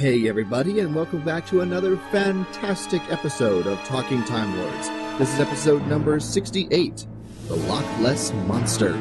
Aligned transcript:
Hey, 0.00 0.30
everybody, 0.30 0.80
and 0.80 0.94
welcome 0.94 1.22
back 1.22 1.46
to 1.48 1.60
another 1.60 1.98
fantastic 2.10 3.02
episode 3.12 3.66
of 3.66 3.78
Talking 3.84 4.24
Time 4.24 4.58
Lords. 4.58 4.88
This 5.18 5.34
is 5.34 5.40
episode 5.40 5.86
number 5.88 6.18
68 6.18 7.06
The 7.48 7.54
Loch 7.54 7.84
Less 8.00 8.32
Monster. 8.32 8.94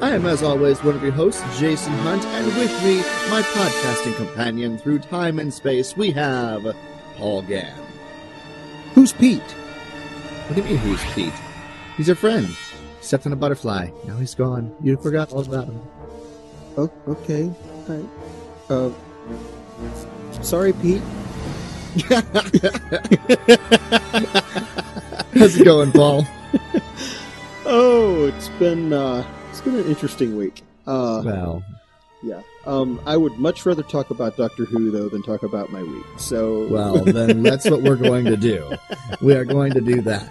I 0.00 0.10
am, 0.10 0.26
as 0.26 0.44
always, 0.44 0.80
one 0.84 0.94
of 0.94 1.02
your 1.02 1.10
hosts, 1.10 1.42
Jason 1.58 1.92
Hunt, 1.94 2.24
and 2.24 2.46
with 2.46 2.70
me, 2.84 2.98
my 3.30 3.42
podcasting 3.42 4.14
companion 4.14 4.78
through 4.78 5.00
time 5.00 5.40
and 5.40 5.52
space, 5.52 5.96
we 5.96 6.12
have 6.12 6.64
Paul 7.16 7.42
Gann. 7.42 7.76
Who's 8.94 9.12
Pete? 9.12 9.42
What 9.42 10.54
do 10.54 10.62
you 10.62 10.68
mean, 10.68 10.76
who's 10.76 11.02
Pete? 11.14 11.34
He's 11.96 12.10
a 12.10 12.14
friend. 12.14 12.46
He 12.46 12.56
Stepped 13.00 13.26
on 13.26 13.32
a 13.32 13.36
butterfly. 13.36 13.90
Now 14.06 14.18
he's 14.18 14.36
gone. 14.36 14.72
You 14.80 14.98
forgot 14.98 15.32
all 15.32 15.40
about 15.40 15.66
him. 15.66 15.82
Oh, 16.76 16.92
okay. 17.08 17.50
All 17.88 17.96
right. 17.96 18.08
Uh, 18.70 18.90
sorry, 20.44 20.72
Pete. 20.74 21.02
How's 25.34 25.56
it 25.56 25.64
going, 25.64 25.92
Paul? 25.92 26.26
Oh, 27.66 28.26
it's 28.26 28.48
been 28.50 28.92
uh, 28.92 29.26
it's 29.50 29.60
been 29.60 29.76
an 29.76 29.86
interesting 29.86 30.36
week. 30.36 30.62
Uh, 30.86 31.22
Well, 31.24 31.64
yeah. 32.22 32.42
Um, 32.66 33.00
I 33.06 33.16
would 33.16 33.38
much 33.38 33.64
rather 33.66 33.82
talk 33.82 34.10
about 34.10 34.36
Doctor 34.36 34.64
Who 34.64 34.90
though 34.90 35.08
than 35.08 35.22
talk 35.22 35.42
about 35.42 35.70
my 35.70 35.82
week. 35.82 36.04
So, 36.18 36.66
well, 36.68 37.04
then 37.04 37.42
that's 37.48 37.68
what 37.68 37.82
we're 37.82 37.96
going 37.96 38.24
to 38.26 38.36
do. 38.36 38.72
We 39.20 39.34
are 39.34 39.44
going 39.44 39.72
to 39.74 39.80
do 39.80 40.00
that. 40.02 40.28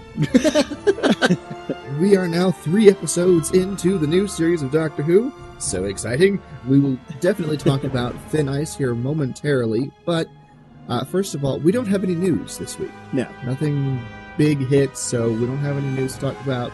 we 1.99 2.15
are 2.17 2.27
now 2.27 2.51
three 2.51 2.89
episodes 2.89 3.51
into 3.51 3.97
the 3.97 4.07
new 4.07 4.27
series 4.27 4.61
of 4.61 4.71
Doctor 4.71 5.03
Who. 5.03 5.31
So 5.63 5.85
exciting. 5.85 6.41
We 6.67 6.79
will 6.79 6.97
definitely 7.19 7.57
talk 7.57 7.83
about 7.83 8.13
Thin 8.29 8.49
Ice 8.49 8.75
here 8.75 8.93
momentarily, 8.93 9.91
but 10.05 10.27
uh, 10.89 11.05
first 11.05 11.35
of 11.35 11.45
all, 11.45 11.59
we 11.59 11.71
don't 11.71 11.87
have 11.87 12.03
any 12.03 12.15
news 12.15 12.57
this 12.57 12.77
week. 12.77 12.91
no. 13.13 13.27
Nothing 13.45 13.99
big 14.37 14.59
hits, 14.67 14.99
so 14.99 15.31
we 15.31 15.45
don't 15.45 15.59
have 15.59 15.77
any 15.77 15.87
news 15.87 16.15
to 16.15 16.19
talk 16.19 16.41
about. 16.41 16.71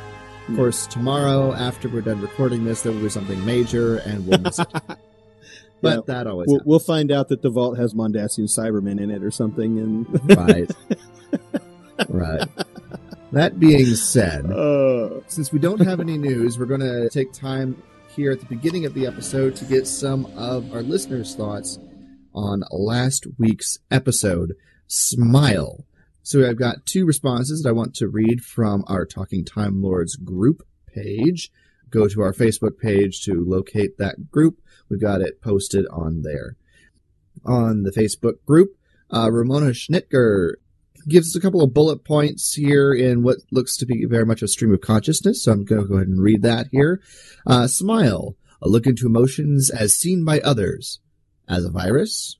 Of 0.47 0.55
course, 0.55 0.87
tomorrow, 0.87 1.53
after 1.53 1.87
we're 1.87 2.01
done 2.01 2.19
recording 2.21 2.65
this, 2.65 2.81
there 2.81 2.91
will 2.91 3.01
be 3.01 3.09
something 3.09 3.43
major, 3.45 3.97
and 3.97 4.25
we'll 4.27 4.39
miss 4.39 4.59
it. 4.59 4.67
But 5.81 5.95
Yeah, 5.95 6.01
that 6.13 6.27
always 6.27 6.47
We'll, 6.49 6.59
we'll 6.65 6.79
find 6.79 7.09
out 7.09 7.29
that 7.29 7.41
the 7.41 7.49
vault 7.49 7.77
has 7.77 7.93
Mondasian 7.93 8.49
Cybermen 8.49 8.99
in 8.99 9.09
it 9.09 9.23
or 9.23 9.31
something, 9.31 9.79
and 9.79 10.29
right. 10.37 10.69
right. 12.09 12.49
That 13.31 13.61
being 13.61 13.85
said, 13.85 14.51
uh, 14.51 15.21
since 15.27 15.53
we 15.53 15.59
don't 15.59 15.79
have 15.79 16.01
any 16.01 16.17
news, 16.17 16.59
we're 16.59 16.65
going 16.65 16.81
to 16.81 17.09
take 17.09 17.31
time 17.31 17.81
here 18.19 18.33
at 18.33 18.41
the 18.41 18.45
beginning 18.47 18.83
of 18.83 18.93
the 18.93 19.07
episode 19.07 19.55
to 19.55 19.63
get 19.63 19.87
some 19.87 20.25
of 20.35 20.73
our 20.73 20.81
listeners' 20.81 21.35
thoughts 21.35 21.79
on 22.33 22.65
last 22.69 23.25
week's 23.37 23.77
episode, 23.89 24.57
Smile. 24.87 25.85
So 26.21 26.45
I've 26.45 26.59
got 26.59 26.85
two 26.85 27.05
responses 27.05 27.63
that 27.63 27.69
I 27.69 27.71
want 27.71 27.95
to 27.95 28.09
read 28.09 28.43
from 28.43 28.83
our 28.87 29.05
Talking 29.05 29.45
Time 29.45 29.81
Lords 29.81 30.17
group 30.17 30.67
page. 30.85 31.49
Go 31.89 32.09
to 32.09 32.19
our 32.19 32.33
Facebook 32.33 32.77
page 32.77 33.23
to 33.23 33.41
locate 33.41 33.97
that 33.99 34.29
group. 34.29 34.59
We've 34.89 34.99
got 34.99 35.21
it 35.21 35.41
posted 35.41 35.87
on 35.89 36.23
there. 36.23 36.57
On 37.45 37.83
the 37.83 37.91
Facebook 37.91 38.43
group, 38.45 38.75
uh, 39.13 39.31
Ramona 39.31 39.67
Schnitger 39.67 40.55
gives 41.07 41.29
us 41.29 41.35
a 41.35 41.41
couple 41.41 41.61
of 41.61 41.73
bullet 41.73 42.03
points 42.03 42.53
here 42.53 42.93
in 42.93 43.23
what 43.23 43.37
looks 43.51 43.77
to 43.77 43.85
be 43.85 44.05
very 44.05 44.25
much 44.25 44.41
a 44.41 44.47
stream 44.47 44.73
of 44.73 44.81
consciousness. 44.81 45.43
So 45.43 45.51
I'm 45.51 45.65
going 45.65 45.81
to 45.81 45.87
go 45.87 45.95
ahead 45.95 46.07
and 46.07 46.21
read 46.21 46.41
that 46.43 46.67
here. 46.71 47.01
Uh, 47.45 47.67
smile, 47.67 48.35
a 48.61 48.67
look 48.67 48.85
into 48.85 49.05
emotions 49.05 49.69
as 49.69 49.95
seen 49.95 50.25
by 50.25 50.39
others. 50.39 50.99
As 51.47 51.65
a 51.65 51.71
virus, 51.71 52.37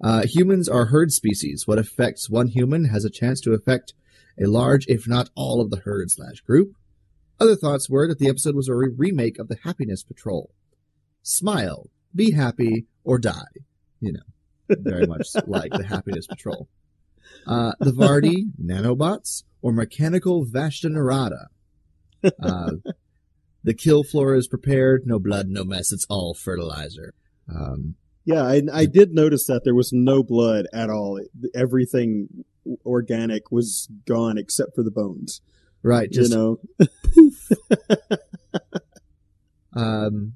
uh, 0.00 0.22
humans 0.24 0.68
are 0.68 0.86
herd 0.86 1.10
species. 1.10 1.66
What 1.66 1.78
affects 1.78 2.30
one 2.30 2.48
human 2.48 2.84
has 2.84 3.04
a 3.04 3.10
chance 3.10 3.40
to 3.40 3.54
affect 3.54 3.92
a 4.40 4.46
large, 4.46 4.86
if 4.86 5.08
not 5.08 5.30
all, 5.34 5.60
of 5.60 5.70
the 5.70 5.78
herd 5.78 6.10
slash 6.10 6.40
group. 6.42 6.72
Other 7.40 7.56
thoughts 7.56 7.90
were 7.90 8.06
that 8.06 8.18
the 8.18 8.28
episode 8.28 8.54
was 8.54 8.68
a 8.68 8.74
re- 8.74 8.88
remake 8.96 9.38
of 9.38 9.48
the 9.48 9.58
Happiness 9.64 10.02
Patrol. 10.02 10.54
Smile, 11.22 11.90
be 12.14 12.30
happy, 12.32 12.86
or 13.04 13.18
die. 13.18 13.64
You 14.00 14.12
know, 14.12 14.76
very 14.78 15.06
much 15.06 15.28
like 15.46 15.72
the 15.72 15.86
Happiness 15.86 16.26
Patrol. 16.26 16.68
Uh, 17.46 17.72
the 17.80 17.92
Vardy, 17.92 18.50
nanobots, 18.62 19.44
or 19.62 19.72
mechanical 19.72 20.44
Vashta 20.44 20.90
Nerada. 20.90 21.46
Uh, 22.42 22.72
the 23.64 23.74
kill 23.74 24.02
floor 24.02 24.34
is 24.34 24.48
prepared. 24.48 25.06
No 25.06 25.18
blood, 25.18 25.48
no 25.48 25.64
mess. 25.64 25.92
It's 25.92 26.06
all 26.08 26.34
fertilizer. 26.34 27.14
Um, 27.48 27.94
yeah, 28.24 28.42
I, 28.42 28.62
I 28.72 28.86
did 28.86 29.12
notice 29.14 29.46
that 29.46 29.62
there 29.64 29.74
was 29.74 29.92
no 29.92 30.22
blood 30.22 30.66
at 30.72 30.90
all. 30.90 31.20
Everything 31.54 32.44
organic 32.84 33.52
was 33.52 33.88
gone 34.06 34.38
except 34.38 34.74
for 34.74 34.82
the 34.82 34.90
bones. 34.90 35.40
right. 35.82 36.10
Just 36.10 36.32
you 36.32 36.36
know, 36.36 36.60
Um, 39.76 40.32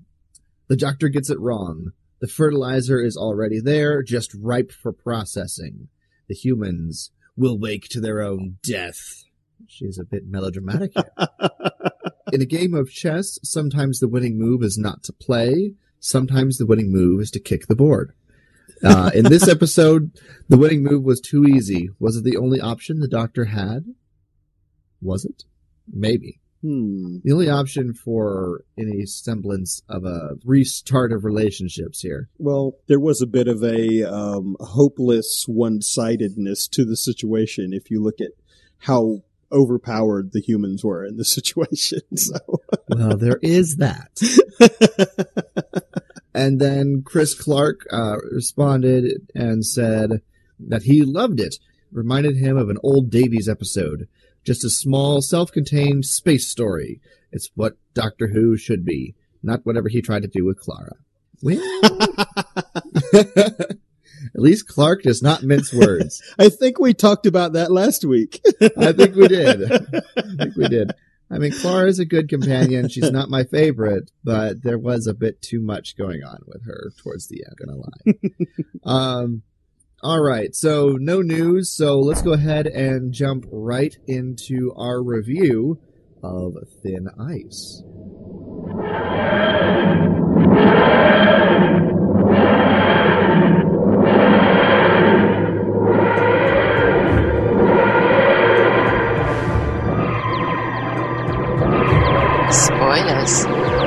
the 0.69 0.77
doctor 0.77 1.09
gets 1.09 1.31
it 1.31 1.41
wrong. 1.41 1.93
The 2.21 2.29
fertilizer 2.29 3.01
is 3.01 3.17
already 3.17 3.59
there, 3.59 4.03
just 4.03 4.35
ripe 4.35 4.71
for 4.71 4.93
processing. 4.93 5.89
The 6.31 6.37
humans 6.37 7.11
will 7.37 7.59
wake 7.59 7.89
to 7.89 8.01
their 8.01 8.23
own 8.23 8.59
death. 8.63 9.25
She's 9.67 9.99
a 9.99 10.05
bit 10.05 10.29
melodramatic 10.29 10.93
here. 10.95 11.29
In 12.33 12.41
a 12.41 12.47
game 12.47 12.73
of 12.73 12.93
chess, 12.93 13.41
sometimes 13.43 13.99
the 13.99 14.07
winning 14.07 14.39
move 14.39 14.63
is 14.63 14.79
not 14.79 15.03
to 15.03 15.13
play. 15.13 15.75
Sometimes 15.99 16.57
the 16.57 16.67
winning 16.67 16.93
move 16.93 17.21
is 17.21 17.33
to 17.33 17.41
kick 17.41 17.67
the 17.67 17.75
board. 17.75 18.13
Uh, 18.85 19.11
in 19.13 19.25
this 19.25 19.49
episode, 19.57 20.13
the 20.49 20.57
winning 20.57 20.85
move 20.85 21.03
was 21.03 21.21
too 21.21 21.45
easy. 21.45 21.91
Was 21.99 22.17
it 22.17 22.23
the 22.23 22.37
only 22.37 22.61
option 22.61 23.01
the 23.01 23.09
doctor 23.09 23.47
had? 23.47 23.87
Was 25.03 25.25
it? 25.25 25.43
Maybe 25.93 26.40
hmm. 26.63 27.19
the 27.25 27.33
only 27.33 27.49
option 27.49 27.95
for 27.95 28.65
any 28.79 29.07
semblance 29.07 29.83
of 29.89 30.05
a 30.05 30.37
restart 30.45 31.13
of 31.13 31.25
relationships 31.25 32.01
here. 32.01 32.29
Well, 32.39 32.77
there 32.87 33.01
was 33.01 33.21
a 33.21 33.27
bit 33.27 33.49
of 33.49 33.63
a 33.63 34.05
um, 34.05 34.57
hopeless 34.61 35.45
one-sidedness 35.47 36.69
to 36.69 36.85
the 36.85 36.97
situation 36.97 37.73
if 37.73 37.91
you 37.91 38.03
look 38.03 38.21
at 38.21 38.33
how 38.79 39.23
overpowered 39.53 40.33
the 40.33 40.41
humans 40.41 40.85
were 40.85 41.05
in 41.05 41.17
the 41.17 41.25
situation. 41.37 42.01
So 42.17 42.39
well, 42.89 43.17
there 43.17 43.39
is 43.43 43.77
that. 43.77 44.21
and 46.35 46.61
then 46.61 47.03
Chris 47.05 47.35
Clark 47.35 47.87
uh, 47.93 48.17
responded 48.33 49.29
and 49.35 49.65
said 49.65 50.23
that 50.59 50.83
he 50.85 51.03
loved 51.03 51.41
it. 51.41 51.57
Reminded 51.93 52.37
him 52.37 52.57
of 52.57 52.71
an 52.71 52.79
old 52.85 53.11
Davies 53.11 53.49
episode. 53.49 54.07
Just 54.45 54.65
a 54.65 54.71
small, 54.71 55.21
self-contained 55.23 56.05
space 56.05 56.49
story. 56.49 57.01
It's 57.33 57.51
what 57.55 57.77
Doctor 57.95 58.29
Who 58.29 58.57
should 58.57 58.85
be, 58.85 59.15
not 59.43 59.61
whatever 59.65 59.89
he 59.89 60.03
tried 60.03 60.23
to 60.23 60.29
do 60.29 60.45
with 60.45 60.59
Clara. 60.59 60.97
Well, 61.43 61.61
at 63.15 64.41
least 64.41 64.69
Clark 64.69 65.03
does 65.03 65.23
not 65.23 65.43
mince 65.43 65.73
words. 65.73 66.23
I 66.39 66.49
think 66.49 66.79
we 66.79 66.95
talked 66.95 67.27
about 67.27 67.55
that 67.55 67.73
last 67.73 68.05
week. 68.05 68.41
I 68.77 68.93
think 68.93 69.15
we 69.15 69.29
did. 69.29 69.71
I 69.73 70.23
think 70.39 70.57
we 70.57 70.69
did. 70.69 70.93
I 71.31 71.39
mean, 71.39 71.53
Clara 71.53 71.89
is 71.89 72.01
a 72.01 72.05
good 72.05 72.29
companion. 72.29 72.89
She's 72.89 73.13
not 73.13 73.31
my 73.31 73.45
favorite, 73.45 74.11
but 74.25 74.63
there 74.65 74.79
was 74.79 75.07
a 75.07 75.15
bit 75.15 75.41
too 75.41 75.61
much 75.61 75.97
going 75.97 76.25
on 76.25 76.41
with 76.47 76.65
her 76.65 76.91
towards 77.03 77.29
the 77.29 77.45
end. 77.47 77.57
Gonna 77.57 77.79
lie. 77.79 79.13
um, 79.23 79.43
all 80.03 80.21
right, 80.21 80.55
so 80.55 80.97
no 80.99 81.21
news. 81.21 81.71
So 81.71 81.99
let's 82.01 82.23
go 82.23 82.33
ahead 82.33 82.67
and 82.67 83.13
jump 83.13 83.45
right 83.51 83.95
into 84.07 84.73
our 84.77 85.03
review 85.03 85.79
of 86.23 86.55
Thin 86.83 87.09
Ice. 87.19 87.83
Spoilers. 102.51 103.80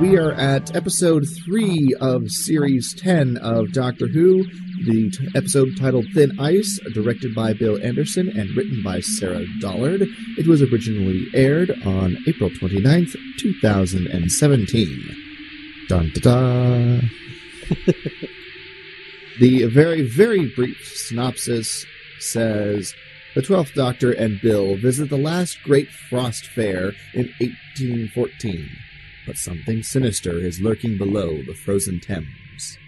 We 0.00 0.18
are 0.18 0.32
at 0.32 0.76
episode 0.76 1.24
3 1.46 1.94
of 2.02 2.30
series 2.30 2.94
10 3.00 3.38
of 3.38 3.72
Doctor 3.72 4.06
Who, 4.06 4.44
the 4.84 5.10
t- 5.10 5.28
episode 5.34 5.70
titled 5.78 6.04
Thin 6.12 6.38
Ice, 6.38 6.78
directed 6.92 7.34
by 7.34 7.54
Bill 7.54 7.82
Anderson 7.82 8.28
and 8.28 8.54
written 8.54 8.82
by 8.84 9.00
Sarah 9.00 9.46
Dollard. 9.58 10.02
It 10.36 10.46
was 10.46 10.60
originally 10.60 11.26
aired 11.32 11.70
on 11.86 12.18
April 12.26 12.50
29th, 12.50 13.16
2017. 13.38 15.16
Dun 15.88 16.12
da 16.14 16.20
da. 16.20 17.00
the 19.40 19.64
very, 19.64 20.02
very 20.02 20.52
brief 20.54 20.92
synopsis 20.94 21.86
says 22.20 22.92
The 23.34 23.40
Twelfth 23.40 23.72
Doctor 23.72 24.12
and 24.12 24.38
Bill 24.42 24.76
visit 24.76 25.08
the 25.08 25.16
last 25.16 25.56
great 25.62 25.88
frost 25.88 26.46
fair 26.48 26.92
in 27.14 27.32
1814 27.40 28.68
but 29.26 29.36
something 29.36 29.82
sinister 29.82 30.38
is 30.38 30.60
lurking 30.60 30.96
below 30.98 31.42
the 31.42 31.54
frozen 31.54 32.00
Thames. 32.00 32.78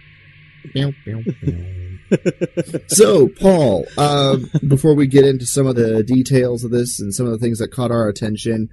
So, 2.88 3.29
Paul, 3.29 3.85
um, 3.99 4.50
before 4.67 4.94
we 4.94 5.06
get 5.06 5.25
into 5.25 5.44
some 5.44 5.67
of 5.67 5.76
the 5.76 6.02
details 6.02 6.64
of 6.64 6.70
this 6.70 6.99
and 6.99 7.14
some 7.14 7.26
of 7.26 7.32
the 7.32 7.38
things 7.38 7.58
that 7.58 7.69
caught 7.69 7.90
our 7.90 8.08
attention, 8.08 8.70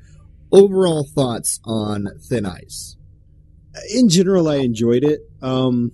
overall 0.51 1.05
thoughts 1.13 1.59
on 1.65 2.07
Thin 2.29 2.45
Ice? 2.45 2.95
in 3.93 4.09
general, 4.09 4.47
I 4.47 4.57
enjoyed 4.57 5.03
it. 5.03 5.21
Um, 5.41 5.91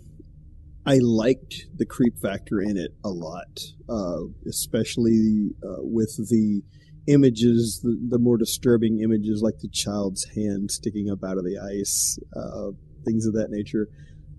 I 0.86 1.00
liked 1.00 1.68
the 1.76 1.86
creep 1.86 2.18
factor 2.18 2.62
in 2.62 2.78
it 2.78 2.94
a 3.04 3.10
lot, 3.10 3.60
uh, 3.88 4.22
especially 4.48 5.52
uh, 5.64 5.78
with 5.80 6.16
the 6.30 6.64
images, 7.08 7.80
the, 7.84 7.98
the 8.10 8.20
more 8.20 8.38
disturbing 8.38 9.02
images, 9.02 9.42
like 9.42 9.60
the 9.60 9.70
child's 9.70 10.26
hand 10.36 10.72
sticking 10.72 11.10
up 11.10 11.24
out 11.24 11.38
of 11.38 11.44
the 11.44 11.58
ice, 11.58 12.20
uh, 12.36 12.72
things 13.06 13.26
of 13.26 13.34
that 13.34 13.50
nature. 13.50 13.88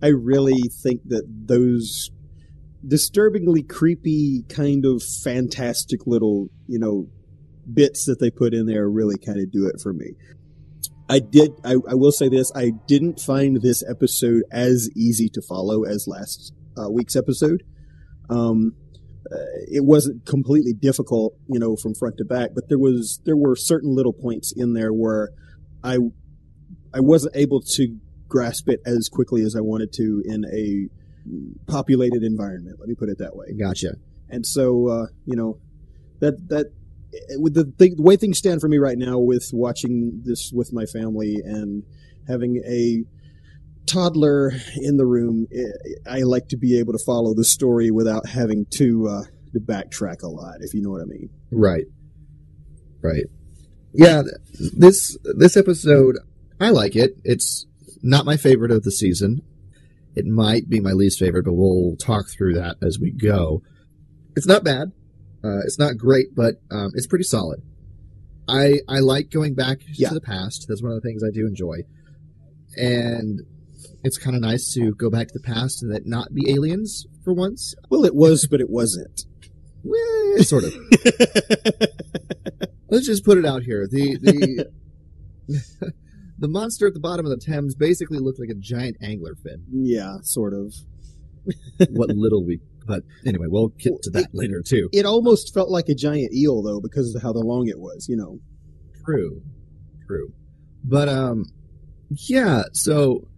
I 0.03 0.09
really 0.09 0.61
think 0.82 1.03
that 1.06 1.25
those 1.47 2.11
disturbingly 2.87 3.62
creepy, 3.62 4.44
kind 4.49 4.85
of 4.85 5.03
fantastic 5.03 6.06
little, 6.06 6.49
you 6.67 6.79
know, 6.79 7.09
bits 7.73 8.06
that 8.06 8.19
they 8.19 8.31
put 8.31 8.55
in 8.55 8.67
there 8.67 8.88
really 8.88 9.17
kind 9.19 9.38
of 9.41 9.53
do 9.53 9.67
it 9.67 9.81
for 9.81 9.93
me. 9.93 10.15
I 11.08 11.19
did. 11.19 11.53
I, 11.65 11.73
I 11.88 11.94
will 11.94 12.12
say 12.12 12.29
this: 12.29 12.50
I 12.55 12.73
didn't 12.87 13.20
find 13.20 13.61
this 13.61 13.85
episode 13.88 14.44
as 14.50 14.88
easy 14.97 15.29
to 15.35 15.43
follow 15.43 15.85
as 15.85 16.06
last 16.08 16.53
uh, 16.76 16.91
week's 16.91 17.17
episode. 17.17 17.62
Um, 18.31 18.75
it 19.69 19.84
wasn't 19.84 20.26
completely 20.26 20.73
difficult, 20.73 21.34
you 21.49 21.58
know, 21.58 21.76
from 21.76 21.94
front 21.94 22.17
to 22.19 22.25
back, 22.25 22.50
but 22.55 22.69
there 22.69 22.79
was 22.79 23.20
there 23.25 23.37
were 23.37 23.56
certain 23.56 23.94
little 23.94 24.12
points 24.12 24.52
in 24.55 24.75
there 24.75 24.93
where 24.93 25.31
I 25.82 25.99
I 26.94 27.00
wasn't 27.00 27.37
able 27.37 27.61
to 27.61 27.96
grasp 28.29 28.69
it 28.69 28.81
as 28.87 29.08
quickly 29.08 29.43
as 29.43 29.55
I 29.56 29.61
wanted 29.61 29.93
to 29.94 30.23
in 30.25 30.44
a 30.46 30.88
populated 31.70 32.23
environment. 32.23 32.76
Let 32.81 32.88
me 32.88 32.94
put 32.94 33.08
it 33.08 33.19
that 33.19 33.37
way. 33.37 33.46
Gotcha. 33.58 33.94
And 34.29 34.46
so, 34.46 34.88
uh, 34.88 35.06
you 35.26 35.37
know, 35.37 35.58
that 36.20 36.49
that 36.49 36.67
with 37.38 37.55
the, 37.55 37.64
the 37.79 38.02
way 38.02 38.17
things 38.17 38.38
stand 38.38 38.61
for 38.61 38.69
me 38.69 38.79
right 38.79 38.96
now, 38.96 39.19
with 39.19 39.50
watching 39.52 40.23
this 40.25 40.50
with 40.52 40.73
my 40.73 40.87
family 40.87 41.37
and 41.44 41.84
having 42.26 42.62
a 42.67 43.05
toddler 43.87 44.52
in 44.76 44.96
the 44.96 45.06
room, 45.06 45.46
I 46.08 46.20
like 46.20 46.49
to 46.49 46.56
be 46.56 46.79
able 46.79 46.93
to 46.93 46.99
follow 47.05 47.34
the 47.34 47.44
story 47.44 47.90
without 47.90 48.26
having 48.29 48.67
to 48.76 49.08
uh, 49.08 49.23
to 49.52 49.61
backtrack 49.61 50.23
a 50.23 50.29
lot, 50.29 50.56
if 50.61 50.73
you 50.75 50.81
know 50.82 50.90
what 50.90 51.02
I 51.02 51.05
mean. 51.05 51.29
Right. 51.50 51.84
Right. 53.02 53.25
Yeah, 53.93 54.23
this 54.79 55.19
this 55.37 55.56
episode 55.56 56.17
I 56.61 56.70
like 56.70 56.96
it. 56.96 57.17
It's 57.25 57.67
not 58.02 58.25
my 58.25 58.37
favorite 58.37 58.70
of 58.70 58.82
the 58.84 58.93
season. 58.93 59.43
It 60.14 60.26
might 60.26 60.69
be 60.69 60.81
my 60.81 60.93
least 60.93 61.19
favorite, 61.19 61.44
but 61.44 61.55
we'll 61.55 61.96
talk 61.96 62.29
through 62.29 62.55
that 62.55 62.76
as 62.82 62.99
we 63.00 63.11
go. 63.11 63.62
It's 64.37 64.46
not 64.46 64.64
bad. 64.64 64.93
Uh, 65.44 65.58
it's 65.64 65.79
not 65.79 65.96
great, 65.96 66.34
but 66.34 66.55
um, 66.70 66.93
it's 66.94 67.06
pretty 67.06 67.25
solid. 67.25 67.62
I 68.49 68.81
I 68.88 69.00
like 69.00 69.31
going 69.31 69.55
back 69.55 69.79
Yeah. 69.93 70.08
to 70.08 70.14
the 70.14 70.20
past. 70.20 70.67
That's 70.69 70.82
one 70.82 70.93
of 70.93 71.02
the 71.02 71.06
things 71.08 71.23
I 71.25 71.31
do 71.31 71.46
enjoy, 71.46 71.82
and 72.76 73.40
it's 74.05 74.19
kind 74.19 74.35
of 74.35 74.43
nice 74.43 74.73
to 74.75 74.93
go 74.95 75.11
back 75.11 75.29
to 75.29 75.35
the 75.35 75.45
past 75.45 75.83
and 75.83 75.93
that 75.93 76.07
not 76.07 76.35
be 76.35 76.51
aliens 76.51 77.07
for 77.25 77.33
once. 77.33 77.75
Well, 77.89 78.05
it 78.05 78.15
was, 78.15 78.47
but 78.47 78.61
it 78.61 78.69
wasn't. 78.71 79.25
Well, 79.85 80.43
sort 80.43 80.65
of. 80.65 80.75
Let's 82.89 83.06
just 83.06 83.25
put 83.25 83.39
it 83.39 83.47
out 83.47 83.63
here. 83.63 83.87
The 83.91 84.17
the 84.21 84.71
the 86.39 86.49
monster 86.49 86.87
at 86.87 86.94
the 86.94 87.01
bottom 87.01 87.27
of 87.27 87.31
the 87.31 87.44
Thames 87.44 87.75
basically 87.75 88.19
looked 88.19 88.39
like 88.39 88.51
a 88.51 88.55
giant 88.55 88.97
angler 89.03 89.35
fin. 89.43 89.65
yeah, 89.71 90.19
sort 90.23 90.55
of. 90.55 90.75
What 91.91 92.11
little 92.11 92.44
we 92.47 92.61
but 92.87 93.03
anyway, 93.27 93.47
we'll 93.49 93.69
get 93.69 94.01
to 94.03 94.11
that 94.11 94.29
later 94.32 94.63
too. 94.65 94.89
It 94.93 95.06
almost 95.06 95.53
felt 95.55 95.71
like 95.71 95.89
a 95.89 95.94
giant 95.94 96.32
eel, 96.32 96.63
though, 96.63 96.81
because 96.81 97.15
of 97.15 97.23
how 97.23 97.32
long 97.32 97.69
it 97.69 97.79
was. 97.79 98.09
You 98.09 98.17
know. 98.17 98.39
True. 99.05 99.43
True. 100.06 100.32
But 100.85 101.09
um 101.09 101.47
yeah, 102.11 102.65
so 102.73 103.29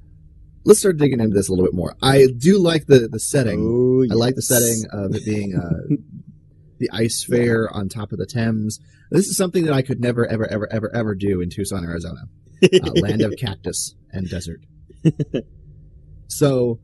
let's 0.65 0.81
start 0.81 0.97
digging 0.97 1.21
into 1.21 1.35
this 1.35 1.49
a 1.49 1.53
little 1.53 1.65
bit 1.65 1.75
more. 1.75 1.95
I 2.03 2.27
do 2.37 2.59
like 2.59 2.87
the 2.87 3.09
the 3.09 3.21
setting. 3.21 3.61
Oh, 3.61 4.07
I 4.11 4.15
like 4.15 4.35
the 4.35 4.43
setting 4.43 4.85
of 4.91 5.15
it 5.15 5.25
being 5.25 5.55
uh, 5.55 5.97
the 6.79 6.91
ice 6.93 7.25
fair 7.25 7.69
on 7.73 7.89
top 7.89 8.13
of 8.13 8.19
the 8.19 8.27
Thames. 8.27 8.81
This 9.11 9.29
is 9.29 9.37
something 9.37 9.65
that 9.65 9.75
I 9.75 9.83
could 9.83 10.01
never, 10.01 10.27
ever, 10.27 10.51
ever, 10.51 10.71
ever, 10.73 10.95
ever 10.95 11.15
do 11.15 11.41
in 11.41 11.51
Tucson, 11.51 11.85
Arizona, 11.85 12.23
uh, 12.63 12.91
land 12.97 13.23
of 13.23 13.35
cactus 13.39 13.95
and 14.11 14.29
desert. 14.29 14.61
so, 16.27 16.81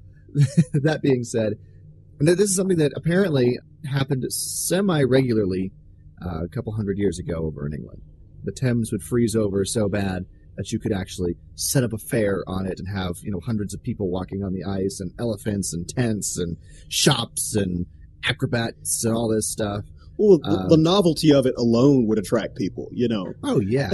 that 0.72 1.00
being 1.02 1.24
said, 1.24 1.54
this 2.20 2.50
is 2.50 2.56
something 2.56 2.78
that 2.78 2.92
apparently 2.94 3.58
happened 3.90 4.24
semi 4.30 5.02
regularly 5.02 5.72
uh, 6.24 6.44
a 6.44 6.48
couple 6.48 6.72
hundred 6.72 6.98
years 6.98 7.18
ago 7.18 7.36
over 7.36 7.66
in 7.66 7.72
England. 7.72 8.02
The 8.44 8.52
Thames 8.52 8.92
would 8.92 9.02
freeze 9.02 9.34
over 9.34 9.64
so 9.64 9.88
bad 9.88 10.26
that 10.60 10.70
you 10.72 10.78
could 10.78 10.92
actually 10.92 11.34
set 11.54 11.82
up 11.82 11.94
a 11.94 11.98
fair 11.98 12.44
on 12.46 12.66
it 12.66 12.78
and 12.78 12.86
have 12.86 13.16
you 13.22 13.32
know 13.32 13.40
hundreds 13.40 13.72
of 13.72 13.82
people 13.82 14.10
walking 14.10 14.44
on 14.44 14.52
the 14.52 14.62
ice 14.62 15.00
and 15.00 15.10
elephants 15.18 15.72
and 15.72 15.88
tents 15.88 16.36
and 16.36 16.58
shops 16.90 17.56
and 17.56 17.86
acrobats 18.24 19.02
and 19.06 19.14
all 19.14 19.26
this 19.26 19.48
stuff. 19.50 19.86
Well, 20.18 20.36
the, 20.38 20.50
Um, 20.50 20.68
the 20.68 20.76
novelty 20.76 21.32
of 21.32 21.46
it 21.46 21.54
alone 21.56 22.06
would 22.08 22.18
attract 22.18 22.56
people. 22.56 22.88
You 22.92 23.08
know. 23.08 23.32
Oh 23.42 23.58
yeah. 23.60 23.88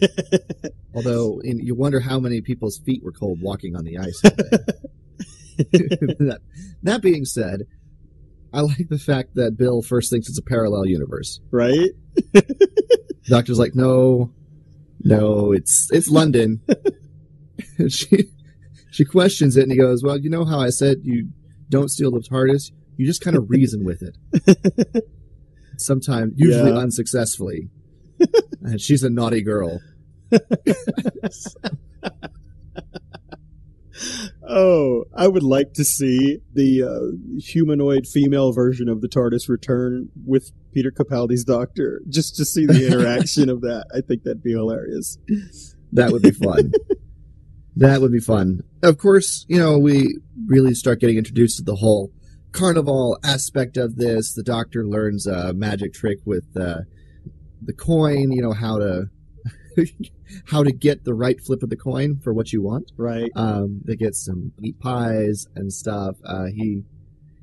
Although 0.94 1.40
in, 1.44 1.58
you 1.58 1.74
wonder 1.74 2.00
how 2.00 2.18
many 2.18 2.40
people's 2.40 2.78
feet 2.78 3.02
were 3.04 3.12
cold 3.12 3.42
walking 3.42 3.76
on 3.76 3.84
the 3.84 3.98
ice. 3.98 4.20
that, 5.58 6.40
that 6.82 7.02
being 7.02 7.26
said, 7.26 7.66
I 8.54 8.60
like 8.62 8.88
the 8.88 8.98
fact 8.98 9.34
that 9.34 9.58
Bill 9.58 9.82
first 9.82 10.10
thinks 10.10 10.30
it's 10.30 10.38
a 10.38 10.42
parallel 10.42 10.86
universe. 10.86 11.40
right? 11.50 11.90
Doctor's 13.26 13.58
like, 13.58 13.74
no, 13.74 14.32
no, 15.04 15.52
it's 15.52 15.88
it's 15.92 16.08
London. 16.08 16.60
she 17.88 18.24
she 18.90 19.04
questions 19.04 19.56
it 19.56 19.62
and 19.64 19.72
he 19.72 19.78
goes, 19.78 20.02
well, 20.02 20.18
you 20.18 20.30
know 20.30 20.44
how 20.44 20.60
I 20.60 20.70
said 20.70 20.98
you 21.02 21.28
don't 21.68 21.88
steal 21.90 22.10
the 22.10 22.20
TARDIS, 22.20 22.70
You 22.96 23.06
just 23.06 23.20
kind 23.20 23.36
of 23.36 23.48
reason 23.50 23.84
with 23.84 24.02
it. 24.02 25.04
Sometimes, 25.78 26.32
usually 26.36 26.70
Yeah. 26.70 26.78
unsuccessfully. 26.78 27.68
and 28.62 28.80
she's 28.80 29.02
a 29.02 29.10
naughty 29.10 29.42
girl. 29.42 29.80
Oh, 34.46 35.04
I 35.14 35.28
would 35.28 35.42
like 35.42 35.72
to 35.74 35.84
see 35.84 36.38
the 36.52 36.82
uh, 36.82 37.40
humanoid 37.40 38.06
female 38.06 38.52
version 38.52 38.88
of 38.88 39.00
the 39.00 39.08
TARDIS 39.08 39.48
return 39.48 40.10
with 40.26 40.50
Peter 40.72 40.90
Capaldi's 40.90 41.44
Doctor, 41.44 42.02
just 42.08 42.36
to 42.36 42.44
see 42.44 42.66
the 42.66 42.86
interaction 42.86 43.48
of 43.48 43.60
that. 43.62 43.86
I 43.94 44.00
think 44.00 44.24
that'd 44.24 44.42
be 44.42 44.52
hilarious. 44.52 45.18
That 45.92 46.10
would 46.10 46.22
be 46.22 46.32
fun. 46.32 46.72
that 47.76 48.00
would 48.00 48.12
be 48.12 48.20
fun. 48.20 48.62
Of 48.82 48.98
course, 48.98 49.46
you 49.48 49.58
know, 49.58 49.78
we 49.78 50.18
really 50.46 50.74
start 50.74 51.00
getting 51.00 51.16
introduced 51.16 51.58
to 51.58 51.62
the 51.62 51.76
whole 51.76 52.12
carnival 52.52 53.18
aspect 53.24 53.76
of 53.76 53.96
this. 53.96 54.34
The 54.34 54.42
doctor 54.42 54.86
learns 54.86 55.26
a 55.26 55.52
magic 55.54 55.92
trick 55.94 56.18
with 56.24 56.44
uh, 56.56 56.80
the 57.62 57.72
coin, 57.72 58.32
you 58.32 58.42
know, 58.42 58.52
how 58.52 58.78
to 58.78 59.08
how 60.46 60.62
to 60.62 60.72
get 60.72 61.04
the 61.04 61.14
right 61.14 61.40
flip 61.40 61.62
of 61.62 61.70
the 61.70 61.76
coin 61.76 62.18
for 62.22 62.32
what 62.32 62.52
you 62.52 62.62
want. 62.62 62.92
Right. 62.96 63.30
Um, 63.34 63.80
they 63.84 63.96
get 63.96 64.14
some 64.14 64.52
meat 64.58 64.78
pies 64.80 65.46
and 65.54 65.72
stuff. 65.72 66.16
Uh, 66.24 66.46
he 66.46 66.82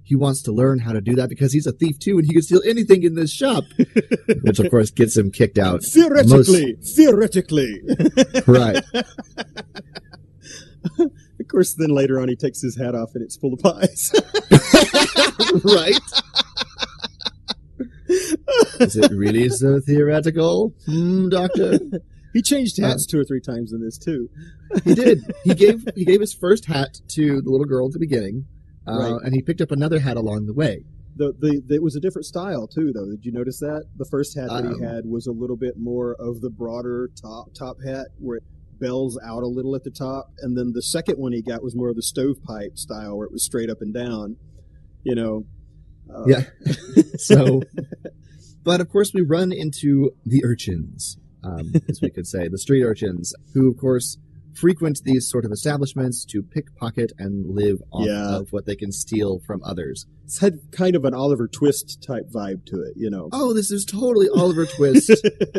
he 0.04 0.16
wants 0.16 0.42
to 0.42 0.52
learn 0.52 0.80
how 0.80 0.92
to 0.92 1.00
do 1.00 1.16
that 1.16 1.30
because 1.30 1.54
he's 1.54 1.66
a 1.66 1.72
thief 1.72 1.98
too, 1.98 2.18
and 2.18 2.28
he 2.28 2.34
can 2.34 2.42
steal 2.42 2.62
anything 2.66 3.04
in 3.04 3.16
this 3.16 3.32
shop, 3.32 3.64
which 4.42 4.60
of 4.60 4.70
course 4.70 4.92
gets 4.92 5.16
him 5.16 5.32
kicked 5.32 5.58
out. 5.58 5.84
Theoretically, 5.84 6.76
theoretically. 6.84 7.82
Right. 8.48 8.84
of 11.00 11.48
course, 11.48 11.76
then 11.76 11.92
later 11.92 12.20
on 12.20 12.28
he 12.28 12.36
takes 12.36 12.62
his 12.62 12.76
hat 12.78 12.96
off 12.96 13.12
and 13.14 13.24
it's 13.24 13.38
full 13.38 13.54
of 13.54 13.60
pies. 13.60 14.12
right. 15.64 16.00
Is 18.80 18.96
it 18.98 19.12
really 19.12 19.48
so 19.50 19.80
theoretical, 19.80 20.74
hmm, 20.86 21.30
Doctor? 21.30 21.80
He 22.34 22.42
changed 22.42 22.80
hats 22.82 23.06
two 23.06 23.20
or 23.20 23.24
three 23.24 23.42
times 23.42 23.72
in 23.74 23.82
this 23.84 23.98
too. 23.98 24.30
He 24.86 24.94
did. 24.96 25.20
He 25.44 25.54
gave 25.54 25.86
he 25.96 26.06
gave 26.06 26.22
his 26.22 26.34
first 26.34 26.66
hat 26.66 27.00
to 27.10 27.42
the 27.42 27.50
little 27.50 27.66
girl 27.66 27.88
at 27.88 27.92
the 27.94 28.00
beginning, 28.00 28.46
uh, 28.88 28.98
Right. 28.98 29.22
and 29.26 29.34
he 29.34 29.42
picked 29.42 29.60
up 29.62 29.72
another 29.72 30.00
hat 30.00 30.16
along 30.18 30.46
the 30.46 30.54
way. 30.54 30.86
The, 31.18 31.34
the, 31.38 31.62
the 31.68 31.76
it 31.76 31.84
was 31.84 31.96
a 31.98 32.00
different 32.00 32.26
style 32.26 32.68
too, 32.68 32.94
though. 32.94 33.06
Did 33.10 33.26
you 33.26 33.34
notice 33.34 33.60
that 33.60 33.84
the 33.98 34.06
first 34.06 34.34
hat 34.38 34.48
that 34.48 34.66
Um, 34.66 34.80
he 34.80 34.86
had 34.86 35.06
was 35.06 35.28
a 35.28 35.32
little 35.34 35.58
bit 35.58 35.78
more 35.78 36.16
of 36.20 36.40
the 36.40 36.50
broader 36.50 37.10
top 37.22 37.54
top 37.54 37.78
hat, 37.86 38.08
where 38.18 38.38
it 38.38 38.44
bells 38.80 39.20
out 39.24 39.44
a 39.44 39.48
little 39.48 39.76
at 39.76 39.84
the 39.84 39.92
top, 39.92 40.32
and 40.42 40.58
then 40.58 40.72
the 40.74 40.82
second 40.82 41.18
one 41.20 41.34
he 41.34 41.42
got 41.42 41.62
was 41.62 41.76
more 41.76 41.90
of 41.90 41.96
the 41.98 42.02
stovepipe 42.02 42.78
style, 42.78 43.18
where 43.18 43.26
it 43.28 43.32
was 43.34 43.44
straight 43.44 43.70
up 43.70 43.82
and 43.82 43.94
down. 43.94 44.38
You 45.04 45.16
know. 45.16 45.46
Uh, 46.10 46.24
Yeah. 46.28 46.44
So, 47.18 47.62
but 48.64 48.82
of 48.82 48.90
course, 48.90 49.12
we 49.14 49.22
run 49.22 49.52
into 49.52 50.12
the 50.26 50.44
urchins, 50.44 51.18
um, 51.44 51.74
as 51.90 52.02
we 52.02 52.10
could 52.10 52.28
say, 52.28 52.48
the 52.48 52.58
street 52.58 52.84
urchins, 52.84 53.34
who 53.54 53.70
of 53.72 53.78
course 53.78 54.18
frequent 54.54 55.00
these 55.06 55.30
sort 55.30 55.46
of 55.46 55.52
establishments 55.52 56.26
to 56.26 56.44
pickpocket 56.44 57.12
and 57.18 57.56
live 57.56 57.82
off 57.92 58.06
Yeah. 58.06 58.36
of 58.40 58.52
what 58.52 58.66
they 58.66 58.76
can 58.76 58.92
steal 58.92 59.40
from 59.48 59.62
others. 59.64 60.06
It's 60.26 60.40
had 60.40 60.60
kind 60.72 60.96
of 60.96 61.06
an 61.06 61.14
Oliver 61.14 61.48
Twist 61.48 62.04
type 62.06 62.30
vibe 62.30 62.66
to 62.66 62.82
it. 62.82 62.94
You 62.98 63.10
know. 63.10 63.30
Oh, 63.32 63.54
this 63.54 63.72
is 63.72 63.86
totally 63.86 64.28
Oliver 64.36 64.66
Twist 64.66 65.10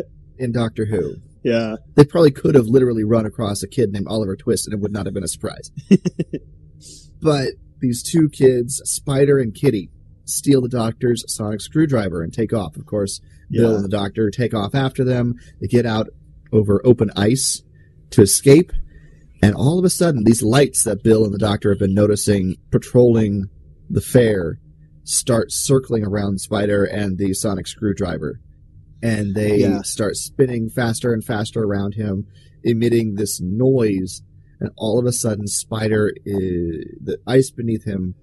in 0.37 0.51
Doctor 0.51 0.85
Who. 0.85 1.15
yeah. 1.43 1.77
They 1.95 2.05
probably 2.05 2.31
could 2.31 2.53
have 2.55 2.67
literally 2.67 3.03
run 3.03 3.25
across 3.25 3.63
a 3.63 3.67
kid 3.67 3.91
named 3.91 4.07
Oliver 4.07 4.35
Twist 4.35 4.67
and 4.67 4.73
it 4.75 4.79
would 4.79 4.91
not 4.93 5.05
have 5.07 5.13
been 5.13 5.23
a 5.23 5.27
surprise. 5.27 5.71
but 7.21 7.49
these 7.79 8.03
two 8.03 8.29
kids, 8.29 8.81
Spider 8.85 9.39
and 9.39 9.53
Kitty, 9.53 9.89
steal 10.25 10.61
the 10.61 10.69
doctor's 10.69 11.23
sonic 11.27 11.61
screwdriver 11.61 12.21
and 12.21 12.33
take 12.33 12.53
off. 12.53 12.75
Of 12.77 12.85
course, 12.85 13.19
Bill 13.51 13.71
Yeah. 13.71 13.75
and 13.77 13.85
the 13.85 13.89
doctor 13.89 14.29
take 14.29 14.53
off 14.53 14.73
after 14.75 15.03
them. 15.03 15.35
They 15.61 15.67
get 15.67 15.85
out 15.85 16.09
over 16.51 16.81
open 16.85 17.11
ice 17.15 17.61
to 18.11 18.21
escape. 18.21 18.71
And 19.41 19.55
all 19.55 19.77
of 19.77 19.85
a 19.85 19.89
sudden, 19.89 20.23
these 20.23 20.41
lights 20.41 20.83
that 20.85 21.03
Bill 21.03 21.25
and 21.25 21.33
the 21.33 21.37
doctor 21.39 21.69
have 21.69 21.79
been 21.79 21.93
noticing 21.93 22.55
patrolling 22.71 23.49
the 23.89 24.01
fair 24.01 24.59
start 25.03 25.51
circling 25.51 26.05
around 26.05 26.39
Spider 26.39 26.85
and 26.85 27.17
the 27.17 27.33
sonic 27.33 27.67
screwdriver. 27.67 28.39
And 29.01 29.35
they 29.35 29.59
Yeah. 29.59 29.81
start 29.81 30.15
spinning 30.15 30.69
faster 30.69 31.11
and 31.11 31.21
faster 31.23 31.61
around 31.61 31.95
him, 31.95 32.25
emitting 32.63 33.15
this 33.15 33.41
noise. 33.41 34.21
And 34.61 34.69
all 34.77 34.97
of 34.97 35.05
a 35.05 35.11
sudden, 35.11 35.47
Spider, 35.47 36.13
is, 36.25 36.85
the 37.03 37.17
ice 37.27 37.51
beneath 37.51 37.83
him 37.83 38.15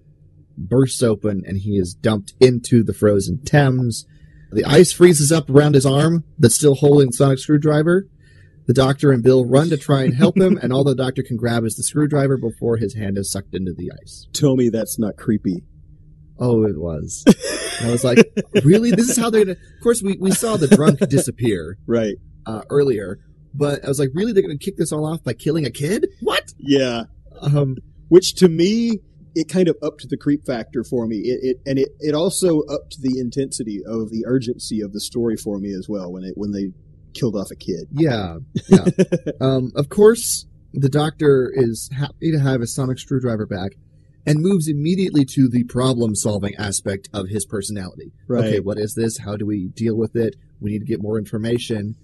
bursts 0.57 1.03
open 1.03 1.43
and 1.47 1.59
he 1.59 1.77
is 1.79 1.95
dumped 1.95 2.35
into 2.41 2.83
the 2.83 2.93
frozen 2.95 3.43
Thames. 3.45 4.07
The 4.53 4.65
ice 4.65 4.93
freezes 4.93 5.31
up 5.31 5.49
around 5.49 5.75
his 5.75 5.87
arm 5.87 6.25
that's 6.39 6.57
still 6.57 6.75
holding 6.75 7.09
the 7.09 7.13
sonic 7.13 7.39
screwdriver. 7.39 8.09
The 8.67 8.75
doctor 8.75 9.11
and 9.11 9.23
Bill 9.23 9.45
run 9.47 9.69
to 9.71 9.77
try 9.77 10.03
and 10.05 10.15
help 10.15 10.37
him, 10.37 10.57
and 10.57 10.73
all 10.73 10.85
the 10.85 10.95
doctor 10.95 11.23
can 11.25 11.37
grab 11.37 11.65
is 11.65 11.75
the 11.77 11.83
screwdriver 11.83 12.37
before 12.37 12.77
his 12.77 12.95
hand 12.95 13.19
is 13.19 13.31
sucked 13.31 13.55
into 13.55 13.73
the 13.73 13.91
ice. 14.03 14.29
Tell 14.33 14.55
me 14.55 14.69
that's 14.69 14.99
not 14.99 15.17
creepy. 15.17 15.65
Oh, 16.39 16.65
it 16.65 16.79
was. 16.79 17.25
And 17.81 17.89
I 17.89 17.93
was 17.93 18.05
like, 18.05 18.19
really? 18.65 18.91
This 18.93 19.09
is 19.09 19.17
how 19.17 19.29
they're 19.31 19.45
gonna. 19.45 19.57
Of 19.59 19.83
course, 19.83 20.03
we, 20.03 20.17
we 20.21 20.31
saw 20.31 20.57
the 20.57 20.69
drunk 20.69 20.99
disappear 21.09 21.79
Right. 21.87 22.15
uh, 22.47 22.63
earlier, 22.71 23.19
but 23.55 23.85
I 23.85 23.89
was 23.89 23.99
like, 23.99 24.11
really? 24.15 24.33
They're 24.33 24.43
gonna 24.43 24.57
kick 24.59 24.77
this 24.77 24.93
all 24.93 25.05
off 25.05 25.25
by 25.25 25.33
killing 25.33 25.65
a 25.67 25.71
kid? 25.71 26.07
What? 26.21 26.53
Yeah. 26.59 27.05
Um, 27.41 27.77
which 28.09 28.35
to 28.37 28.49
me 28.49 29.01
it 29.35 29.49
kind 29.49 29.69
of 29.69 29.77
upped 29.83 30.09
the 30.09 30.17
creep 30.17 30.45
factor 30.45 30.83
for 30.83 31.07
me 31.07 31.17
it, 31.17 31.41
it 31.43 31.57
and 31.67 31.79
it, 31.79 31.89
it 32.01 32.15
also 32.15 32.63
upped 32.63 33.01
the 33.01 33.19
intensity 33.19 33.81
of 33.87 34.11
the 34.11 34.25
urgency 34.27 34.81
of 34.81 34.93
the 34.93 35.01
story 35.01 35.37
for 35.37 35.59
me 35.59 35.73
as 35.73 35.89
well 35.89 36.13
when 36.13 36.25
it 36.25 36.35
when 36.37 36.53
they 36.53 36.73
killed 37.15 37.37
off 37.37 37.51
a 37.51 37.57
kid 37.57 37.87
yeah, 37.93 38.37
yeah. 38.69 38.85
um, 39.41 39.73
of 39.75 39.89
course, 39.89 40.47
the 40.73 40.89
doctor 40.89 41.53
is 41.53 41.91
happy 41.97 42.31
to 42.31 42.39
have 42.39 42.61
his 42.61 42.75
sonic 42.75 42.99
screwdriver 42.99 43.47
back. 43.47 43.73
And 44.27 44.41
moves 44.41 44.69
immediately 44.69 45.25
to 45.25 45.49
the 45.49 45.65
problem 45.65 46.15
solving 46.15 46.55
aspect 46.57 47.09
of 47.13 47.29
his 47.29 47.47
personality. 47.47 48.13
right 48.29 48.45
okay, 48.45 48.61
what 48.61 48.79
is 48.79 48.95
this? 48.95 49.19
How 49.19 49.35
do 49.35 49.47
we 49.47 49.69
deal 49.69 49.97
with 49.97 50.15
it? 50.15 50.37
We 50.61 50.71
need 50.71 50.81
to 50.81 50.85
get 50.85 51.03
more 51.03 51.19
information. 51.19 51.97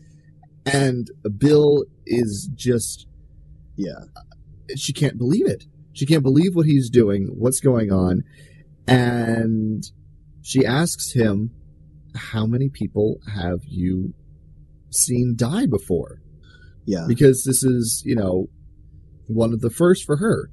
And 0.65 1.09
Bill 1.39 1.85
is 2.07 2.51
just, 2.55 3.07
yeah 3.77 4.07
she 4.75 4.93
can't 4.93 5.19
believe 5.19 5.47
it. 5.47 5.65
She 5.97 6.05
can't 6.05 6.23
believe 6.23 6.55
what 6.55 6.67
he's 6.67 6.91
doing, 6.91 7.29
what's 7.35 7.61
going 7.61 7.91
on. 7.91 8.23
And 8.87 9.83
she 10.43 10.65
asks 10.65 11.13
him, 11.13 11.51
How 12.15 12.45
many 12.47 12.69
people 12.69 13.17
have 13.35 13.61
you 13.67 14.13
seen 14.91 15.35
die 15.37 15.67
before? 15.67 16.21
yeah 16.85 17.07
Because 17.09 17.45
this 17.45 17.65
is, 17.65 18.03
you 18.05 18.15
know, 18.15 18.49
one 19.27 19.53
of 19.55 19.61
the 19.61 19.71
first 19.71 20.05
for 20.05 20.19
her. 20.19 20.51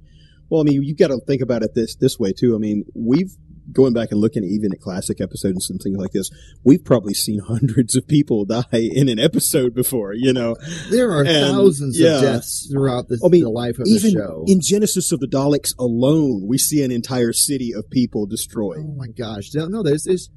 well 0.49 0.61
i 0.61 0.63
mean 0.63 0.81
you've 0.81 0.97
got 0.97 1.09
to 1.09 1.19
think 1.27 1.41
about 1.41 1.61
it 1.61 1.71
this 1.75 1.95
this 1.97 2.17
way 2.17 2.31
too 2.31 2.55
i 2.55 2.57
mean 2.57 2.83
we've 2.95 3.33
going 3.71 3.93
back 3.93 4.11
and 4.11 4.19
looking 4.19 4.43
even 4.43 4.71
at 4.73 4.79
classic 4.81 5.21
episodes 5.21 5.69
and 5.69 5.79
things 5.81 5.97
like 5.97 6.11
this 6.11 6.29
we've 6.63 6.83
probably 6.83 7.13
seen 7.13 7.39
hundreds 7.47 7.95
of 7.95 8.07
people 8.07 8.43
die 8.45 8.65
in 8.73 9.07
an 9.09 9.19
episode 9.19 9.73
before 9.73 10.13
you 10.13 10.33
know 10.33 10.55
There 10.89 11.11
are 11.11 11.21
And, 11.23 11.51
thousands 11.55 11.99
yeah. 11.99 12.15
of 12.17 12.21
deaths 12.21 12.67
throughout 12.71 13.07
the, 13.07 13.19
I 13.25 13.29
mean, 13.29 13.43
the 13.43 13.49
life 13.49 13.79
of 13.79 13.85
the 13.85 13.99
show. 14.11 14.43
in 14.47 14.59
genesis 14.61 15.11
of 15.11 15.19
the 15.21 15.27
daleks 15.27 15.69
alone 15.79 16.45
we 16.45 16.57
see 16.57 16.83
an 16.83 16.91
entire 16.91 17.31
city 17.33 17.73
of 17.73 17.89
people 17.89 18.25
destroyed 18.25 18.79
Oh 18.79 18.95
my 18.97 19.07
gosh! 19.07 19.53
No, 19.53 19.67
no, 19.67 19.83
there's, 19.83 20.03
there's. 20.03 20.29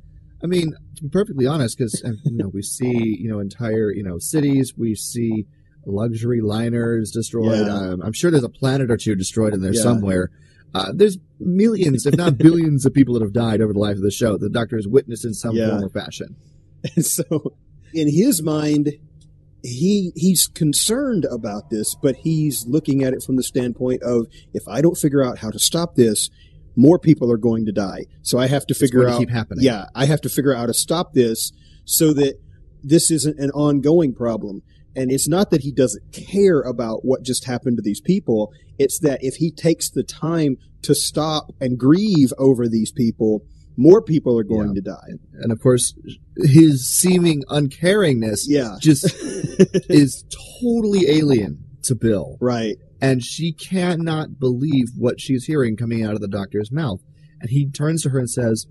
I 0.44 0.46
mean, 0.46 0.72
to 0.96 1.02
be 1.04 1.08
perfectly 1.08 1.46
honest, 1.46 1.78
because 1.78 2.02
you 2.24 2.36
know 2.36 2.48
we 2.52 2.62
see 2.62 3.16
you 3.20 3.28
know 3.30 3.40
entire 3.40 3.90
you 3.90 4.02
know 4.02 4.18
cities, 4.18 4.74
we 4.76 4.94
see 4.94 5.46
luxury 5.86 6.40
liners 6.40 7.10
destroyed. 7.10 7.66
Yeah. 7.66 7.74
Um, 7.74 8.02
I'm 8.02 8.12
sure 8.12 8.30
there's 8.30 8.44
a 8.44 8.48
planet 8.48 8.90
or 8.90 8.96
two 8.96 9.14
destroyed 9.14 9.54
in 9.54 9.62
there 9.62 9.72
Yeah. 9.72 9.82
somewhere. 9.82 10.30
Uh, 10.76 10.92
there's 10.94 11.18
millions, 11.40 12.04
if 12.06 12.16
not 12.16 12.36
billions, 12.38 12.84
of 12.84 12.92
people 12.92 13.14
that 13.14 13.22
have 13.22 13.32
died 13.32 13.60
over 13.60 13.72
the 13.72 13.78
life 13.78 13.96
of 13.96 14.02
the 14.02 14.10
show. 14.10 14.36
The 14.36 14.48
Doctor 14.50 14.76
has 14.76 14.86
witnessed 14.86 15.24
in 15.24 15.32
some 15.34 15.54
Yeah. 15.56 15.70
form 15.70 15.84
or 15.84 15.88
fashion. 15.88 16.36
And 16.94 17.04
so, 17.16 17.54
in 17.94 18.08
his 18.12 18.42
mind, 18.42 18.92
he 19.62 20.12
he's 20.14 20.46
concerned 20.46 21.24
about 21.30 21.70
this, 21.70 21.94
but 22.00 22.16
he's 22.16 22.66
looking 22.66 23.02
at 23.02 23.12
it 23.14 23.22
from 23.22 23.36
the 23.36 23.42
standpoint 23.42 24.02
of 24.02 24.26
if 24.54 24.62
I 24.68 24.80
don't 24.80 24.96
figure 24.96 25.24
out 25.24 25.38
how 25.38 25.50
to 25.50 25.58
stop 25.58 25.96
this, 25.96 26.30
more 26.76 26.98
people 26.98 27.32
are 27.32 27.38
going 27.38 27.64
to 27.66 27.72
die. 27.72 28.04
So 28.22 28.38
I 28.38 28.46
have 28.48 28.66
to 28.66 28.72
It's 28.72 28.80
figure 28.80 29.00
going 29.00 29.08
to 29.08 29.14
out. 29.14 29.20
keep 29.20 29.30
happening. 29.30 29.64
Yeah, 29.64 29.86
I 29.94 30.04
have 30.06 30.20
to 30.22 30.28
figure 30.28 30.52
out 30.52 30.58
how 30.60 30.66
to 30.66 30.74
stop 30.74 31.14
this 31.14 31.52
so 31.84 32.12
that 32.12 32.38
this 32.84 33.10
isn't 33.10 33.38
an 33.40 33.50
ongoing 33.52 34.12
problem. 34.14 34.62
And 34.96 35.12
it's 35.12 35.28
not 35.28 35.50
that 35.50 35.60
he 35.62 35.70
doesn't 35.72 36.12
care 36.12 36.60
about 36.62 37.04
what 37.04 37.22
just 37.22 37.44
happened 37.44 37.76
to 37.76 37.82
these 37.82 38.00
people. 38.00 38.52
It's 38.78 38.98
that 39.00 39.18
if 39.22 39.36
he 39.36 39.50
takes 39.52 39.90
the 39.90 40.02
time 40.02 40.56
to 40.82 40.94
stop 40.94 41.52
and 41.60 41.78
grieve 41.78 42.32
over 42.38 42.66
these 42.66 42.90
people, 42.92 43.44
more 43.76 44.00
people 44.02 44.38
are 44.38 44.42
going 44.44 44.68
Yeah. 44.68 44.74
to 44.74 44.80
die. 44.80 45.10
and 45.42 45.52
of 45.52 45.60
course, 45.60 45.94
his 46.38 46.88
seeming 46.88 47.42
uncaringness 47.50 48.40
Yeah. 48.46 48.76
just 48.80 49.04
is 49.90 50.24
totally 50.60 51.08
alien 51.10 51.58
to 51.82 51.94
Bill. 51.94 52.36
right. 52.40 52.76
and 53.02 53.22
she 53.22 53.52
cannot 53.52 54.38
believe 54.40 54.86
what 54.96 55.20
she's 55.20 55.44
hearing 55.44 55.76
coming 55.76 56.02
out 56.02 56.14
of 56.14 56.20
the 56.22 56.28
doctor's 56.28 56.72
mouth. 56.72 57.02
and 57.40 57.50
he 57.50 57.68
turns 57.70 58.02
to 58.02 58.08
her 58.08 58.18
and 58.18 58.30
says 58.30 58.66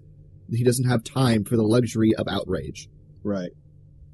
he 0.49 0.63
doesn't 0.63 0.89
have 0.89 1.03
time 1.03 1.43
for 1.43 1.55
the 1.55 1.63
luxury 1.63 2.13
of 2.15 2.27
outrage. 2.27 2.89
Right. 3.23 3.51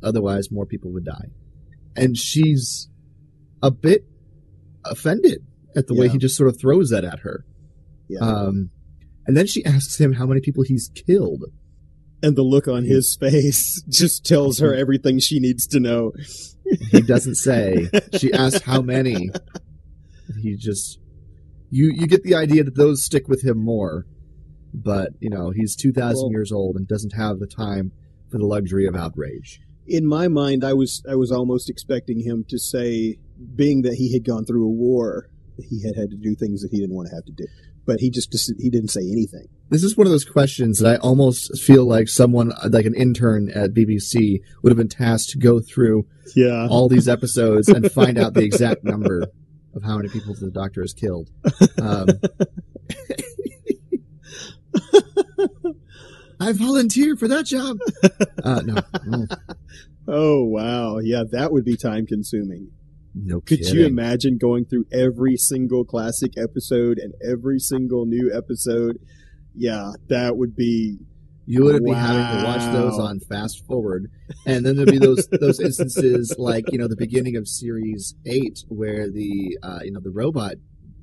Otherwise, 0.03 0.51
more 0.51 0.65
people 0.65 0.91
would 0.91 1.05
die. 1.05 1.27
And 1.95 2.17
she's 2.17 2.89
a 3.61 3.71
bit 3.71 4.05
offended 4.85 5.45
at 5.75 5.87
the 5.87 5.93
way 5.93 6.07
he 6.09 6.17
just 6.17 6.35
sort 6.35 6.49
of 6.49 6.59
throws 6.59 6.89
that 6.89 7.03
at 7.03 7.19
her. 7.19 7.45
Yeah. 8.09 8.19
Um, 8.21 8.69
and 9.27 9.37
then 9.37 9.47
she 9.47 9.63
asks 9.65 9.99
him 9.99 10.13
how 10.13 10.25
many 10.25 10.41
people 10.41 10.63
he's 10.63 10.89
killed. 10.93 11.45
and 12.23 12.35
the 12.35 12.43
look 12.43 12.67
on 12.67 12.83
his 12.83 13.15
face 13.19 13.81
just 13.89 14.25
tells 14.25 14.59
her 14.59 14.73
everything 14.83 15.19
she 15.19 15.39
needs 15.39 15.65
to 15.67 15.79
know. 15.79 16.11
He 16.91 17.01
doesn't 17.01 17.35
say. 17.35 17.89
she 18.17 18.31
asks 18.33 18.61
how 18.63 18.81
many. 18.81 19.29
He 20.41 20.55
just 20.55 20.99
you 21.69 21.91
you 21.93 22.07
get 22.07 22.23
the 22.23 22.35
idea 22.35 22.63
that 22.63 22.75
those 22.75 23.03
stick 23.03 23.27
with 23.27 23.43
him 23.43 23.57
more. 23.57 24.05
But, 24.73 25.09
you 25.19 25.29
know, 25.29 25.51
he's 25.51 25.75
2000 25.75 26.15
Well- 26.15 26.31
years 26.31 26.51
old 26.51 26.77
and 26.77 26.87
doesn't 26.87 27.13
have 27.13 27.39
the 27.39 27.47
time 27.47 27.91
for 28.29 28.37
the 28.37 28.45
luxury 28.45 28.85
of 28.85 28.95
outrage. 28.95 29.59
In 29.87 30.05
my 30.05 30.27
mind, 30.27 30.63
I 30.63 30.73
was 30.73 31.03
I 31.09 31.15
was 31.15 31.31
almost 31.31 31.69
expecting 31.69 32.19
him 32.21 32.45
to 32.49 32.57
say, 32.59 33.17
being 33.55 33.81
that 33.81 33.95
he 33.95 34.13
had 34.13 34.23
gone 34.23 34.45
through 34.45 34.65
a 34.65 34.69
war, 34.71 35.29
he 35.57 35.81
had 35.83 35.95
had 35.95 36.11
to 36.11 36.17
do 36.17 36.35
things 36.35 36.61
that 36.61 36.71
he 36.71 36.79
didn't 36.79 36.95
want 36.95 37.09
to 37.09 37.15
have 37.15 37.25
to 37.25 37.31
do. 37.31 37.45
But 37.85 37.99
he 37.99 38.09
just 38.11 38.31
he 38.59 38.69
didn't 38.69 38.89
say 38.89 39.01
anything. 39.01 39.47
This 39.69 39.83
is 39.83 39.97
one 39.97 40.05
of 40.05 40.11
those 40.11 40.25
questions 40.25 40.79
that 40.79 40.93
I 40.95 40.97
almost 40.97 41.59
feel 41.61 41.85
like 41.85 42.09
someone, 42.09 42.51
like 42.69 42.85
an 42.85 42.93
intern 42.93 43.49
at 43.49 43.73
BBC, 43.73 44.41
would 44.61 44.69
have 44.71 44.77
been 44.77 44.87
tasked 44.89 45.31
to 45.31 45.37
go 45.39 45.59
through 45.61 46.05
Yeah. 46.35 46.67
all 46.69 46.87
these 46.89 47.07
episodes 47.15 47.67
and 47.69 47.91
find 47.91 48.17
out 48.19 48.33
the 48.33 48.43
exact 48.43 48.83
number 48.83 49.25
of 49.73 49.83
how 49.83 49.95
many 49.97 50.09
people 50.09 50.35
the 50.35 50.51
doctor 50.51 50.81
has 50.81 50.93
killed. 50.93 51.29
Um, 51.81 52.07
I 56.39 56.53
volunteer 56.53 57.15
for 57.15 57.27
that 57.27 57.45
job. 57.45 57.77
Uh, 58.43 58.61
no, 58.65 58.75
no, 59.05 59.25
Oh 60.07 60.43
wow, 60.43 60.97
yeah, 60.99 61.23
that 61.31 61.51
would 61.51 61.63
be 61.65 61.77
time 61.77 62.05
consuming. 62.05 62.71
no 63.13 63.41
Could 63.41 63.59
kidding. 63.59 63.75
you 63.75 63.85
imagine 63.85 64.37
going 64.37 64.65
through 64.65 64.85
every 64.91 65.37
single 65.37 65.85
classic 65.85 66.33
episode 66.37 66.97
and 66.97 67.13
every 67.23 67.59
single 67.59 68.05
new 68.05 68.31
episode? 68.33 68.97
Yeah, 69.53 69.91
that 70.07 70.37
would 70.37 70.55
be 70.55 70.97
You 71.45 71.65
would 71.65 71.83
be 71.83 71.91
having 71.91 72.39
to 72.39 72.45
watch 72.45 72.73
those 72.73 72.97
on 72.97 73.19
fast 73.19 73.65
forward, 73.65 74.09
and 74.45 74.65
then 74.65 74.75
there'd 74.75 74.89
be 74.91 74.97
those 74.97 75.27
those 75.27 75.59
instances 75.59 76.35
like 76.37 76.71
you 76.71 76.77
know 76.77 76.87
the 76.87 76.95
beginning 76.95 77.35
of 77.35 77.47
series 77.47 78.15
eight 78.25 78.63
where 78.69 79.09
the 79.09 79.57
uh, 79.61 79.79
you 79.83 79.91
know 79.91 79.99
the 79.99 80.11
robot 80.11 80.55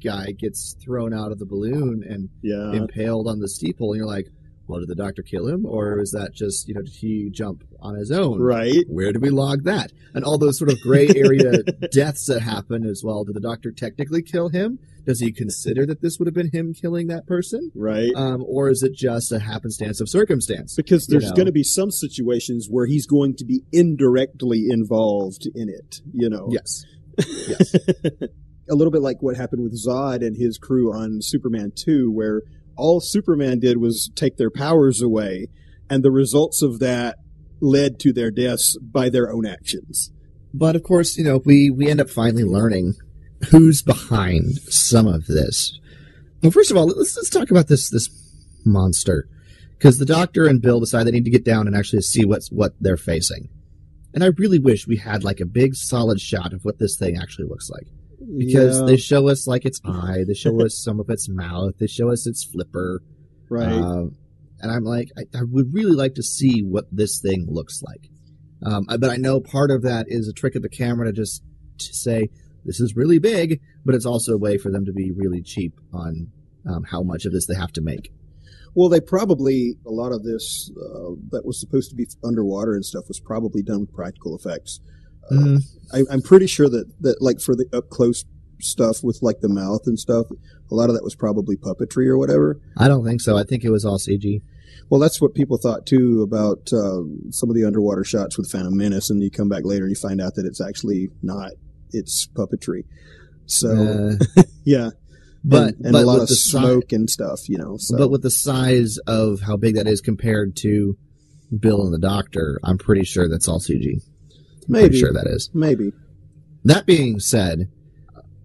guy 0.02 0.30
gets 0.30 0.76
thrown 0.82 1.12
out 1.12 1.32
of 1.32 1.38
the 1.38 1.44
balloon 1.44 2.04
and 2.08 2.28
yeah. 2.42 2.72
impaled 2.72 3.26
on 3.26 3.40
the 3.40 3.48
steeple, 3.48 3.92
and 3.92 3.98
you're 3.98 4.06
like, 4.06 4.28
well, 4.68 4.80
did 4.80 4.88
the 4.88 4.94
doctor 4.94 5.22
kill 5.22 5.48
him, 5.48 5.64
or 5.64 5.98
is 5.98 6.12
that 6.12 6.32
just 6.34 6.68
you 6.68 6.75
know 6.75 6.82
did 6.82 6.94
he 6.94 7.30
jump 7.30 7.64
on 7.80 7.94
his 7.94 8.10
own? 8.12 8.40
Right. 8.40 8.84
Where 8.87 9.12
did 9.12 9.22
we 9.22 9.30
log 9.30 9.64
that? 9.64 9.92
And 10.14 10.25
all 10.25 10.38
those 10.38 10.58
sort 10.58 10.70
of 10.70 10.80
gray 10.82 11.08
area 11.08 11.62
deaths 11.92 12.26
that 12.26 12.42
happen 12.42 12.84
as 12.84 13.02
well. 13.02 13.25
Did 13.25 13.34
the 13.34 13.40
doctor 13.40 13.72
technically 13.72 14.22
kill 14.22 14.50
him? 14.50 14.78
Does 15.06 15.20
he 15.20 15.32
consider 15.32 15.87
that 15.87 16.02
this 16.02 16.18
would 16.18 16.26
have 16.26 16.34
been 16.34 16.50
him 16.50 16.75
killing 16.75 17.06
that 17.06 17.26
person? 17.26 17.72
Right. 17.75 18.12
Um, 18.14 18.44
or 18.46 18.68
is 18.68 18.82
it 18.82 18.92
just 18.94 19.32
a 19.32 19.38
happenstance 19.38 20.02
of 20.02 20.08
circumstance? 20.10 20.76
because 20.76 21.08
you 21.08 21.12
there's 21.12 21.30
know. 21.30 21.37
going 21.37 21.46
to 21.46 21.52
be 21.52 21.64
some 21.64 21.90
situations 21.90 22.68
where 22.70 22.84
he's 22.84 23.06
going 23.06 23.34
to 23.37 23.44
be 23.46 23.62
indirectly 23.72 24.66
involved 24.68 25.46
in 25.54 25.70
it, 25.70 26.02
you 26.12 26.28
know. 26.28 26.48
Yes. 26.50 26.84
Yes. 27.48 27.75
a 28.70 28.75
little 28.75 28.92
bit 28.92 29.00
like 29.00 29.22
what 29.22 29.37
happened 29.37 29.62
with 29.62 29.75
Zod 29.75 30.25
and 30.25 30.37
his 30.37 30.58
crew 30.58 30.92
on 30.92 31.20
Superman 31.20 31.72
2 31.75 32.12
where 32.12 32.42
all 32.78 33.00
Superman 33.00 33.58
did 33.58 33.76
was 33.78 34.11
take 34.14 34.37
their 34.37 34.50
powers 34.50 35.02
away 35.02 35.49
and 35.90 36.02
the 36.02 36.11
results 36.11 36.62
of 36.62 36.78
that 36.78 37.16
led 37.61 37.99
to 38.00 38.12
their 38.12 38.30
deaths 38.30 38.79
by 38.79 39.09
their 39.09 39.33
own 39.33 39.44
actions. 39.44 40.11
But 40.55 40.76
of 40.76 40.83
course, 40.83 41.18
you 41.18 41.24
know, 41.24 41.42
we, 41.44 41.70
we 41.70 41.90
end 41.90 42.00
up 42.00 42.09
finally 42.09 42.44
learning 42.44 42.94
who's 43.50 43.83
behind 43.83 44.59
some 44.68 45.07
of 45.07 45.26
this. 45.26 45.79
Well, 46.42 46.53
first 46.53 46.70
of 46.70 46.76
all, 46.76 46.87
let's, 46.87 47.16
let's 47.16 47.31
talk 47.31 47.50
about 47.50 47.68
this, 47.68 47.90
this 47.90 48.09
monster. 48.64 49.29
Because 49.76 49.98
the 49.98 50.07
doctor 50.07 50.46
and 50.46 50.62
Bill 50.62 50.81
decide 50.81 51.05
they 51.05 51.12
need 51.12 51.24
to 51.24 51.31
get 51.31 51.44
down 51.44 51.66
and 51.66 51.76
actually 51.76 52.03
see 52.03 52.24
what's, 52.24 52.50
what 52.50 52.72
they're 52.81 52.96
facing. 52.96 53.48
And 54.14 54.24
I 54.24 54.29
really 54.38 54.59
wish 54.59 54.87
we 54.87 54.96
had 54.96 55.22
like 55.22 55.40
a 55.40 55.46
big 55.46 55.74
solid 55.74 56.20
shot 56.20 56.53
of 56.53 56.64
what 56.64 56.79
this 56.79 56.96
thing 56.96 57.16
actually 57.16 57.48
looks 57.48 57.70
like. 57.70 57.87
Because 58.37 58.81
Yeah, 58.81 58.87
they 58.87 58.96
show 58.96 59.28
us 59.28 59.46
like 59.46 59.64
its 59.64 59.81
eye, 59.85 60.24
they 60.26 60.35
show 60.35 60.61
us 60.64 60.76
some 60.83 60.98
of 61.00 61.09
its 61.11 61.28
mouth, 61.28 61.74
they 61.78 61.87
show 61.87 62.11
us 62.11 62.26
its 62.26 62.44
flipper. 62.44 63.00
right. 63.48 63.72
Um, 63.72 64.16
and 64.61 64.72
I'm 64.72 64.83
like, 64.83 65.09
I, 65.16 65.22
I 65.38 65.42
would 65.44 65.72
really 65.72 65.92
like 65.94 66.14
to 66.14 66.22
see 66.22 66.62
what 66.62 66.87
this 66.90 67.20
thing 67.20 67.46
looks 67.48 67.81
like. 67.83 68.11
Um, 68.64 68.87
I- 68.88 68.96
but 68.96 69.11
I 69.11 69.16
know 69.16 69.40
part 69.40 69.70
of 69.70 69.83
that 69.83 70.07
is 70.09 70.26
a 70.26 70.33
trick 70.33 70.57
of 70.57 70.62
the 70.62 70.68
camera 70.68 71.07
to 71.07 71.12
just 71.12 71.42
to 71.78 71.94
say 71.94 72.28
this 72.64 72.81
is 72.81 72.96
really 72.96 73.20
big, 73.20 73.61
but 73.85 73.94
it's 73.94 74.04
also 74.07 74.33
a 74.35 74.38
way 74.38 74.59
for 74.59 74.70
them 74.72 74.85
to 74.85 74.92
be 74.92 75.12
really 75.12 75.42
cheap 75.42 75.74
on 75.92 76.26
um, 76.68 76.83
how 76.83 77.02
much 77.04 77.24
of 77.24 77.33
this 77.33 77.46
they 77.46 77.54
have 77.54 77.70
to 77.74 77.81
make. 77.81 78.11
Well, 78.74 78.88
they 78.88 79.00
probably 79.00 79.76
a 79.87 79.90
lot 79.90 80.11
of 80.12 80.24
this 80.24 80.70
uh, 80.76 81.12
that 81.31 81.42
was 81.46 81.59
supposed 81.61 81.90
to 81.90 81.96
be 81.96 82.07
underwater 82.24 82.74
and 82.74 82.85
stuff 82.85 83.04
was 83.07 83.20
probably 83.20 83.62
done 83.62 83.81
with 83.83 83.92
practical 83.92 84.37
effects. 84.37 84.81
Uh, 85.31 85.35
Mhm. 85.35 85.59
I, 85.93 86.03
I'm 86.11 86.21
pretty 86.23 86.47
sure 86.47 86.69
that 86.69 86.87
that 87.01 87.23
like 87.23 87.41
for 87.41 87.55
the 87.57 87.67
up 87.73 87.88
close 87.88 88.25
stuff 88.61 89.03
with 89.03 89.21
like 89.23 89.41
the 89.41 89.49
mouth 89.49 89.83
and 89.87 89.99
stuff, 89.99 90.27
a 90.71 90.75
lot 90.75 90.91
of 90.91 90.95
that 90.97 91.05
was 91.05 91.14
probably 91.14 91.57
puppetry 91.57 92.07
or 92.07 92.19
whatever. 92.19 92.61
I 92.77 92.88
don't 92.88 93.05
think 93.05 93.21
so. 93.21 93.37
I 93.38 93.45
think 93.45 93.64
it 93.64 93.71
was 93.71 93.85
all 93.85 93.99
CG. 93.99 94.43
Well, 94.91 95.01
that's 95.01 95.21
what 95.21 95.35
people 95.35 95.57
thought 95.59 95.87
too 95.87 96.23
about 96.23 96.71
uh, 96.73 97.03
some 97.31 97.49
of 97.51 97.55
the 97.57 97.64
underwater 97.64 98.05
shots 98.05 98.37
with 98.38 98.51
Phantom 98.51 98.77
Menace, 98.77 99.11
and 99.11 99.23
you 99.23 99.31
come 99.31 99.49
back 99.49 99.64
later 99.64 99.85
and 99.85 99.91
you 99.91 99.97
find 100.01 100.21
out 100.21 100.35
that 100.35 100.45
it's 100.47 100.61
actually 100.61 101.09
not. 101.23 101.53
It's 101.93 102.27
puppetry. 102.35 102.85
So 103.47 104.19
Uh, 104.37 104.43
yeah, 104.64 104.91
but 105.45 105.75
and, 105.75 105.87
and 105.87 105.93
but 105.93 106.03
a 106.03 106.07
lot 106.07 106.21
of 106.21 106.29
the 106.29 106.35
si- 106.35 106.51
smoke 106.59 106.93
and 106.93 107.09
stuff, 107.09 107.49
you 107.49 107.57
know. 107.59 107.77
So 107.79 107.97
But 107.97 108.11
with 108.11 108.23
the 108.23 108.31
size 108.31 108.99
of 109.07 109.41
how 109.41 109.57
big 109.57 109.77
that 109.77 109.87
is 109.87 110.01
compared 110.03 110.57
to 110.57 110.97
Bill 111.59 111.83
and 111.85 111.95
the 111.95 111.99
Doctor, 111.99 112.59
I'm 112.62 112.77
pretty 112.79 113.05
sure 113.05 113.29
that's 113.29 113.49
all 113.49 113.61
CG. 113.61 114.03
I'm 114.68 114.72
maybe 114.72 114.98
sure 114.98 115.12
that 115.12 115.26
is. 115.26 115.50
maybe 115.54 115.92
That 116.64 116.87
being 116.87 117.20
said, 117.20 117.70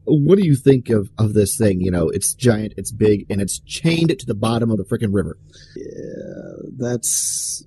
what 0.06 0.38
do 0.38 0.46
you 0.46 0.56
think 0.56 0.90
of, 0.90 1.10
of 1.18 1.34
this 1.34 1.58
thing? 1.58 1.82
You 1.82 1.92
know, 1.92 2.10
it's 2.10 2.34
giant, 2.34 2.74
it's 2.78 2.92
big, 2.92 3.26
and 3.30 3.42
it's 3.42 3.60
chained 3.60 4.18
to 4.18 4.26
the 4.26 4.36
bottom 4.36 4.72
of 4.72 4.78
the 4.78 4.84
freaking 4.84 5.14
river. 5.14 5.38
Yeah, 5.76 6.70
that's 6.78 7.66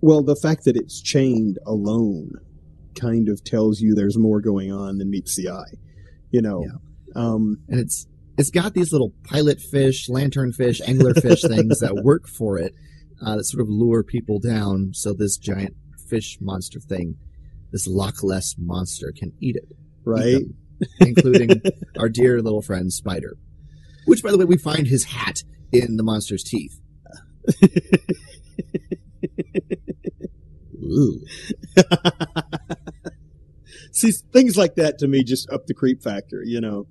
well, 0.00 0.22
the 0.22 0.36
fact 0.36 0.64
that 0.64 0.76
it's 0.76 1.00
chained 1.00 1.58
alone 1.66 2.32
kind 2.94 3.28
of 3.28 3.42
tells 3.44 3.80
you 3.80 3.94
there's 3.94 4.18
more 4.18 4.40
going 4.40 4.72
on 4.72 4.98
than 4.98 5.10
meets 5.10 5.36
the 5.36 5.50
eye. 5.50 5.74
You 6.30 6.42
know, 6.42 6.64
um, 7.14 7.58
And 7.68 7.80
it's 7.80 8.06
it's 8.36 8.50
got 8.50 8.74
these 8.74 8.92
little 8.92 9.12
pilot 9.24 9.60
fish, 9.60 10.08
lantern 10.08 10.52
fish, 10.52 10.80
angler 10.86 11.14
fish 11.14 11.40
things 11.42 11.80
that 11.80 12.02
work 12.04 12.28
for 12.28 12.58
it 12.58 12.74
uh, 13.24 13.36
that 13.36 13.44
sort 13.44 13.62
of 13.62 13.68
lure 13.68 14.02
people 14.02 14.38
down 14.38 14.90
so 14.92 15.14
this 15.14 15.36
giant 15.38 15.74
fish 16.08 16.38
monster 16.40 16.80
thing, 16.80 17.16
this 17.72 17.86
Loch 17.86 18.22
Ness 18.22 18.54
monster, 18.58 19.12
can 19.16 19.32
eat 19.40 19.56
it. 19.56 19.68
eat 19.70 19.76
right? 20.04 20.32
them, 20.34 20.54
including 21.00 21.60
our 21.98 22.08
dear 22.08 22.40
little 22.42 22.62
friend 22.62 22.92
Spider. 22.92 23.36
Which, 24.06 24.22
by 24.22 24.30
the 24.30 24.38
way, 24.38 24.44
we 24.44 24.56
find 24.56 24.86
his 24.86 25.04
hat 25.04 25.42
in 25.72 25.96
the 25.96 26.02
monster's 26.02 26.44
teeth. 26.44 26.80
Ooh. 30.82 31.20
See, 33.92 34.12
things 34.32 34.56
like 34.56 34.74
that 34.76 34.98
to 34.98 35.08
me 35.08 35.24
just 35.24 35.50
up 35.50 35.66
the 35.66 35.74
creep 35.74 36.02
factor. 36.02 36.42
You 36.44 36.60
know, 36.60 36.86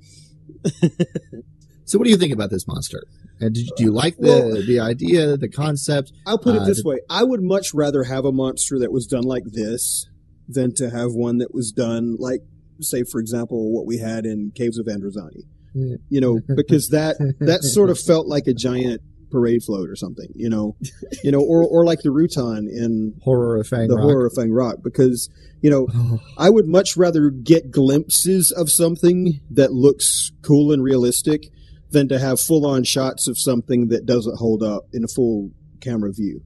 So, 1.85 1.97
what 1.99 2.05
do 2.05 2.09
you 2.09 2.17
think 2.17 2.33
about 2.33 2.49
this 2.49 2.67
monster? 2.67 3.03
And 3.39 3.53
do, 3.53 3.63
do 3.77 3.83
you 3.83 3.91
like 3.91 4.17
the 4.17 4.27
Well- 4.27 4.61
the 4.65 4.79
idea, 4.79 5.38
the 5.38 5.49
concept? 5.49 6.11
I'll 6.25 6.39
put 6.39 6.55
it 6.55 6.63
Uh, 6.63 6.65
this 6.65 6.83
way: 6.83 6.97
I 7.09 7.23
would 7.23 7.43
much 7.43 7.73
rather 7.73 8.03
have 8.03 8.25
a 8.25 8.31
monster 8.31 8.79
that 8.79 8.91
was 8.91 9.05
done 9.05 9.23
like 9.23 9.43
this 9.45 10.07
than 10.47 10.73
to 10.75 10.89
have 10.89 11.12
one 11.13 11.38
that 11.39 11.53
was 11.53 11.71
done 11.71 12.15
like, 12.19 12.41
say, 12.81 13.03
for 13.03 13.19
example, 13.19 13.73
what 13.73 13.86
we 13.86 13.97
had 13.97 14.25
in 14.25 14.51
Caves 14.55 14.77
of 14.77 14.86
Androzani. 14.86 15.43
Yeah. 15.73 15.95
You 16.10 16.21
know, 16.21 16.39
because 16.55 16.89
that 16.89 17.17
that 17.39 17.63
sort 17.63 17.89
of 17.89 17.99
felt 17.99 18.27
like 18.27 18.47
a 18.47 18.53
giant 18.53 19.01
parade 19.31 19.63
float 19.63 19.89
or 19.89 19.95
something. 19.95 20.27
You 20.36 20.49
know, 20.49 20.75
you 21.23 21.31
know, 21.31 21.39
or 21.41 21.63
or 21.63 21.86
like 21.86 22.01
the 22.01 22.10
Rutan 22.10 22.69
in 22.69 23.15
horror 23.23 23.58
of 23.58 23.67
Fang 23.67 23.81
Rock. 23.81 23.89
the 23.89 23.95
Rock. 23.95 24.03
horror 24.03 24.25
of 24.27 24.34
Fang 24.34 24.51
Rock, 24.51 24.77
because 24.84 25.29
you 25.62 25.69
know 25.69 25.88
Oh, 25.93 26.19
I 26.38 26.49
would 26.49 26.67
much 26.67 26.95
rather 26.95 27.29
get 27.29 27.71
glimpses 27.71 28.51
of 28.51 28.71
something 28.71 29.41
that 29.51 29.73
looks 29.73 30.31
cool 30.41 30.71
and 30.71 30.81
realistic 30.84 31.49
than 31.91 32.08
to 32.10 32.19
have 32.19 32.39
full 32.39 32.65
on 32.65 32.84
shots 32.84 33.27
of 33.27 33.38
something 33.38 33.88
that 33.89 34.05
doesn't 34.05 34.38
hold 34.38 34.63
up 34.63 34.84
in 34.93 35.03
a 35.03 35.08
full 35.08 35.51
camera 35.81 36.12
view. 36.13 36.41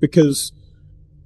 Because 0.00 0.52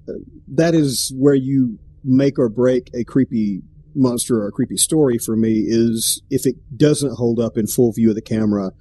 uh, 0.08 0.12
that 0.48 0.74
is 0.74 1.12
where 1.16 1.34
you 1.34 1.78
make 2.06 2.38
or 2.38 2.48
break 2.48 2.90
a 2.94 3.04
creepy 3.04 3.62
monster 3.94 4.36
or 4.42 4.48
a 4.48 4.52
creepy 4.52 4.76
story 4.76 5.18
for 5.18 5.36
me 5.36 5.64
is 5.66 6.22
if 6.30 6.46
it 6.46 6.56
doesn't 6.76 7.16
hold 7.16 7.40
up 7.40 7.56
in 7.56 7.66
full 7.66 7.92
view 7.92 8.10
of 8.10 8.14
the 8.14 8.22
camera, 8.22 8.72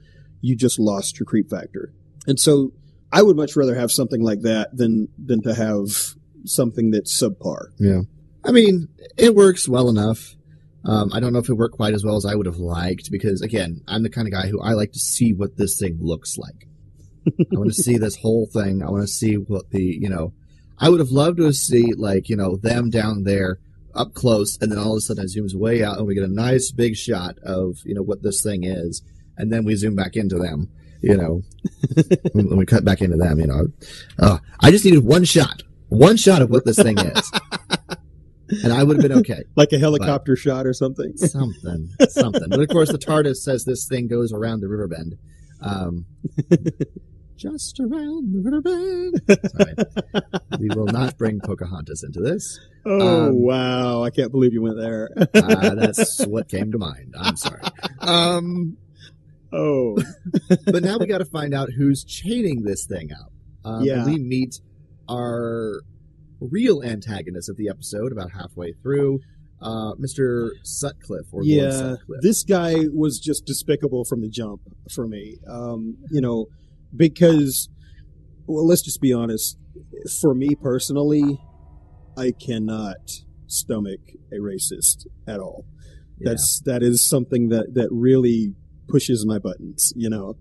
you 0.42 0.56
just 0.56 0.78
lost 0.80 1.20
your 1.20 1.26
creep 1.26 1.50
factor. 1.50 1.94
And 2.28 2.40
so 2.40 2.72
I 3.12 3.22
would 3.22 3.36
much 3.36 3.56
rather 3.56 3.76
have 3.76 3.92
something 3.92 4.22
like 4.22 4.42
that 4.42 4.76
than 4.76 5.08
than 5.18 5.42
to 5.44 5.56
have 5.56 5.88
something 6.46 6.92
that's 6.92 7.22
subpar. 7.22 7.68
Yeah. 7.80 8.02
I 8.44 8.52
mean, 8.52 8.90
it 9.18 9.36
works 9.36 9.68
well 9.68 9.90
enough. 9.90 10.36
Um, 10.84 11.12
I 11.14 11.20
don't 11.20 11.34
know 11.34 11.40
if 11.40 11.50
it 11.50 11.56
worked 11.56 11.78
quite 11.78 11.96
as 11.96 12.06
well 12.06 12.16
as 12.16 12.26
I 12.26 12.36
would 12.36 12.46
have 12.46 12.58
liked 12.58 13.10
because, 13.10 13.42
again, 13.42 13.82
I'm 13.88 14.04
the 14.04 14.10
kind 14.10 14.28
of 14.28 14.34
guy 14.34 14.48
who 14.48 14.62
I 14.62 14.74
like 14.74 14.92
to 14.92 15.00
see 15.00 15.34
what 15.34 15.58
this 15.58 15.80
thing 15.80 15.98
looks 16.00 16.38
like. 16.38 16.68
I 17.28 17.58
want 17.58 17.74
to 17.74 17.82
see 17.82 17.98
this 17.98 18.18
whole 18.18 18.46
thing. 18.46 18.84
I 18.84 18.92
want 18.92 19.02
to 19.02 19.08
see 19.08 19.34
what 19.34 19.72
the, 19.72 19.82
you 19.82 20.10
know, 20.10 20.34
I 20.80 20.90
would 20.90 21.00
have 21.00 21.10
loved 21.10 21.38
to 21.38 21.54
see, 21.54 21.94
like, 21.94 22.30
you 22.30 22.36
know, 22.36 22.58
them 22.58 22.90
down 22.90 23.24
there 23.24 23.60
up 23.94 24.14
close, 24.14 24.58
and 24.62 24.72
then 24.72 24.78
all 24.78 24.92
of 24.92 24.98
a 24.98 25.02
sudden 25.02 25.24
it 25.24 25.32
zooms 25.32 25.56
way 25.56 25.84
out 25.84 25.98
and 25.98 26.06
we 26.06 26.16
get 26.16 26.24
a 26.24 26.34
nice 26.34 26.72
big 26.72 26.96
shot 26.96 27.38
of, 27.44 27.78
you 27.86 27.96
know, 27.96 28.02
what 28.02 28.22
this 28.22 28.44
thing 28.44 28.64
is. 28.64 29.02
And 29.38 29.52
then 29.52 29.66
we 29.66 29.76
zoom 29.76 29.96
back 29.96 30.16
into 30.16 30.38
them, 30.38 30.70
you 31.02 31.16
know, 31.16 31.42
when 32.34 32.58
we 32.58 32.66
cut 32.66 32.86
back 32.86 33.02
into 33.02 33.18
them, 33.18 33.40
you 33.40 33.48
know. 33.48 33.68
Uh, 34.20 34.40
I 34.62 34.72
just 34.72 34.86
needed 34.86 35.06
one 35.06 35.24
shot, 35.24 35.64
one 35.90 36.18
shot 36.18 36.42
of 36.42 36.50
what 36.50 36.66
this 36.66 36.82
thing 36.82 36.98
is. 36.98 37.32
and 38.64 38.74
I 38.74 38.84
would 38.84 38.98
have 38.98 39.10
been 39.10 39.20
okay. 39.20 39.44
Like 39.56 39.72
a 39.72 39.80
helicopter 39.80 40.36
shot 40.36 40.66
or 40.66 40.74
something. 40.74 41.16
Something, 41.18 41.90
something. 42.10 42.50
But 42.50 42.60
of 42.60 42.68
course, 42.70 42.92
the 42.92 42.98
TARDIS 42.98 43.38
says 43.38 43.64
this 43.64 43.88
thing 43.88 44.08
goes 44.08 44.34
around 44.34 44.60
the 44.60 44.68
river 44.68 44.88
bend. 44.88 45.18
Um, 45.62 46.06
just 47.38 47.80
around 47.80 48.34
the 48.34 48.42
river 48.42 48.62
bend. 48.62 49.22
Sorry. 49.52 50.60
We 50.60 50.70
will 50.76 50.86
not 50.88 51.18
bring 51.18 51.40
Pocahontas 51.42 52.04
into 52.04 52.20
this. 52.22 52.60
Oh 52.86 53.28
Um, 53.28 53.42
wow! 53.42 54.04
I 54.04 54.10
can't 54.12 54.32
believe 54.32 54.54
you 54.54 54.62
went 54.62 54.78
there. 54.78 55.10
Uh, 55.34 55.76
that's 55.76 56.26
what 56.26 56.48
came 56.48 56.72
to 56.72 56.78
mind. 56.78 57.16
I'm 57.20 57.36
sorry. 57.36 57.62
Um, 58.00 58.78
oh, 59.52 59.98
but 60.66 60.84
now 60.84 60.98
we 60.98 61.08
got 61.08 61.18
to 61.20 61.26
find 61.26 61.54
out 61.54 61.70
who's 61.76 62.04
chaining 62.04 62.64
this 62.64 62.86
thing 62.86 63.10
up. 63.12 63.32
Um, 63.64 63.84
Yeah. 63.84 64.06
we 64.06 64.18
meet 64.20 64.60
our 65.10 65.82
real 66.40 66.84
antagonist 66.84 67.50
of 67.50 67.58
the 67.58 67.70
episode 67.70 68.12
about 68.12 68.32
halfway 68.32 68.74
through, 68.84 69.20
uh, 69.62 69.94
Mr. 69.96 70.50
Sutcliffe 70.64 71.28
or 71.32 71.42
Lord 71.42 71.46
yeah. 71.48 71.72
Sutcliffe. 71.72 72.22
This 72.22 72.44
guy 72.44 72.86
was 72.94 73.20
just 73.20 73.46
despicable 73.46 74.06
from 74.06 74.22
the 74.22 74.30
jump 74.30 74.62
for 74.94 75.08
me. 75.08 75.38
Um, 75.50 75.98
you 76.12 76.22
know, 76.22 76.48
because 76.96 77.70
well, 78.48 78.68
let's 78.68 78.82
just 78.82 79.02
be 79.02 79.14
honest. 79.14 79.58
For 80.22 80.34
me 80.34 80.56
personally, 80.56 81.40
I 82.18 82.32
cannot 82.32 82.98
stomach 83.48 84.00
a 84.32 84.38
racist 84.38 85.08
at 85.28 85.40
all. 85.40 85.66
Yeah. 86.18 86.32
That's 86.32 86.62
that 86.66 86.84
is 86.84 87.08
something 87.08 87.50
that 87.50 87.74
that 87.74 87.90
really 87.92 88.54
pushes 88.88 89.26
my 89.26 89.40
buttons, 89.40 89.94
you 89.96 90.10
know. 90.10 90.38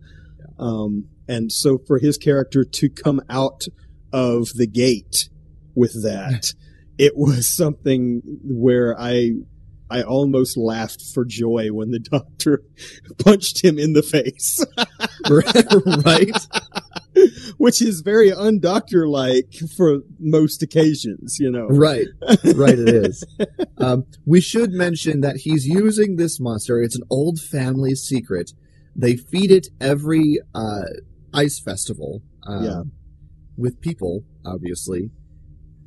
Um, 0.58 1.08
and 1.28 1.50
so 1.50 1.78
for 1.78 1.98
his 1.98 2.18
character 2.18 2.64
to 2.64 2.88
come 2.88 3.20
out 3.28 3.64
of 4.12 4.48
the 4.54 4.66
gate 4.66 5.28
with 5.74 6.02
that, 6.02 6.52
it 6.98 7.16
was 7.16 7.46
something 7.46 8.22
where 8.44 8.98
I 8.98 9.32
I 9.90 10.02
almost 10.02 10.56
laughed 10.56 11.02
for 11.14 11.24
joy 11.24 11.68
when 11.72 11.90
the 11.90 11.98
doctor 12.10 12.62
punched 13.18 13.62
him 13.64 13.78
in 13.78 13.92
the 13.92 14.02
face, 14.02 14.64
right, 15.30 16.34
which 17.58 17.80
is 17.82 18.00
very 18.00 18.30
undoctor 18.30 19.08
like 19.08 19.52
for 19.76 20.00
most 20.18 20.62
occasions, 20.62 21.38
you 21.38 21.50
know. 21.50 21.66
right, 21.68 22.06
right. 22.56 22.78
It 22.78 22.88
is. 22.88 23.24
Um, 23.78 24.04
we 24.26 24.40
should 24.40 24.72
mention 24.72 25.20
that 25.20 25.36
he's 25.38 25.66
using 25.66 26.16
this 26.16 26.40
monster. 26.40 26.80
It's 26.80 26.96
an 26.96 27.04
old 27.10 27.38
family 27.40 27.94
secret. 27.94 28.52
They 28.96 29.16
feed 29.16 29.50
it 29.50 29.68
every 29.80 30.38
uh, 30.54 30.84
ice 31.32 31.60
festival. 31.60 32.22
Um, 32.46 32.64
Yeah. 32.64 32.82
with 33.56 33.80
people, 33.80 34.24
obviously, 34.44 35.10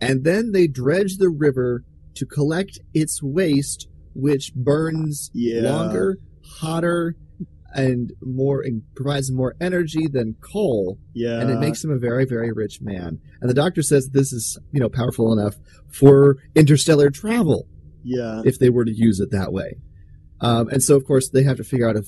and 0.01 0.23
then 0.23 0.51
they 0.53 0.67
dredge 0.67 1.17
the 1.17 1.29
river 1.29 1.83
to 2.17 2.25
collect 2.25 2.79
its 2.93 3.21
waste, 3.23 3.87
which 4.13 4.53
burns 4.55 5.29
Yeah. 5.33 5.61
longer, 5.61 6.17
hotter, 6.59 7.15
and 7.75 8.13
more 8.21 8.61
and 8.61 8.81
provides 8.95 9.31
more 9.31 9.55
energy 9.61 10.07
than 10.07 10.35
coal. 10.41 10.97
Yeah. 11.13 11.39
and 11.41 11.49
it 11.49 11.59
makes 11.59 11.83
him 11.83 11.91
a 11.91 11.97
very, 11.97 12.25
very 12.25 12.51
rich 12.51 12.79
man. 12.81 13.19
And 13.41 13.49
the 13.49 13.53
doctor 13.53 13.81
says 13.81 14.09
this 14.09 14.31
is, 14.33 14.57
you 14.71 14.79
know, 14.79 14.89
powerful 14.89 15.31
enough 15.33 15.55
for 15.91 16.37
interstellar 16.55 17.09
travel 17.09 17.67
yeah. 18.03 18.41
if 18.45 18.57
they 18.59 18.69
were 18.69 18.85
to 18.85 18.93
use 18.93 19.19
it 19.19 19.31
that 19.31 19.51
way. 19.51 19.75
Um, 20.39 20.69
and 20.69 20.81
so, 20.81 20.95
of 20.95 21.05
course, 21.05 21.29
they 21.29 21.43
have 21.43 21.57
to 21.57 21.63
figure 21.63 21.89
out 21.89 21.95
if 21.97 22.07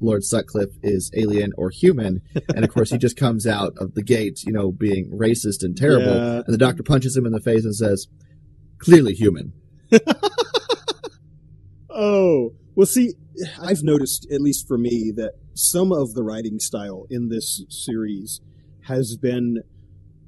Lord 0.00 0.22
Sutcliffe 0.22 0.76
is 0.82 1.10
alien 1.14 1.52
or 1.56 1.70
human. 1.70 2.20
And 2.54 2.64
of 2.64 2.70
course, 2.70 2.90
he 2.90 2.98
just 2.98 3.16
comes 3.16 3.46
out 3.46 3.72
of 3.78 3.94
the 3.94 4.02
gate, 4.02 4.42
you 4.44 4.52
know, 4.52 4.70
being 4.70 5.10
racist 5.10 5.62
and 5.62 5.76
terrible. 5.76 6.14
Yeah. 6.14 6.42
And 6.44 6.52
the 6.54 6.58
doctor 6.58 6.82
punches 6.82 7.16
him 7.16 7.26
in 7.26 7.32
the 7.32 7.40
face 7.40 7.64
and 7.64 7.74
says, 7.74 8.06
"Clearly 8.78 9.14
human." 9.14 9.52
Oh, 11.94 12.54
well, 12.74 12.86
see, 12.86 13.14
I've 13.62 13.82
noticed, 13.82 14.26
at 14.30 14.40
least 14.40 14.66
for 14.66 14.76
me, 14.76 15.12
that 15.16 15.34
some 15.54 15.92
of 15.92 16.14
the 16.14 16.24
writing 16.24 16.58
style 16.58 17.06
in 17.08 17.28
this 17.28 17.62
series 17.68 18.40
has 18.88 19.16
been 19.16 19.62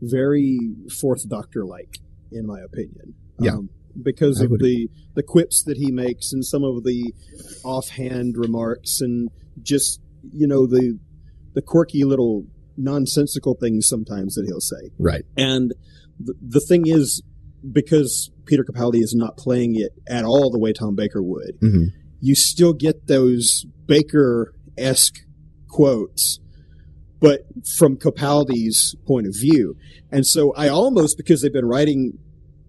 very 0.00 0.58
Fourth 1.00 1.28
Doctor 1.28 1.64
like, 1.64 1.98
in 2.30 2.46
my 2.46 2.60
opinion. 2.60 3.14
Yeah. 3.40 3.54
Um, 3.54 3.70
because 4.00 4.40
of 4.40 4.50
the, 4.50 4.88
the 5.14 5.22
quips 5.22 5.62
that 5.64 5.78
he 5.78 5.90
makes 5.90 6.32
and 6.32 6.44
some 6.44 6.62
of 6.62 6.84
the 6.84 7.14
offhand 7.64 8.36
remarks 8.36 9.00
and 9.00 9.30
just, 9.62 10.00
you 10.32 10.46
know, 10.46 10.66
the, 10.66 10.98
the 11.54 11.62
quirky 11.62 12.04
little 12.04 12.44
nonsensical 12.76 13.54
things 13.54 13.88
sometimes 13.88 14.34
that 14.34 14.44
he'll 14.46 14.60
say. 14.60 14.90
Right. 14.98 15.24
And 15.36 15.74
the, 16.20 16.34
the 16.40 16.60
thing 16.60 16.86
is, 16.86 17.22
because 17.72 18.30
Peter 18.46 18.64
Capaldi 18.64 19.02
is 19.02 19.14
not 19.14 19.36
playing 19.36 19.74
it 19.76 19.92
at 20.08 20.24
all 20.24 20.50
the 20.50 20.58
way 20.58 20.72
Tom 20.72 20.94
Baker 20.94 21.22
would, 21.22 21.58
Mhm. 21.60 21.88
you 22.20 22.34
still 22.34 22.72
get 22.72 23.06
those 23.06 23.66
Baker 23.86 24.54
esque 24.78 25.18
quotes, 25.68 26.38
but 27.20 27.46
from 27.76 27.96
Capaldi's 27.96 28.94
point 29.06 29.26
of 29.26 29.34
view. 29.34 29.76
And 30.10 30.26
so 30.26 30.52
I 30.52 30.68
almost, 30.68 31.16
because 31.16 31.42
they've 31.42 31.52
been 31.52 31.66
writing 31.66 32.18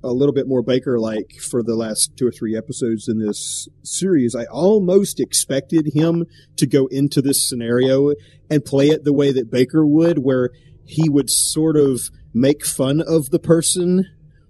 a 0.03 0.13
little 0.13 0.33
bit 0.33 0.47
more 0.47 0.61
Baker 0.61 0.99
like 0.99 1.33
for 1.39 1.63
the 1.63 1.75
last 1.75 2.15
two 2.15 2.27
or 2.27 2.31
three 2.31 2.55
episodes 2.55 3.07
in 3.07 3.19
this 3.19 3.67
series, 3.83 4.35
I 4.35 4.45
almost 4.45 5.19
expected 5.19 5.91
him 5.93 6.25
to 6.57 6.67
go 6.67 6.87
into 6.87 7.21
this 7.21 7.47
scenario 7.47 8.13
and 8.49 8.63
play 8.63 8.89
it 8.89 9.03
the 9.03 9.13
way 9.13 9.31
that 9.31 9.51
Baker 9.51 9.85
would, 9.85 10.19
where 10.19 10.51
he 10.85 11.09
would 11.09 11.29
sort 11.29 11.75
of 11.75 12.09
make 12.33 12.63
fun 12.65 13.01
of 13.01 13.31
the 13.31 13.39
person 13.39 14.05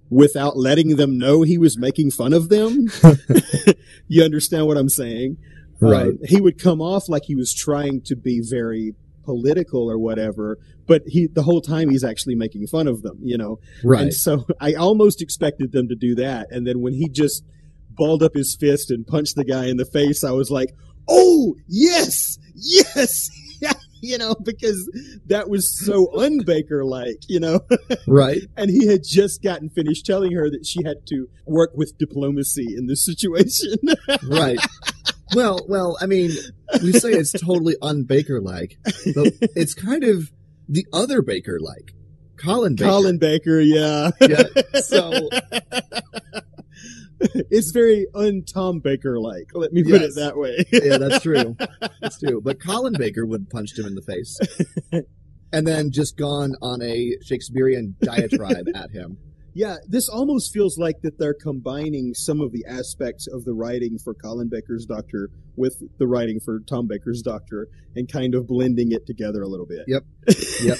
without 0.10 0.58
letting 0.58 0.96
them 0.96 1.17
know 1.17 1.41
he 1.41 1.58
was 1.58 1.78
making 1.78 2.12
fun 2.12 2.34
of 2.34 2.50
them. 2.50 2.88
you 4.08 4.24
understand 4.24 4.67
what 4.67 4.78
I'm 4.78 4.89
saying? 4.89 5.38
Right. 5.80 6.08
Um, 6.08 6.20
he 6.26 6.41
would 6.41 6.60
come 6.60 6.82
off 6.82 7.10
like 7.10 7.24
he 7.26 7.36
was 7.36 7.54
trying 7.54 8.02
to 8.06 8.15
be 8.15 8.41
very 8.41 8.96
political 9.24 9.91
or 9.91 10.00
whatever, 10.00 10.58
but 10.88 11.04
he 11.06 11.28
the 11.28 11.43
whole 11.43 11.62
time 11.62 11.89
he's 11.89 12.04
actually 12.04 12.36
making 12.36 12.65
fun 12.67 12.88
of 12.88 13.02
them, 13.02 13.20
you 13.22 13.38
know. 13.38 13.60
Right. 13.84 14.04
And 14.04 14.13
so 14.13 14.46
I 14.60 14.74
almost 14.74 15.22
expected 15.22 15.72
them 15.72 15.88
to 15.89 15.96
do 15.96 16.15
that, 16.15 16.48
and 16.50 16.65
then 16.65 16.82
when 16.82 16.93
he 16.93 17.10
just 17.10 17.43
balled 17.89 18.24
up 18.24 18.34
his 18.34 18.56
fist 18.60 18.89
and 18.89 19.06
punched 19.06 19.36
the 19.36 19.43
guy 19.43 19.67
in 19.67 19.78
the 19.78 19.86
face, 19.86 20.24
I 20.24 20.32
was 20.32 20.50
like, 20.50 20.74
"Oh 21.08 21.56
yes, 21.67 22.38
yes." 22.56 23.30
you 24.01 24.17
know, 24.17 24.36
because 24.43 24.89
that 25.27 25.49
was 25.49 25.77
so 25.77 26.07
unbaker 26.15 26.86
like, 26.86 27.17
you 27.27 27.39
know. 27.39 27.60
right. 28.07 28.41
and 28.55 28.69
he 28.69 28.88
had 28.88 29.03
just 29.03 29.41
gotten 29.41 29.69
finished 29.69 30.05
telling 30.05 30.31
her 30.33 30.49
that 30.49 30.65
she 30.65 30.83
had 30.83 31.05
to 31.07 31.27
work 31.45 31.71
with 31.73 31.97
diplomacy 31.97 32.75
in 32.77 32.88
this 32.88 33.03
situation. 33.03 33.75
Right. 34.29 34.60
well, 35.36 35.65
well, 35.67 35.97
I 36.01 36.05
mean, 36.05 36.31
we 36.81 36.93
say 36.93 37.12
it's 37.12 37.31
totally 37.31 37.75
un-Baker 37.81 38.41
like, 38.41 38.77
but 39.15 39.33
it's 39.55 39.73
kind 39.73 40.03
of 40.03 40.31
the 40.67 40.86
other 40.93 41.21
Baker 41.21 41.60
like. 41.60 41.93
Colin 42.38 42.75
Baker. 42.75 42.89
Colin 42.89 43.17
Baker, 43.17 43.60
yeah. 43.60 44.12
Yeah. 44.21 44.43
So 44.81 45.29
it's 47.49 47.71
very 47.71 48.06
un 48.13 48.43
Tom 48.43 48.80
Baker 48.80 49.19
like. 49.19 49.49
Let 49.53 49.73
me 49.73 49.84
put 49.84 50.01
Yes. 50.01 50.12
it 50.12 50.15
that 50.15 50.38
way. 50.38 50.65
yeah, 50.71 50.97
that's 50.97 51.21
true. 51.23 51.56
That's 52.01 52.19
true. 52.19 52.41
But 52.41 52.62
Colin 52.62 52.93
Baker 52.97 53.25
would 53.25 53.41
have 53.41 53.49
punched 53.49 53.77
him 53.80 53.86
in 53.86 53.95
the 53.95 54.01
face. 54.01 54.39
And 55.53 55.65
then 55.65 55.91
just 55.91 56.17
gone 56.17 56.56
on 56.62 56.82
a 56.82 57.13
Shakespearean 57.23 57.95
diatribe 58.01 58.65
at 58.75 58.91
him. 58.91 59.17
Yeah, 59.58 59.78
this 59.88 60.08
almost 60.08 60.54
feels 60.54 60.78
like 60.78 61.02
that 61.02 61.17
they're 61.17 61.34
combining 61.34 62.13
some 62.13 62.41
of 62.41 62.52
the 62.52 62.63
aspects 62.70 63.26
of 63.26 63.43
the 63.43 63.54
writing 63.54 63.98
for 63.98 64.13
Colin 64.13 64.50
Baker's 64.50 64.86
Doctor 64.86 65.32
with 65.56 65.82
the 65.98 66.06
writing 66.06 66.39
for 66.39 66.60
Tom 66.60 66.86
Baker's 66.88 67.24
Doctor 67.24 67.67
and 67.96 68.08
kind 68.08 68.36
of 68.36 68.46
blending 68.46 68.91
it 68.91 69.08
together 69.08 69.41
a 69.41 69.48
little 69.48 69.65
bit. 69.65 69.86
Yep. 69.88 70.04
Yep. 70.62 70.78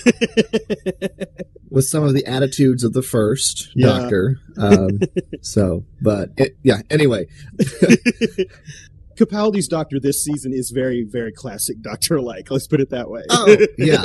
with 1.72 1.86
some 1.86 2.04
of 2.04 2.14
the 2.14 2.24
attitudes 2.28 2.84
of 2.84 2.94
the 2.94 3.02
first 3.02 3.70
Yeah. 3.76 3.88
doctor. 3.88 4.38
Um, 4.60 5.00
so, 5.42 5.84
but 6.00 6.30
it, 6.38 6.56
yeah, 6.62 6.82
anyway. 6.92 7.26
Capaldi's 9.18 9.68
Doctor 9.68 10.00
this 10.00 10.24
season 10.24 10.54
is 10.54 10.72
very, 10.72 11.04
very 11.04 11.32
classic 11.32 11.82
Doctor 11.82 12.22
like. 12.22 12.52
Let's 12.52 12.68
put 12.68 12.80
it 12.80 12.92
that 12.92 13.10
way. 13.10 13.24
Oh, 13.30 13.58
yeah. 13.78 14.04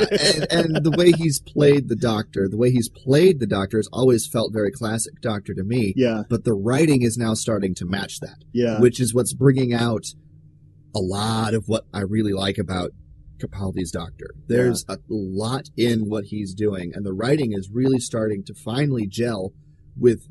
And, 0.51 0.75
and 0.75 0.85
the 0.85 0.93
way 0.97 1.11
he's 1.11 1.39
played 1.39 1.87
the 1.87 1.95
Doctor, 1.95 2.49
the 2.49 2.57
way 2.57 2.71
he's 2.71 2.89
played 2.89 3.39
the 3.39 3.47
Doctor 3.47 3.77
has 3.77 3.87
always 3.93 4.27
felt 4.27 4.51
very 4.51 4.71
classic 4.71 5.21
Doctor 5.21 5.53
to 5.53 5.63
me. 5.63 5.93
yeah, 5.95 6.23
But 6.29 6.43
the 6.43 6.53
writing 6.53 7.03
is 7.03 7.17
now 7.17 7.33
starting 7.33 7.75
to 7.75 7.85
match 7.85 8.19
that, 8.21 8.43
yeah. 8.51 8.79
which 8.79 8.99
is 8.99 9.13
what's 9.13 9.33
bringing 9.33 9.73
out 9.73 10.05
a 10.95 10.99
lot 10.99 11.53
of 11.53 11.65
what 11.67 11.85
I 11.93 12.01
really 12.01 12.33
like 12.33 12.57
about 12.57 12.91
Capaldi's 13.37 13.91
Doctor. 13.91 14.31
There's 14.47 14.85
a 14.87 14.97
lot 15.09 15.69
in 15.77 16.09
what 16.09 16.25
he's 16.25 16.53
doing, 16.53 16.91
and 16.93 17.05
the 17.05 17.13
writing 17.13 17.53
is 17.53 17.69
really 17.71 17.99
starting 17.99 18.43
to 18.45 18.53
finally 18.53 19.05
gel 19.07 19.53
with 19.97 20.27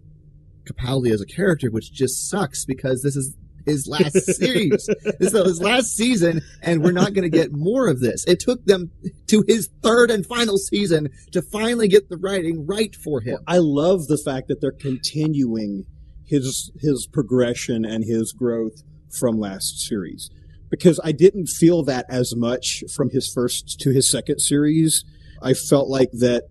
Capaldi 0.64 1.12
as 1.12 1.20
a 1.20 1.26
character, 1.26 1.70
which 1.70 1.92
just 1.92 2.28
sucks 2.28 2.64
because 2.64 3.02
this 3.02 3.16
is 3.16 3.36
his 3.66 3.86
last 3.86 4.12
series. 4.36 4.88
This 5.18 5.34
is 5.34 5.44
his 5.44 5.60
last 5.60 5.96
season, 5.96 6.42
and 6.62 6.82
we're 6.82 6.92
not 6.92 7.14
going 7.14 7.30
to 7.30 7.36
get 7.36 7.52
more 7.52 7.88
of 7.88 8.00
this. 8.00 8.24
It 8.26 8.40
took 8.40 8.64
them 8.64 8.90
to 9.28 9.44
his 9.46 9.68
third 9.82 10.10
and 10.10 10.26
final 10.26 10.58
season 10.58 11.08
to 11.32 11.42
finally 11.42 11.88
get 11.88 12.08
the 12.08 12.16
writing 12.16 12.66
right 12.66 12.94
for 12.94 13.20
him. 13.20 13.38
I 13.46 13.58
love 13.58 14.06
the 14.06 14.18
fact 14.18 14.48
that 14.48 14.60
they're 14.60 14.72
continuing 14.72 15.84
his 16.24 16.72
his 16.80 17.06
progression 17.12 17.84
and 17.84 18.04
his 18.04 18.32
growth 18.32 18.82
from 19.10 19.38
last 19.38 19.80
series 19.80 20.30
because 20.70 20.98
I 21.04 21.12
didn't 21.12 21.48
feel 21.48 21.84
that 21.84 22.06
as 22.08 22.34
much 22.34 22.82
from 22.94 23.10
his 23.10 23.30
first 23.30 23.78
to 23.80 23.90
his 23.90 24.10
second 24.10 24.40
series. 24.40 25.04
I 25.42 25.52
felt 25.52 25.88
like 25.88 26.10
that 26.12 26.44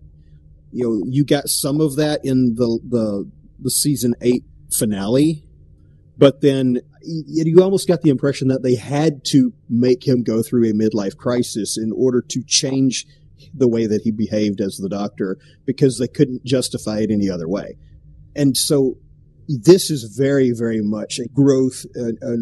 you 0.70 0.84
know 0.84 1.04
you 1.08 1.24
got 1.24 1.48
some 1.48 1.80
of 1.80 1.96
that 1.96 2.20
in 2.24 2.54
the 2.54 2.78
the 2.88 3.30
the 3.58 3.70
season 3.70 4.14
8 4.20 4.44
finale 4.70 5.44
but 6.22 6.40
then 6.40 6.78
you 7.02 7.60
almost 7.60 7.88
got 7.88 8.02
the 8.02 8.08
impression 8.08 8.46
that 8.46 8.62
they 8.62 8.76
had 8.76 9.24
to 9.24 9.52
make 9.68 10.06
him 10.06 10.22
go 10.22 10.40
through 10.40 10.70
a 10.70 10.72
midlife 10.72 11.16
crisis 11.16 11.76
in 11.76 11.90
order 11.90 12.22
to 12.22 12.44
change 12.46 13.06
the 13.52 13.66
way 13.66 13.88
that 13.88 14.02
he 14.02 14.12
behaved 14.12 14.60
as 14.60 14.76
the 14.76 14.88
doctor 14.88 15.36
because 15.66 15.98
they 15.98 16.06
couldn't 16.06 16.44
justify 16.44 17.00
it 17.00 17.10
any 17.10 17.28
other 17.28 17.48
way. 17.48 17.76
And 18.36 18.56
so 18.56 18.98
this 19.48 19.90
is 19.90 20.14
very, 20.16 20.52
very 20.56 20.80
much 20.80 21.18
a 21.18 21.26
growth, 21.26 21.84
a, 21.96 22.12
a 22.22 22.36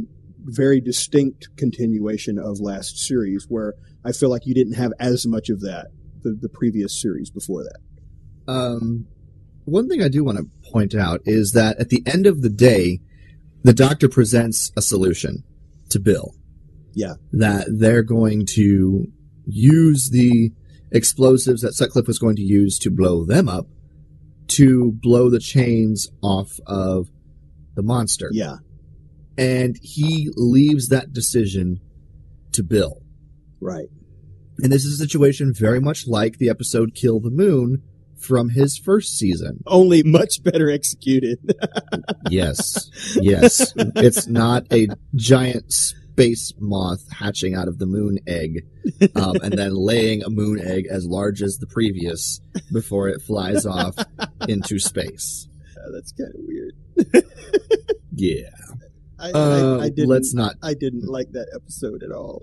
very 0.44 0.82
distinct 0.82 1.48
continuation 1.56 2.38
of 2.38 2.60
last 2.60 2.98
series 2.98 3.46
where 3.48 3.72
I 4.04 4.12
feel 4.12 4.28
like 4.28 4.44
you 4.44 4.52
didn't 4.52 4.74
have 4.74 4.92
as 5.00 5.26
much 5.26 5.48
of 5.48 5.62
that 5.62 5.86
the, 6.22 6.36
the 6.38 6.50
previous 6.50 7.00
series 7.00 7.30
before 7.30 7.64
that. 7.64 7.80
Um, 8.46 9.06
one 9.64 9.88
thing 9.88 10.02
I 10.02 10.08
do 10.08 10.22
want 10.22 10.36
to 10.36 10.70
point 10.70 10.94
out 10.94 11.22
is 11.24 11.52
that 11.52 11.80
at 11.80 11.88
the 11.88 12.02
end 12.04 12.26
of 12.26 12.42
the 12.42 12.50
day, 12.50 13.00
the 13.62 13.72
doctor 13.72 14.08
presents 14.08 14.72
a 14.76 14.82
solution 14.82 15.44
to 15.90 15.98
Bill. 15.98 16.34
Yeah. 16.94 17.14
That 17.32 17.66
they're 17.70 18.02
going 18.02 18.46
to 18.54 19.06
use 19.46 20.10
the 20.10 20.52
explosives 20.90 21.62
that 21.62 21.74
Sutcliffe 21.74 22.06
was 22.06 22.18
going 22.18 22.36
to 22.36 22.42
use 22.42 22.78
to 22.80 22.90
blow 22.90 23.24
them 23.24 23.48
up 23.48 23.66
to 24.50 24.92
blow 24.92 25.30
the 25.30 25.38
chains 25.38 26.08
off 26.22 26.58
of 26.66 27.08
the 27.76 27.82
monster. 27.82 28.30
Yeah. 28.32 28.56
And 29.38 29.78
he 29.80 30.30
leaves 30.36 30.88
that 30.88 31.12
decision 31.12 31.80
to 32.52 32.64
Bill. 32.64 33.00
Right. 33.60 33.88
And 34.58 34.72
this 34.72 34.84
is 34.84 35.00
a 35.00 35.04
situation 35.04 35.54
very 35.54 35.80
much 35.80 36.06
like 36.06 36.38
the 36.38 36.50
episode 36.50 36.94
Kill 36.94 37.20
the 37.20 37.30
Moon 37.30 37.82
from 38.20 38.50
his 38.50 38.76
first 38.78 39.16
season. 39.18 39.62
Only 39.66 40.02
much 40.02 40.42
better 40.42 40.70
executed. 40.70 41.38
Yes. 42.30 42.90
Yes. 43.16 43.72
it's 43.76 44.28
not 44.28 44.64
a 44.72 44.86
giant 45.16 45.72
space 45.72 46.52
moth 46.60 47.10
hatching 47.10 47.54
out 47.54 47.66
of 47.66 47.78
the 47.78 47.86
moon 47.86 48.18
egg 48.26 48.66
um, 49.16 49.36
and 49.42 49.54
then 49.54 49.74
laying 49.74 50.22
a 50.22 50.30
moon 50.30 50.60
egg 50.64 50.86
as 50.88 51.06
large 51.06 51.42
as 51.42 51.58
the 51.58 51.66
previous 51.66 52.40
before 52.72 53.08
it 53.08 53.20
flies 53.22 53.66
off 53.66 53.94
into 54.48 54.78
space. 54.78 55.48
Yeah, 55.76 55.82
that's 55.92 56.12
kind 56.12 56.32
of 56.34 56.40
weird. 56.46 57.24
Yeah. 58.14 58.50
I, 59.18 59.30
Uh, 59.32 59.78
I, 59.80 59.84
I 59.84 59.88
didn't, 59.88 60.08
let's 60.08 60.34
not. 60.34 60.54
I 60.62 60.74
didn't 60.74 61.06
like 61.08 61.32
that 61.32 61.48
episode 61.54 62.02
at 62.02 62.10
all. 62.12 62.42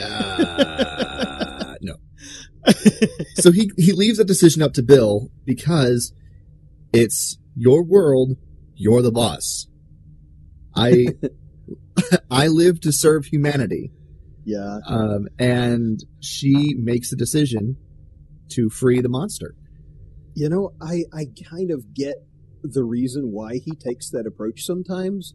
Uh. 0.00 1.44
So 3.36 3.52
he, 3.52 3.70
he 3.76 3.92
leaves 3.92 4.18
the 4.18 4.24
decision 4.24 4.62
up 4.62 4.72
to 4.74 4.82
Bill 4.82 5.30
because 5.44 6.12
it's 6.92 7.38
your 7.54 7.84
world, 7.84 8.36
you're 8.74 9.02
the 9.02 9.12
boss. 9.12 9.68
I 10.74 11.08
I 12.30 12.48
live 12.48 12.80
to 12.82 12.92
serve 12.92 13.26
humanity. 13.26 13.92
yeah. 14.44 14.78
Um, 14.86 15.28
and 15.38 16.02
she 16.20 16.74
makes 16.76 17.10
the 17.10 17.16
decision 17.16 17.76
to 18.50 18.70
free 18.70 19.00
the 19.00 19.08
monster. 19.08 19.54
You 20.34 20.48
know, 20.48 20.72
I, 20.80 21.04
I 21.12 21.26
kind 21.50 21.70
of 21.70 21.94
get 21.94 22.24
the 22.62 22.84
reason 22.84 23.32
why 23.32 23.58
he 23.64 23.72
takes 23.72 24.10
that 24.10 24.26
approach 24.26 24.64
sometimes, 24.64 25.34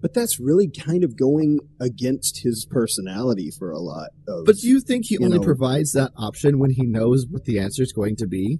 but 0.00 0.14
that's 0.14 0.38
really 0.40 0.68
kind 0.68 1.04
of 1.04 1.16
going 1.16 1.60
against 1.80 2.42
his 2.42 2.66
personality 2.70 3.50
for 3.50 3.70
a 3.70 3.78
lot 3.80 4.10
of. 4.26 4.44
But 4.46 4.56
do 4.56 4.68
you 4.68 4.80
think 4.80 5.06
he 5.06 5.16
You 5.18 5.24
only 5.26 5.38
know- 5.38 5.44
provides 5.44 5.92
that 5.92 6.12
option 6.16 6.58
when 6.58 6.70
he 6.70 6.84
knows 6.86 7.26
what 7.28 7.44
the 7.44 7.58
answer 7.58 7.82
is 7.82 7.92
going 7.92 8.16
to 8.16 8.26
be? 8.26 8.58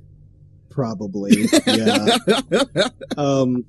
probably, 0.70 1.33
yeah. 1.66 2.18
Um, 3.16 3.64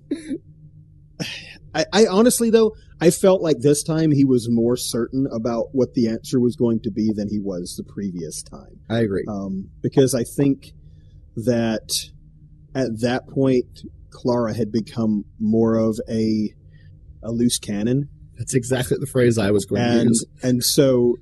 I, 1.74 1.86
I 1.92 2.06
honestly 2.08 2.50
though, 2.50 2.76
I 3.02 3.10
felt 3.10 3.42
like 3.42 3.60
this 3.60 3.82
time 3.84 4.12
he 4.12 4.26
was 4.26 4.48
more 4.50 4.78
certain 4.78 5.28
about 5.32 5.68
what 5.72 5.94
the 5.94 6.08
answer 6.08 6.40
was 6.40 6.56
going 6.56 6.82
to 6.82 6.92
be 6.92 7.12
than 7.14 7.30
he 7.30 7.40
was 7.40 7.76
the 7.76 7.84
previous 7.84 8.44
time. 8.44 8.80
I 8.90 9.00
agree. 9.00 9.24
um, 9.28 9.70
because 9.82 10.14
I 10.14 10.24
think 10.24 10.74
that 11.36 11.90
at 12.76 13.02
that 13.02 13.28
point 13.28 13.82
Clara 14.12 14.54
had 14.54 14.72
become 14.72 15.26
more 15.40 15.76
of 15.78 16.00
a 16.10 16.54
a 17.24 17.32
loose 17.32 17.58
cannon, 17.58 18.10
That's 18.38 18.54
exactly 18.54 18.98
the 19.00 19.06
phrase 19.08 19.38
I 19.38 19.52
was 19.52 19.66
going 19.66 19.82
to 19.82 19.88
and 20.00 20.10
use. 20.10 20.26
and 20.44 20.64
so 20.64 21.16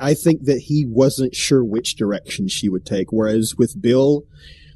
I 0.00 0.14
think 0.14 0.44
that 0.44 0.58
he 0.58 0.84
wasn't 0.86 1.34
sure 1.34 1.64
which 1.64 1.96
direction 1.96 2.48
she 2.48 2.68
would 2.68 2.84
take. 2.86 3.12
Whereas 3.12 3.54
with 3.58 3.80
Bill, 3.80 4.24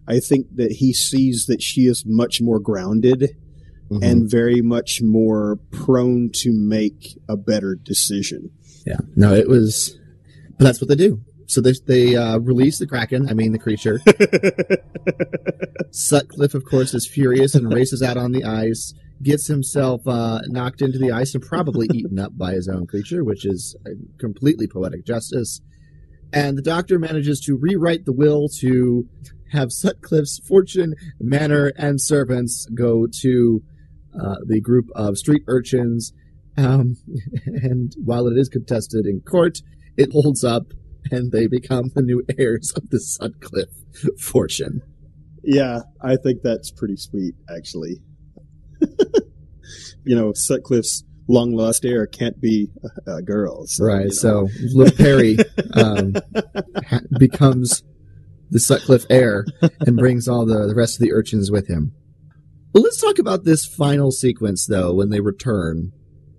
I 0.07 0.19
think 0.21 0.47
that 0.57 0.73
he 0.73 0.93
sees 0.93 1.47
that 1.47 1.63
she 1.63 1.83
is 1.87 2.05
much 2.07 2.41
more 2.41 2.59
grounded 2.61 3.37
Mhm. 3.91 4.03
and 4.05 4.31
very 4.31 4.61
much 4.61 5.01
more 5.03 5.57
prone 5.71 6.31
to 6.35 6.53
make 6.53 7.19
a 7.29 7.37
better 7.37 7.75
decision. 7.75 8.51
Yeah. 8.87 8.99
No, 9.17 9.35
it 9.35 9.49
was. 9.49 9.97
But 10.59 10.65
that's 10.65 10.81
what 10.81 10.89
they 10.89 10.97
do. 10.97 11.21
So 11.47 11.61
they 11.63 11.73
they 11.87 12.15
uh, 12.17 12.39
release 12.41 12.79
the 12.79 12.87
kraken. 12.87 13.29
I 13.31 13.35
mean 13.35 13.53
the 13.53 13.59
creature. 13.59 14.01
Sutcliffe, 15.91 16.55
of 16.55 16.65
course, 16.65 16.93
is 16.95 17.07
furious 17.07 17.55
and 17.55 17.73
races 17.73 18.03
out 18.03 18.17
on 18.17 18.33
the 18.33 18.45
ice. 18.45 18.93
Gets 19.23 19.49
himself 19.49 20.07
uh, 20.07 20.41
knocked 20.47 20.81
into 20.81 20.99
the 20.99 21.11
ice 21.11 21.35
and 21.35 21.43
probably 21.43 21.89
eaten 21.95 22.19
up 22.19 22.37
by 22.37 22.53
his 22.53 22.69
own 22.69 22.87
creature, 22.87 23.25
which 23.25 23.45
is 23.45 23.77
a 23.87 23.91
completely 24.19 24.67
poetic 24.67 25.05
justice. 25.05 25.61
And 26.33 26.59
the 26.59 26.63
doctor 26.63 26.99
manages 26.99 27.41
to 27.41 27.57
rewrite 27.57 28.05
the 28.05 28.13
will 28.13 28.49
to 28.61 29.09
have 29.53 29.73
Sutcliffe's 29.73 30.41
fortune, 30.47 30.95
manor, 31.19 31.73
and 31.77 32.01
servants 32.01 32.67
go 32.67 33.07
to 33.23 33.63
uh, 34.15 34.37
the 34.47 34.61
group 34.61 34.87
of 34.95 35.17
street 35.17 35.43
urchins. 35.47 36.13
Um, 36.57 36.97
and 37.47 37.95
while 38.05 38.27
it 38.27 38.37
is 38.37 38.49
contested 38.49 39.07
in 39.07 39.21
court, 39.21 39.59
it 39.97 40.13
holds 40.13 40.45
up 40.45 40.73
and 41.11 41.33
they 41.33 41.47
become 41.47 41.91
the 41.95 42.03
new 42.03 42.23
heirs 42.39 42.73
of 42.77 42.91
the 42.91 43.01
Sutcliffe 43.01 43.69
fortune. 44.21 44.83
Yeah, 45.43 45.81
I 46.03 46.17
think 46.17 46.43
that's 46.43 46.71
pretty 46.71 46.97
sweet, 46.97 47.35
actually. 47.55 48.03
you 50.05 50.17
know, 50.17 50.33
Sutcliffe's 50.33 51.05
long 51.29 51.53
lost 51.53 51.85
heir 51.85 52.07
can't 52.07 52.41
be 52.41 52.71
a, 53.07 53.17
a 53.17 53.23
girl. 53.23 53.67
So, 53.67 53.85
right. 53.85 54.01
you 54.01 54.05
know. 54.07 54.11
So 54.11 54.49
little 54.75 54.97
Perry 54.97 55.37
um, 55.75 56.15
ha- 56.87 57.01
becomes 57.19 57.83
the 58.51 58.61
Sutcliffe 58.61 59.07
heir 59.11 59.45
and 59.81 59.97
brings 59.97 60.27
all 60.27 60.47
the, 60.47 60.67
the 60.67 60.75
rest 60.75 60.97
of 60.97 61.01
the 61.01 61.13
urchins 61.13 61.51
with 61.51 61.69
him. 61.69 61.93
Well, 62.73 62.83
let's 62.83 63.01
talk 63.01 63.19
about 63.19 63.45
this 63.45 63.67
final 63.67 64.11
sequence, 64.11 64.67
though, 64.67 64.95
when 64.95 65.11
they 65.11 65.21
return 65.21 65.93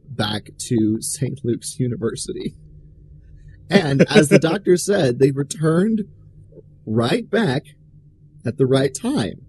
back 0.07 0.49
to 0.57 1.01
St. 1.01 1.39
Luke's 1.43 1.79
University. 1.79 2.55
And 3.69 4.01
as 4.09 4.29
the 4.29 4.39
doctor 4.39 4.77
said, 4.77 5.19
they 5.19 5.31
returned 5.31 6.03
right 6.85 7.29
back 7.29 7.63
at 8.45 8.57
the 8.57 8.65
right 8.65 8.93
time. 8.93 9.45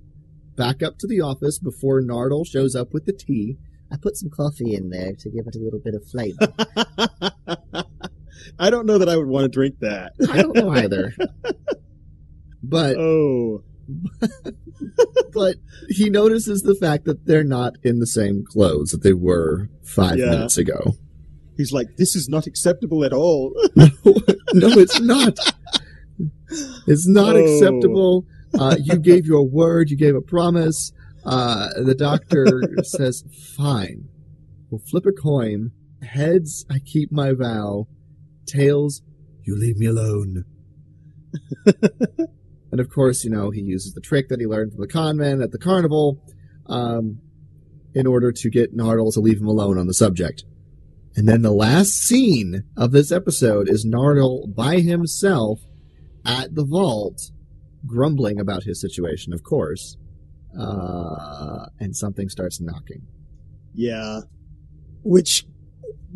Back 0.61 0.83
up 0.83 0.99
to 0.99 1.07
the 1.07 1.23
office 1.23 1.59
before 1.59 2.03
Nardole 2.03 2.47
shows 2.47 2.77
up 2.77 2.93
with 2.93 3.07
the 3.07 3.15
tea. 3.15 3.57
I 3.91 3.97
put 3.97 4.19
some 4.19 4.29
coffee 4.29 4.75
in 4.75 4.91
there 4.91 5.15
to 5.19 5.31
give 5.31 5.47
it 5.47 5.57
a 5.57 5.59
little 5.59 5.81
bit 5.83 5.95
of 5.95 6.07
flavor. 6.07 6.53
I 8.59 8.69
don't 8.69 8.85
know 8.85 8.99
that 8.99 9.09
I 9.09 9.17
would 9.17 9.27
want 9.29 9.45
to 9.45 9.49
drink 9.49 9.77
that. 9.81 10.13
I 10.31 10.43
don't 10.43 10.55
know 10.55 10.69
either. 10.71 11.15
But 12.63 12.97
oh, 12.99 13.63
but 15.33 15.57
he 15.89 16.11
notices 16.11 16.61
the 16.61 16.75
fact 16.75 17.07
that 17.07 17.25
they're 17.25 17.43
not 17.43 17.77
in 17.83 17.99
the 17.99 18.07
same 18.07 18.45
clothes 18.45 18.91
that 18.91 19.03
they 19.03 19.15
were 19.15 19.71
five 19.83 20.19
Yeah. 20.19 20.27
minutes 20.27 20.59
ago. 20.59 20.95
He's 21.57 21.73
like, 21.73 21.97
this 21.97 22.15
is 22.15 22.29
not 22.29 22.47
acceptable 22.47 23.03
at 23.03 23.15
all. 23.15 23.55
no, 23.77 24.69
it's 24.79 25.01
not. 25.01 25.39
It's 26.87 27.09
not 27.09 27.35
Oh. 27.35 27.39
acceptable. 27.47 28.27
Uh, 28.59 28.77
you 28.83 28.99
gave 28.99 29.27
your 29.27 29.47
word. 29.47 29.91
You 29.91 29.97
gave 29.97 30.15
a 30.15 30.21
promise. 30.21 30.93
Uh, 31.25 31.69
the 31.83 31.95
doctor 31.95 32.63
says, 32.83 33.25
"Fine, 33.57 34.09
we'll 34.71 34.81
flip 34.81 35.07
a 35.07 35.13
coin. 35.13 35.73
Heads, 36.03 36.65
I 36.71 36.79
keep 36.79 37.13
my 37.13 37.33
vow. 37.33 37.87
Tails, 38.47 39.03
you 39.45 39.57
leave 39.57 39.77
me 39.77 39.87
alone." 39.87 40.45
and 42.73 42.81
of 42.81 42.91
course, 42.91 43.25
you 43.25 43.31
know 43.31 43.51
he 43.51 43.61
uses 43.61 43.93
the 43.93 44.01
trick 44.01 44.29
that 44.29 44.41
he 44.41 44.47
learned 44.47 44.73
from 44.73 44.81
the 44.81 44.89
con 44.89 45.17
man 45.17 45.43
at 45.43 45.53
the 45.53 45.59
carnival, 45.59 46.23
um, 46.67 47.19
in 47.95 48.07
order 48.07 48.33
to 48.33 48.51
get 48.51 48.77
Nardole 48.77 49.13
to 49.15 49.21
leave 49.21 49.41
him 49.41 49.47
alone 49.47 49.79
on 49.79 49.87
the 49.87 49.95
subject. 49.95 50.45
And 51.17 51.29
then 51.29 51.43
the 51.43 51.53
last 51.53 51.91
scene 51.91 52.65
of 52.77 52.93
this 52.93 53.11
episode 53.11 53.69
is 53.69 53.85
Nardole 53.85 54.55
by 54.55 54.81
himself 54.81 55.61
at 56.25 56.55
the 56.55 56.65
vault, 56.65 57.31
grumbling 57.91 58.39
about 58.41 58.63
his 58.63 58.81
situation, 58.81 59.33
of 59.33 59.43
course. 59.43 59.97
Uh, 60.59 61.67
and 61.79 61.97
something 61.97 62.29
starts 62.29 62.61
knocking. 62.61 63.03
Yeah. 63.75 64.21
Which 65.03 65.45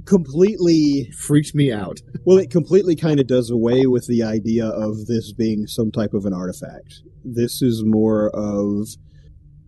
completely, 0.04 1.10
Freaked 1.16 1.54
me 1.54 1.72
out. 1.72 2.00
well, 2.24 2.38
it 2.38 2.50
completely 2.50 2.96
kind 2.96 3.20
of 3.20 3.26
does 3.26 3.50
away 3.50 3.87
with 3.87 4.06
the 4.06 4.22
idea 4.22 4.66
of 4.66 5.06
this 5.06 5.32
being 5.32 5.66
some 5.66 5.90
type 5.90 6.14
of 6.14 6.24
an 6.24 6.32
artifact. 6.32 7.02
This 7.24 7.62
is 7.62 7.82
more 7.84 8.30
of 8.30 8.88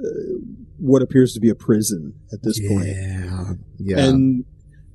uh, 0.01 0.09
what 0.79 1.03
appears 1.03 1.33
to 1.35 1.41
be 1.41 1.49
a 1.49 1.55
prison 1.55 2.15
at 2.33 2.43
this 2.43 2.61
point. 2.69 2.87
Yeah. 2.87 3.53
Yeah. 3.79 3.99
And 3.99 4.45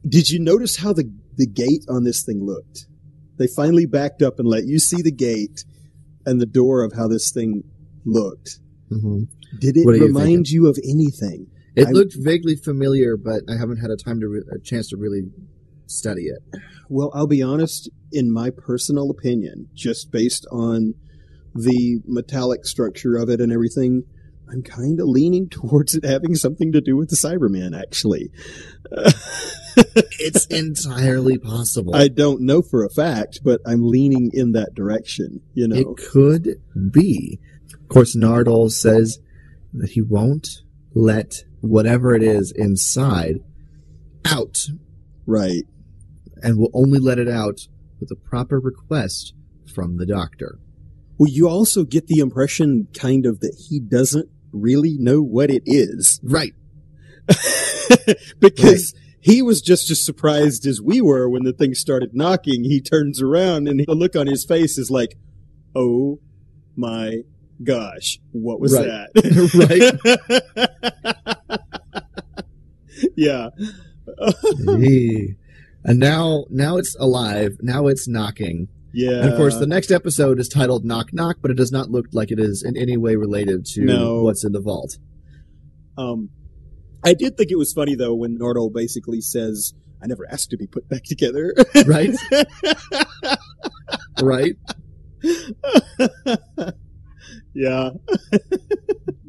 did 0.08 0.30
you 0.30 0.40
notice 0.40 0.78
how 0.78 0.94
the, 0.94 1.12
the 1.38 1.48
gate 1.48 1.86
on 1.90 2.04
this 2.04 2.24
thing 2.24 2.46
looked? 2.46 2.88
They 3.38 3.48
finally 3.48 3.86
backed 3.86 4.22
up 4.22 4.38
and 4.38 4.48
let 4.48 4.66
you 4.66 4.78
see 4.78 5.02
the 5.02 5.12
gate 5.12 5.64
and 6.26 6.40
the 6.42 6.46
door 6.46 6.84
of 6.84 6.94
how 6.94 7.08
this 7.08 7.32
thing 7.32 7.64
looked. 8.06 8.60
Mhm. 8.92 9.28
Did 9.60 9.78
it 9.78 9.82
you 9.86 9.90
remind 9.92 10.26
thinking? 10.48 10.54
you 10.56 10.68
of 10.68 10.78
anything? 10.84 11.48
It 11.76 11.88
I- 11.88 11.92
looked 11.92 12.16
vaguely 12.18 12.56
familiar, 12.56 13.16
but 13.18 13.44
I 13.50 13.58
haven't 13.58 13.78
had 13.78 13.90
a 13.92 13.96
time 13.96 14.20
to 14.20 14.28
re- 14.28 14.44
a 14.52 14.60
chance 14.60 14.90
to 14.90 14.98
really 14.98 15.24
study 15.88 16.24
it. 16.24 16.40
Well, 16.90 17.12
I'll 17.14 17.28
be 17.28 17.42
honest, 17.42 17.90
in 18.12 18.32
my 18.32 18.50
personal 18.50 19.10
opinion, 19.10 19.68
just 19.74 20.12
based 20.12 20.46
on 20.52 20.94
the 21.56 22.02
metallic 22.06 22.66
structure 22.66 23.16
of 23.16 23.30
it 23.30 23.40
and 23.42 23.52
everything, 23.52 24.04
I'm 24.50 24.62
kind 24.64 25.00
of 25.00 25.08
leaning 25.08 25.48
towards 25.50 25.96
it 25.96 26.04
having 26.06 26.36
something 26.36 26.72
to 26.74 26.82
do 26.82 26.98
with 26.98 27.10
the 27.10 27.16
Cyberman, 27.16 27.78
actually. 27.78 28.32
It's 30.24 30.46
entirely 30.46 31.38
possible. 31.38 31.96
I 31.96 32.08
don't 32.08 32.42
know 32.42 32.62
for 32.62 32.86
a 32.86 32.90
fact, 32.90 33.40
but 33.44 33.60
I'm 33.66 33.88
leaning 33.88 34.30
in 34.34 34.52
that 34.52 34.76
direction, 34.76 35.42
you 35.54 35.68
know. 35.68 35.76
It 35.76 35.98
could 35.98 36.62
be. 36.92 37.40
Of 37.74 37.88
course, 37.90 38.16
Nardole 38.16 38.72
says 38.72 39.20
that 39.74 39.92
he 39.92 40.02
won't 40.02 40.62
let 40.94 41.44
whatever 41.62 42.14
it 42.16 42.24
is 42.24 42.52
inside 42.52 43.40
out 44.26 44.68
right. 45.26 45.64
and 46.42 46.58
will 46.58 46.72
only 46.74 47.00
let 47.00 47.20
it 47.20 47.30
out 47.30 47.68
with 48.00 48.12
a 48.12 48.16
proper 48.16 48.60
request 48.60 49.34
from 49.74 49.98
the 49.98 50.06
doctor. 50.06 50.60
Well, 51.18 51.30
you 51.30 51.48
also 51.48 51.84
get 51.84 52.08
the 52.08 52.20
impression, 52.20 52.88
kind 52.98 53.26
of, 53.26 53.42
that 53.42 53.66
he 53.70 53.80
doesn't 53.80 54.30
really 54.52 54.98
know 54.98 55.22
what 55.22 55.52
it 55.52 55.64
is. 55.66 56.20
Right. 56.24 56.54
because 58.40 58.94
he 59.22 59.42
was 59.42 59.62
just 59.62 59.90
as 59.92 60.04
surprised 60.04 60.66
as 60.66 60.82
we 60.82 61.00
were 61.02 61.30
when 61.30 61.44
the 61.44 61.54
thing 61.54 61.74
started 61.76 62.16
knocking. 62.16 62.64
He 62.64 62.82
turns 62.82 63.22
around 63.22 63.68
and 63.68 63.80
the 63.88 63.96
look 63.96 64.16
on 64.16 64.28
his 64.28 64.44
face 64.46 64.78
is 64.78 64.90
like, 64.92 65.16
"Oh 65.76 66.20
my 66.76 67.20
gosh, 67.64 68.20
what 68.32 68.60
was 68.60 68.74
Right. 68.74 68.88
that?" 69.14 69.94
Right. 71.14 73.12
yeah, 73.16 73.50
Hey. 74.80 75.36
and 75.84 76.00
now, 76.00 76.46
now 76.50 76.78
it's 76.78 76.96
alive. 77.00 77.58
Now 77.62 77.88
it's 77.88 78.08
knocking. 78.08 78.68
yeah. 78.94 79.22
And 79.22 79.30
of 79.30 79.38
course, 79.38 79.58
the 79.58 79.68
next 79.68 79.92
episode 79.92 80.40
is 80.40 80.48
titled 80.50 80.84
Knock 80.86 81.14
Knock, 81.14 81.38
but 81.42 81.50
it 81.52 81.58
does 81.58 81.72
not 81.72 81.90
look 81.90 82.08
like 82.12 82.32
it 82.32 82.40
is 82.40 82.64
in 82.64 82.76
any 82.78 82.98
way 82.98 83.16
related 83.16 83.66
to 83.68 83.82
No. 83.86 84.24
what's 84.24 84.44
in 84.44 84.52
the 84.52 84.60
vault. 84.62 84.98
um, 85.98 86.30
I 87.04 87.14
did 87.14 87.38
think 87.38 87.52
it 87.52 87.58
was 87.58 87.74
funny 87.74 87.96
though 87.96 88.14
when 88.14 88.38
Nardole 88.38 88.74
basically 88.74 89.22
says, 89.22 89.74
"I 90.02 90.08
never 90.08 90.26
asked 90.32 90.50
to 90.52 90.58
be 90.58 90.68
put 90.68 90.88
back 90.90 91.04
together." 91.04 91.54
Right? 91.86 92.16
right? 94.22 94.56
yeah. 97.54 97.90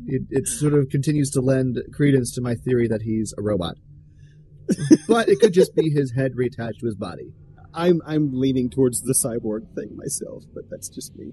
It, 0.06 0.22
it 0.30 0.48
sort 0.48 0.74
of 0.74 0.88
continues 0.90 1.30
to 1.30 1.40
lend 1.40 1.78
credence 1.92 2.32
to 2.34 2.40
my 2.40 2.54
theory 2.54 2.88
that 2.88 3.02
he's 3.02 3.32
a 3.38 3.42
robot. 3.42 3.76
but 5.08 5.28
it 5.28 5.40
could 5.40 5.54
just 5.54 5.74
be 5.74 5.90
his 5.90 6.12
head 6.12 6.32
reattached 6.34 6.80
to 6.80 6.86
his 6.86 6.96
body. 6.96 7.32
I'm 7.74 8.02
I'm 8.06 8.30
leaning 8.32 8.68
towards 8.68 9.00
the 9.00 9.14
cyborg 9.14 9.74
thing 9.74 9.96
myself, 9.96 10.44
but 10.54 10.64
that's 10.70 10.88
just 10.88 11.16
me. 11.16 11.32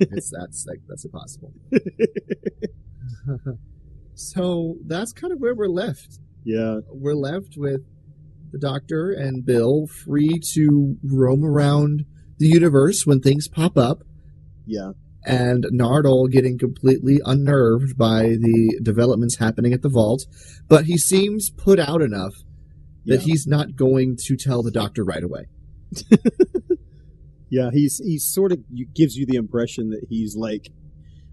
It's, 0.00 0.32
that's 0.36 0.66
like, 0.66 0.80
that's 0.88 1.04
impossible. 1.04 1.52
so 4.20 4.76
that's 4.86 5.12
kind 5.12 5.32
of 5.32 5.40
where 5.40 5.54
we're 5.54 5.68
left. 5.68 6.18
Yeah. 6.44 6.78
We're 6.88 7.14
left 7.14 7.54
with 7.56 7.82
the 8.52 8.58
Doctor 8.58 9.12
and 9.12 9.44
Bill 9.44 9.86
free 9.86 10.40
to 10.54 10.96
roam 11.04 11.44
around 11.44 12.04
the 12.38 12.48
universe 12.48 13.06
when 13.06 13.20
things 13.20 13.48
pop 13.48 13.76
up. 13.76 14.02
Yeah. 14.66 14.92
and 15.24 15.64
Nardole 15.72 16.30
getting 16.30 16.56
completely 16.58 17.20
unnerved 17.24 17.98
by 17.98 18.22
the 18.40 18.78
developments 18.82 19.36
happening 19.36 19.72
at 19.72 19.82
the 19.82 19.88
vault, 19.88 20.24
but 20.68 20.84
he 20.86 20.96
seems 20.96 21.50
put 21.50 21.78
out 21.78 22.00
enough 22.02 22.34
that 23.04 23.20
Yeah. 23.20 23.26
he's 23.26 23.46
not 23.46 23.76
going 23.76 24.16
to 24.26 24.36
tell 24.36 24.62
the 24.62 24.70
doctor 24.70 25.04
right 25.04 25.22
away. 25.22 25.46
Yeah, 27.52 27.70
he's 27.72 27.98
he's 28.04 28.24
sort 28.32 28.52
of 28.52 28.60
gives 28.94 29.16
you 29.16 29.26
the 29.26 29.34
impression 29.34 29.90
that 29.90 30.06
he's 30.08 30.36
like, 30.36 30.68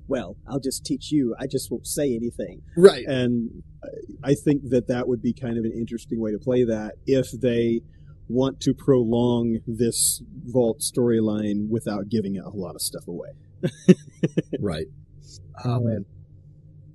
well, 0.07 0.37
I'll 0.47 0.59
just 0.59 0.85
teach 0.85 1.11
you. 1.11 1.35
I 1.39 1.47
just 1.47 1.69
won't 1.71 1.85
say 1.87 2.15
anything. 2.15 2.61
Right. 2.75 3.05
And 3.05 3.63
I- 4.23 4.33
think 4.35 4.69
that 4.69 4.87
that 4.87 5.07
would 5.07 5.21
be 5.21 5.33
kind 5.33 5.57
of 5.57 5.65
an 5.65 5.71
interesting 5.71 6.19
way 6.19 6.31
to 6.31 6.37
play 6.39 6.63
that 6.63 6.95
if 7.05 7.31
they 7.31 7.81
want 8.29 8.59
to 8.61 8.73
prolong 8.73 9.59
this 9.65 10.21
vault 10.45 10.79
storyline 10.79 11.69
without 11.69 12.09
giving 12.09 12.37
a 12.37 12.49
lot 12.49 12.75
of 12.75 12.81
stuff 12.81 13.07
away. 13.07 13.29
Right. 14.59 14.87
Um, 15.65 15.71
oh 15.71 15.79
man. 15.81 16.05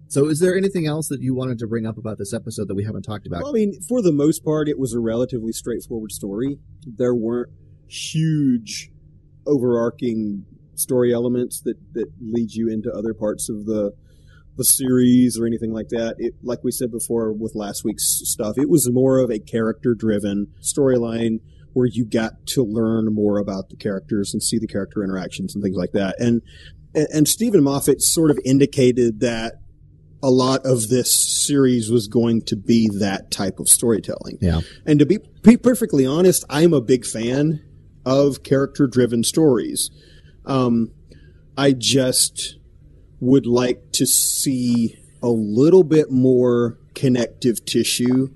So 0.06 0.28
is 0.28 0.38
there 0.38 0.56
anything 0.56 0.86
else 0.86 1.08
that 1.08 1.20
you 1.20 1.34
wanted 1.34 1.58
to 1.58 1.66
bring 1.66 1.84
up 1.84 1.98
about 1.98 2.16
this 2.18 2.32
episode 2.32 2.68
that 2.68 2.74
we 2.74 2.84
haven't 2.84 3.02
talked 3.02 3.26
about? 3.26 3.42
Well, 3.42 3.50
I 3.50 3.54
mean, 3.54 3.80
for 3.88 4.02
the 4.02 4.12
most 4.12 4.44
part, 4.44 4.68
it 4.68 4.78
was 4.78 4.92
a 4.92 5.00
relatively 5.00 5.52
straightforward 5.52 6.12
story. 6.12 6.58
There 6.86 7.14
weren't 7.14 7.50
huge, 7.88 8.92
overarching 9.46 10.44
story 10.74 11.12
elements 11.12 11.60
that 11.62 11.76
that 11.92 12.08
lead 12.20 12.52
you 12.52 12.68
into 12.68 12.90
other 12.92 13.14
parts 13.14 13.48
of 13.48 13.66
the 13.66 13.92
the 14.56 14.64
series 14.64 15.38
or 15.38 15.46
anything 15.46 15.72
like 15.72 15.88
that. 15.88 16.16
It, 16.18 16.34
like 16.42 16.62
we 16.62 16.72
said 16.72 16.90
before 16.90 17.32
with 17.32 17.54
last 17.54 17.84
week's 17.84 18.20
stuff, 18.24 18.58
it 18.58 18.68
was 18.68 18.90
more 18.90 19.18
of 19.18 19.30
a 19.30 19.38
character-driven 19.38 20.48
storyline 20.60 21.40
where 21.72 21.86
you 21.86 22.04
got 22.04 22.46
to 22.48 22.62
learn 22.62 23.14
more 23.14 23.38
about 23.38 23.70
the 23.70 23.76
characters 23.76 24.34
and 24.34 24.42
see 24.42 24.58
the 24.58 24.66
character 24.66 25.02
interactions 25.02 25.54
and 25.54 25.64
things 25.64 25.76
like 25.76 25.92
that. 25.92 26.16
And 26.20 26.42
and, 26.94 27.08
and 27.12 27.28
Steven 27.28 27.62
Moffat 27.62 28.02
sort 28.02 28.30
of 28.30 28.38
indicated 28.44 29.20
that 29.20 29.54
a 30.22 30.30
lot 30.30 30.64
of 30.64 30.88
this 30.88 31.44
series 31.46 31.90
was 31.90 32.06
going 32.06 32.42
to 32.42 32.56
be 32.56 32.88
that 33.00 33.30
type 33.30 33.58
of 33.58 33.68
storytelling. 33.68 34.38
Yeah. 34.40 34.60
And 34.86 35.00
to 35.00 35.06
be, 35.06 35.18
be 35.42 35.56
perfectly 35.56 36.06
honest, 36.06 36.44
I'm 36.48 36.72
a 36.72 36.80
big 36.80 37.04
fan 37.04 37.60
of 38.06 38.44
character 38.44 38.86
driven 38.86 39.24
stories. 39.24 39.90
Um, 40.44 40.90
I 41.56 41.72
just 41.72 42.56
would 43.20 43.46
like 43.46 43.92
to 43.92 44.06
see 44.06 44.98
a 45.22 45.28
little 45.28 45.84
bit 45.84 46.10
more 46.10 46.78
connective 46.94 47.64
tissue 47.64 48.30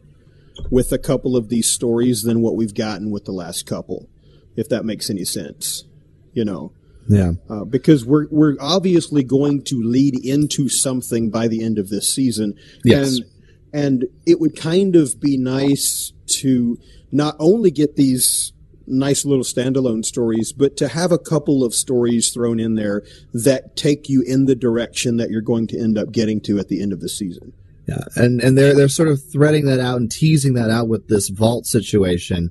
with 0.71 0.93
a 0.93 0.99
couple 0.99 1.37
of 1.37 1.49
these 1.49 1.69
stories 1.69 2.23
than 2.23 2.41
what 2.41 2.57
we've 2.57 2.75
gotten 2.75 3.11
with 3.11 3.25
the 3.25 3.33
last 3.33 3.67
couple, 3.67 4.09
if 4.57 4.69
that 4.69 4.85
makes 4.85 5.11
any 5.11 5.25
sense. 5.25 5.85
You 6.33 6.45
know, 6.45 6.73
Yeah. 7.09 7.33
uh, 7.49 7.65
because 7.65 8.05
we're 8.05 8.27
we're 8.31 8.57
obviously 8.61 9.23
going 9.25 9.63
to 9.65 9.83
lead 9.83 10.25
into 10.25 10.69
something 10.69 11.31
by 11.31 11.49
the 11.49 11.63
end 11.63 11.79
of 11.79 11.89
this 11.89 12.09
season. 12.13 12.55
Yes. 12.85 13.17
And 13.17 13.25
and 13.73 14.05
it 14.25 14.41
would 14.41 14.57
kind 14.57 14.97
of 14.97 15.21
be 15.21 15.37
nice 15.37 16.13
to 16.27 16.79
not 17.11 17.37
only 17.39 17.71
get 17.71 17.97
these 17.97 18.53
nice 18.87 19.25
little 19.25 19.45
standalone 19.45 20.05
stories, 20.05 20.53
but 20.53 20.77
to 20.79 20.89
have 20.89 21.13
a 21.13 21.19
couple 21.19 21.65
of 21.65 21.75
stories 21.75 22.31
thrown 22.31 22.61
in 22.61 22.75
there 22.75 23.03
that 23.33 23.77
take 23.77 24.09
you 24.09 24.23
in 24.23 24.47
the 24.47 24.55
direction 24.55 25.17
that 25.17 25.31
you're 25.31 25.41
going 25.41 25.67
to 25.69 25.79
end 25.79 25.99
up 25.99 26.13
getting 26.13 26.41
to 26.43 26.59
at 26.59 26.69
the 26.69 26.81
end 26.83 26.93
of 26.93 27.01
the 27.01 27.09
season. 27.09 27.53
Yeah, 27.89 28.03
and 28.17 28.41
and 28.41 28.59
they're 28.59 28.75
they're 28.75 28.89
sort 28.89 29.09
of 29.09 29.21
threading 29.33 29.67
that 29.67 29.79
out 29.81 30.01
and 30.01 30.11
teasing 30.11 30.55
that 30.55 30.71
out 30.71 30.89
with 30.89 31.07
this 31.09 31.29
vault 31.29 31.67
situation, 31.67 32.51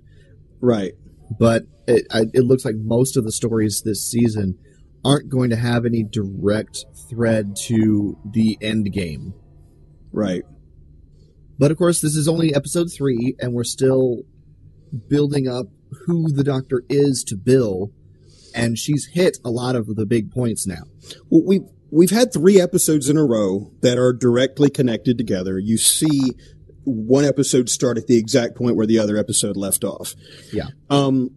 Right. 0.62 0.94
but 1.38 1.64
it, 1.88 2.08
I, 2.12 2.22
it 2.34 2.46
looks 2.46 2.64
like 2.66 2.76
most 2.78 3.18
of 3.18 3.26
the 3.26 3.32
stories 3.32 3.82
this 3.84 4.10
season 4.10 4.58
aren't 5.04 5.30
going 5.30 5.50
to 5.50 5.56
have 5.58 5.86
any 5.86 6.04
direct 6.04 6.86
thread 7.10 7.56
to 7.66 8.18
the 8.34 8.58
end 8.62 8.92
game. 8.94 9.34
Right. 10.12 10.44
But 11.60 11.72
of 11.72 11.78
course, 11.78 12.02
this 12.02 12.16
is 12.16 12.28
only 12.28 12.56
episode 12.56 12.92
three, 12.92 13.36
and 13.40 13.54
we're 13.54 13.64
still 13.66 14.24
building 15.10 15.48
up 15.48 15.68
who 16.06 16.32
the 16.32 16.44
Doctor 16.44 16.84
is 16.90 17.24
to 17.26 17.36
Bill, 17.36 17.92
and 18.54 18.78
she's 18.78 19.08
hit 19.08 19.38
a 19.44 19.50
lot 19.50 19.76
of 19.76 19.96
the 19.96 20.06
big 20.06 20.32
points 20.32 20.66
now. 20.66 20.84
Well, 21.30 21.44
we 21.46 21.62
we've 21.92 22.12
had 22.12 22.34
three 22.34 22.60
episodes 22.60 23.10
in 23.10 23.18
a 23.18 23.26
row 23.26 23.72
that 23.82 23.98
are 23.98 24.14
directly 24.14 24.70
connected 24.70 25.18
together. 25.18 25.60
You 25.60 25.78
see 25.78 26.34
one 26.84 27.26
episode 27.26 27.70
start 27.70 27.98
at 27.98 28.08
the 28.08 28.18
exact 28.18 28.56
point 28.56 28.76
where 28.76 28.86
the 28.86 29.00
other 29.00 29.18
episode 29.18 29.58
left 29.58 29.84
off. 29.84 30.14
Yeah. 30.52 30.68
Um, 30.90 31.32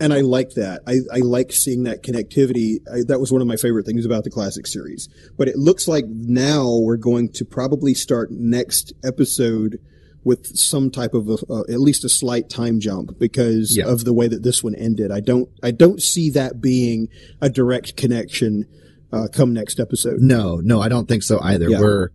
and 0.00 0.12
I 0.12 0.20
like 0.20 0.50
that. 0.50 0.82
I, 0.86 0.98
I 1.12 1.18
like 1.18 1.52
seeing 1.52 1.84
that 1.84 2.02
connectivity. 2.02 2.78
I, 2.92 3.02
that 3.08 3.18
was 3.18 3.32
one 3.32 3.40
of 3.40 3.48
my 3.48 3.56
favorite 3.56 3.84
things 3.84 4.06
about 4.06 4.24
the 4.24 4.30
classic 4.30 4.66
series. 4.66 5.08
But 5.36 5.48
it 5.48 5.56
looks 5.56 5.88
like 5.88 6.04
now 6.06 6.78
we're 6.78 6.96
going 6.96 7.30
to 7.32 7.44
probably 7.44 7.94
start 7.94 8.30
next 8.30 8.92
episode 9.04 9.78
with 10.24 10.46
some 10.56 10.90
type 10.90 11.14
of 11.14 11.28
a, 11.28 11.36
uh, 11.50 11.60
at 11.68 11.80
least 11.80 12.04
a 12.04 12.08
slight 12.08 12.48
time 12.50 12.80
jump 12.80 13.18
because 13.18 13.76
Yeah. 13.76 13.86
of 13.86 14.04
the 14.04 14.12
way 14.12 14.28
that 14.28 14.42
this 14.42 14.62
one 14.62 14.74
ended. 14.74 15.10
I 15.10 15.20
don't 15.20 15.48
I 15.62 15.70
don't 15.70 16.02
see 16.02 16.30
that 16.30 16.60
being 16.60 17.08
a 17.40 17.48
direct 17.48 17.96
connection 17.96 18.66
uh, 19.12 19.28
come 19.32 19.54
next 19.54 19.80
episode. 19.80 20.20
No, 20.20 20.56
no, 20.56 20.82
I 20.82 20.88
don't 20.88 21.08
think 21.08 21.22
so 21.22 21.40
either. 21.40 21.70
Yeah. 21.70 21.80
We're 21.80 22.08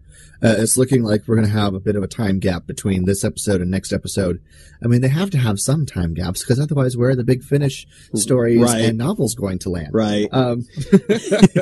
uh, 0.43 0.55
it's 0.57 0.75
looking 0.75 1.03
like 1.03 1.23
we're 1.25 1.37
going 1.37 1.47
to 1.47 1.53
have 1.53 1.73
a 1.73 1.79
bit 1.79 1.95
of 1.95 2.03
a 2.03 2.07
time 2.07 2.37
gap 2.39 2.67
between 2.67 3.05
this 3.05 3.23
episode 3.23 3.61
and 3.61 3.71
next 3.71 3.93
episode. 3.93 4.41
I 4.83 4.87
mean, 4.87 4.99
they 4.99 5.07
have 5.07 5.29
to 5.29 5.37
have 5.37 5.57
some 5.57 5.85
time 5.85 6.13
gaps 6.13 6.43
because 6.43 6.59
otherwise, 6.59 6.97
where 6.97 7.11
are 7.11 7.15
the 7.15 7.23
big 7.23 7.43
finish 7.43 7.87
stories 8.13 8.59
Right. 8.59 8.81
and 8.83 8.97
novels 8.97 9.35
going 9.35 9.57
to 9.59 9.69
land? 9.69 9.91
Right. 9.93 10.27
Um, 10.33 10.65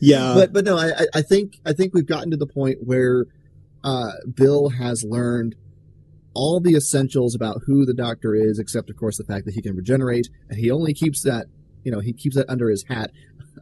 Yeah. 0.00 0.34
but 0.36 0.52
but 0.52 0.64
no, 0.64 0.76
I 0.76 0.88
I- 0.90 1.06
I 1.16 1.22
think 1.22 1.58
I 1.64 1.72
think 1.72 1.94
we've 1.94 2.06
gotten 2.06 2.30
to 2.30 2.36
the 2.36 2.46
point 2.46 2.78
where 2.84 3.26
uh, 3.88 4.12
Bill 4.34 4.68
has 4.68 5.02
learned 5.02 5.54
all 6.34 6.60
the 6.60 6.74
essentials 6.74 7.34
about 7.34 7.62
who 7.66 7.86
the 7.86 7.94
Doctor 7.94 8.34
is, 8.34 8.58
except 8.58 8.90
of 8.90 8.96
course 8.96 9.16
the 9.16 9.24
fact 9.24 9.46
that 9.46 9.54
he 9.54 9.62
can 9.62 9.74
regenerate, 9.74 10.28
and 10.50 10.58
he 10.58 10.70
only 10.70 10.92
keeps 10.92 11.22
that 11.22 11.46
you 11.84 11.92
know 11.92 12.00
he 12.00 12.12
keeps 12.12 12.36
that 12.36 12.50
under 12.50 12.68
his 12.68 12.84
hat, 12.84 13.10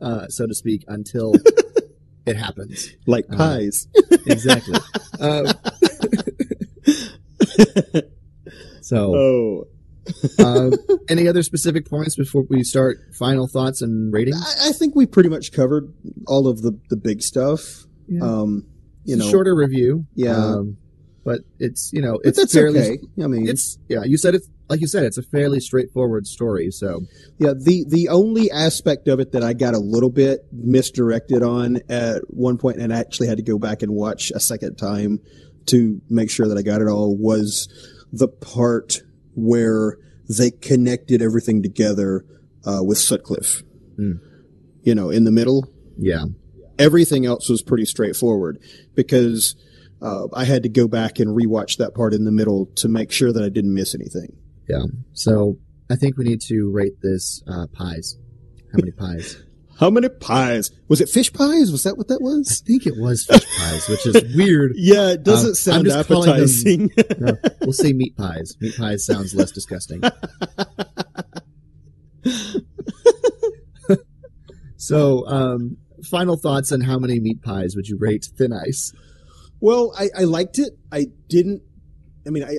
uh, 0.03 0.27
so 0.27 0.47
to 0.47 0.55
speak, 0.55 0.85
until 0.89 1.35
it 2.27 2.37
happens. 2.37 2.93
like 3.07 3.25
uh, 3.31 3.37
pies. 3.37 3.89
Exactly. 4.29 4.77
uh, 5.21 5.53
so, 8.81 9.15
oh. 9.15 9.65
uh, 10.41 10.71
any 11.09 11.29
other 11.29 11.45
specific 11.45 11.89
points 11.89 12.17
before 12.17 12.43
we 12.51 12.65
start 12.65 12.99
final 13.17 13.47
thoughts 13.47 13.83
and 13.83 14.13
ratings? 14.13 14.43
I, 14.61 14.71
I 14.71 14.73
think 14.73 14.97
we 14.97 15.07
pretty 15.07 15.29
much 15.29 15.53
covered 15.53 15.95
all 16.27 16.49
of 16.49 16.63
the, 16.63 16.77
the 16.91 16.97
big 16.97 17.23
stuff. 17.23 17.85
Yeah. 18.09 18.25
Um, 18.25 18.67
you 19.07 19.15
a 19.15 19.19
know, 19.19 19.31
shorter 19.31 19.55
review. 19.55 20.07
Yeah. 20.15 20.37
Um, 20.37 20.77
but 21.27 21.41
it's 21.59 21.93
you 21.93 22.01
know 22.01 22.21
it's 22.23 22.53
fairly 22.53 22.81
okay. 22.81 22.99
I 23.23 23.27
mean, 23.27 23.49
it's 23.49 23.79
yeah 23.89 24.05
you 24.05 24.17
said 24.17 24.37
it's 24.37 24.49
like 24.69 24.81
you 24.81 24.87
said 24.87 25.03
it's 25.03 25.19
a 25.19 25.23
fairly 25.23 25.59
straightforward 25.59 26.27
story 26.27 26.71
so 26.71 27.01
yeah. 27.39 27.53
The 27.59 27.85
the 27.89 28.09
only 28.09 28.49
aspect 28.51 29.09
of 29.09 29.19
it 29.19 29.33
that 29.33 29.43
I 29.43 29.53
got 29.53 29.75
a 29.75 29.79
little 29.79 30.09
bit 30.09 30.47
misdirected 30.53 31.43
on 31.43 31.81
at 31.89 32.23
one 32.29 32.59
point, 32.59 32.79
and 32.79 32.95
I 32.95 33.01
actually 33.01 33.27
had 33.27 33.39
to 33.39 33.43
go 33.43 33.59
back 33.59 33.83
and 33.83 33.93
watch 33.93 34.31
a 34.35 34.41
second 34.41 34.77
time 34.77 35.19
to 35.67 36.01
make 36.09 36.31
sure 36.31 36.47
that 36.47 36.57
I 36.57 36.63
got 36.63 36.81
it 36.81 36.87
all 36.87 37.17
was 37.17 37.69
the 38.13 38.29
part 38.29 39.03
where 39.35 39.99
they 40.29 40.53
connected 40.53 41.21
everything 41.21 41.61
together 41.61 42.25
uh, 42.65 42.85
with 42.85 42.99
Sutcliffe. 42.99 43.63
Hmm. 43.97 44.13
You 44.83 44.95
know, 44.95 45.11
in 45.11 45.25
the 45.25 45.33
middle, 45.33 45.69
yeah 45.99 46.27
everything 46.79 47.27
else 47.27 47.49
was 47.49 47.63
pretty 47.63 47.85
straightforward 47.85 48.59
because 48.95 49.57
uh, 50.03 50.27
I 50.35 50.45
had 50.45 50.63
to 50.65 50.69
go 50.69 50.87
back 50.89 51.19
and 51.19 51.31
rewatch 51.37 51.79
that 51.79 51.95
part 51.95 52.13
in 52.15 52.25
the 52.25 52.33
middle 52.33 52.67
to 52.77 52.89
make 52.89 53.11
sure 53.13 53.33
that 53.33 53.43
I 53.43 53.49
didn't 53.49 53.75
miss 53.75 53.95
anything. 53.95 54.37
yeah 54.69 54.83
so 55.13 55.57
I 55.91 55.97
think 55.97 56.17
we 56.19 56.25
need 56.25 56.41
to 56.43 56.71
rate 56.71 57.01
this 57.03 57.43
uh, 57.49 57.67
pies 57.73 58.17
how 58.73 58.79
many 58.79 58.93
pies 58.93 59.43
How 59.79 59.91
many 59.91 60.09
pies? 60.09 60.71
Was 60.89 61.03
it 61.03 61.09
fish 61.11 61.31
pies? 61.35 61.71
Was 61.71 61.83
that 61.83 61.99
what 61.99 62.09
that 62.09 62.23
was? 62.23 62.63
I 62.65 62.67
think 62.67 62.87
it 62.87 62.95
was 62.97 63.27
fish 63.27 63.45
pies 63.59 63.87
which 63.91 64.07
is 64.07 64.35
weird 64.35 64.73
Yeah, 64.77 65.11
it 65.11 65.23
doesn't 65.23 65.51
Um, 65.51 65.55
sound 65.87 66.07
calling 66.07 66.31
them- 66.31 66.35
appetizing. 66.41 66.91
no, 67.19 67.37
we'll 67.61 67.75
say 67.75 67.93
meat 67.93 68.17
pies 68.17 68.57
meat 68.59 68.75
pies 68.79 69.05
sounds 69.05 69.35
less 69.35 69.51
disgusting 69.51 70.01
so 74.77 75.27
um, 75.27 75.77
final 76.05 76.37
thoughts 76.37 76.73
on 76.73 76.81
how 76.81 76.99
many 76.99 77.21
meat 77.21 77.43
pies 77.43 77.75
would 77.77 77.89
you 77.89 77.97
rate 77.99 78.29
thin 78.37 78.53
ice 78.53 78.93
well, 79.61 79.93
I, 79.99 80.11
I 80.17 80.25
liked 80.25 80.59
it. 80.59 80.79
I 80.93 81.07
didn't. 81.29 81.63
I 82.27 82.31
mean, 82.31 82.45
I 82.45 82.59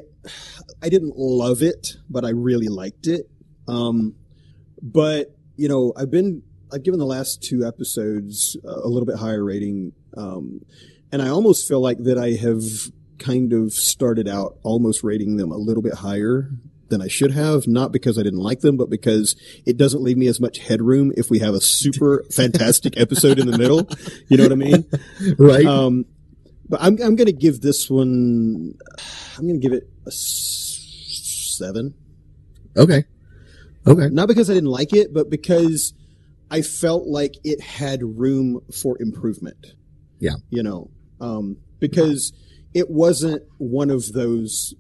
I 0.82 0.90
didn't 0.90 1.14
love 1.16 1.62
it, 1.62 1.96
but 2.10 2.26
I 2.26 2.30
really 2.30 2.68
liked 2.68 3.08
it. 3.08 3.30
Um, 3.68 4.16
but 4.82 5.36
you 5.56 5.68
know, 5.68 5.94
I've 5.96 6.12
been 6.12 6.44
I've 6.72 6.84
given 6.84 7.00
the 7.00 7.06
last 7.06 7.44
two 7.44 7.66
episodes 7.66 8.58
a 8.64 8.88
little 8.88 9.06
bit 9.06 9.18
higher 9.18 9.44
rating, 9.44 9.94
um, 10.16 10.62
and 11.12 11.22
I 11.22 11.30
almost 11.30 11.68
feel 11.68 11.82
like 11.82 11.98
that 12.04 12.18
I 12.18 12.32
have 12.32 12.64
kind 13.20 13.54
of 13.54 13.74
started 13.74 14.28
out 14.28 14.58
almost 14.64 15.04
rating 15.04 15.38
them 15.38 15.52
a 15.52 15.58
little 15.58 15.82
bit 15.82 15.96
higher 15.96 16.52
than 16.90 17.02
I 17.02 17.08
should 17.08 17.32
have, 17.32 17.68
not 17.68 17.92
because 17.92 18.18
I 18.18 18.24
didn't 18.24 18.40
like 18.40 18.62
them, 18.62 18.78
but 18.78 18.90
because 18.90 19.36
it 19.66 19.78
doesn't 19.78 20.02
leave 20.02 20.18
me 20.18 20.28
as 20.28 20.40
much 20.40 20.60
headroom 20.60 21.12
if 21.18 21.30
we 21.30 21.40
have 21.40 21.54
a 21.54 21.62
super 21.62 22.26
fantastic 22.32 23.00
episode 23.00 23.40
in 23.40 23.50
the 23.50 23.58
middle. 23.58 23.88
You 24.30 24.38
know 24.38 24.44
what 24.44 24.52
I 24.52 24.56
mean? 24.56 24.86
right 25.38 25.66
Um, 25.66 26.06
but 26.70 26.82
I'm 26.82 27.02
I'm 27.02 27.16
going 27.16 27.28
to 27.28 27.34
give 27.34 27.62
this 27.62 27.90
one. 27.90 28.74
I'm 29.38 29.48
going 29.48 29.60
to 29.60 29.68
give 29.68 29.74
it 29.74 29.90
a 30.06 30.12
seven. 30.12 31.94
okay 32.76 33.06
okay 33.86 34.10
Not 34.10 34.28
because 34.28 34.50
I 34.50 34.54
didn't 34.54 34.70
like 34.70 34.94
it, 34.94 35.14
but 35.14 35.30
because 35.30 35.94
I 36.52 36.62
felt 36.62 37.08
like 37.08 37.36
it 37.44 37.62
had 37.62 38.02
room 38.04 38.62
for 38.72 38.98
improvement. 39.02 39.74
Yeah. 40.20 40.36
you 40.50 40.64
know, 40.64 40.90
um, 41.22 41.58
because 41.80 42.34
it 42.74 42.90
wasn't 42.90 43.44
one 43.58 43.90
of 43.90 44.14
those 44.14 44.74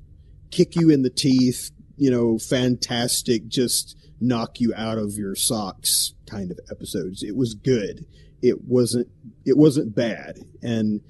kick 0.51 0.76
you 0.76 0.89
in 0.89 1.03
the 1.03 1.10
teeth, 1.10 1.72
you 1.98 2.12
know, 2.12 2.38
fantastic, 2.38 3.48
just 3.48 3.98
knock 4.20 4.60
you 4.60 4.74
out 4.76 4.98
of 4.98 5.14
your 5.14 5.36
socks 5.36 6.14
kind 6.30 6.52
of 6.52 6.60
episodes. 6.72 7.24
It 7.24 7.36
was 7.36 7.54
good. 7.54 8.06
It 8.41 8.64
wasn't. 8.66 9.08
It 9.45 9.58
wasn't 9.58 9.95
bad, 9.95 10.39
and 10.62 11.02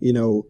you 0.00 0.12
know, 0.12 0.46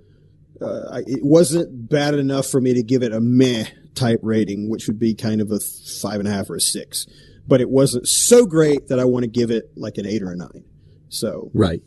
uh, 0.60 1.02
it 1.06 1.24
wasn't 1.24 1.88
bad 1.88 2.14
enough 2.14 2.46
for 2.46 2.60
me 2.60 2.74
to 2.74 2.82
give 2.82 3.02
it 3.02 3.12
a 3.12 3.20
meh 3.20 3.66
type 3.94 4.20
rating, 4.22 4.70
which 4.70 4.86
would 4.86 4.98
be 4.98 5.14
kind 5.14 5.40
of 5.40 5.50
a 5.50 5.58
five 5.58 6.20
and 6.20 6.28
a 6.28 6.30
half 6.30 6.48
or 6.50 6.56
a 6.56 6.60
six. 6.60 7.06
But 7.48 7.60
it 7.60 7.68
wasn't 7.68 8.06
so 8.06 8.46
great 8.46 8.88
that 8.88 9.00
I 9.00 9.04
want 9.04 9.24
to 9.24 9.30
give 9.30 9.50
it 9.50 9.70
like 9.76 9.98
an 9.98 10.06
eight 10.06 10.22
or 10.22 10.30
a 10.30 10.36
nine. 10.36 10.64
So 11.08 11.50
Right. 11.52 11.82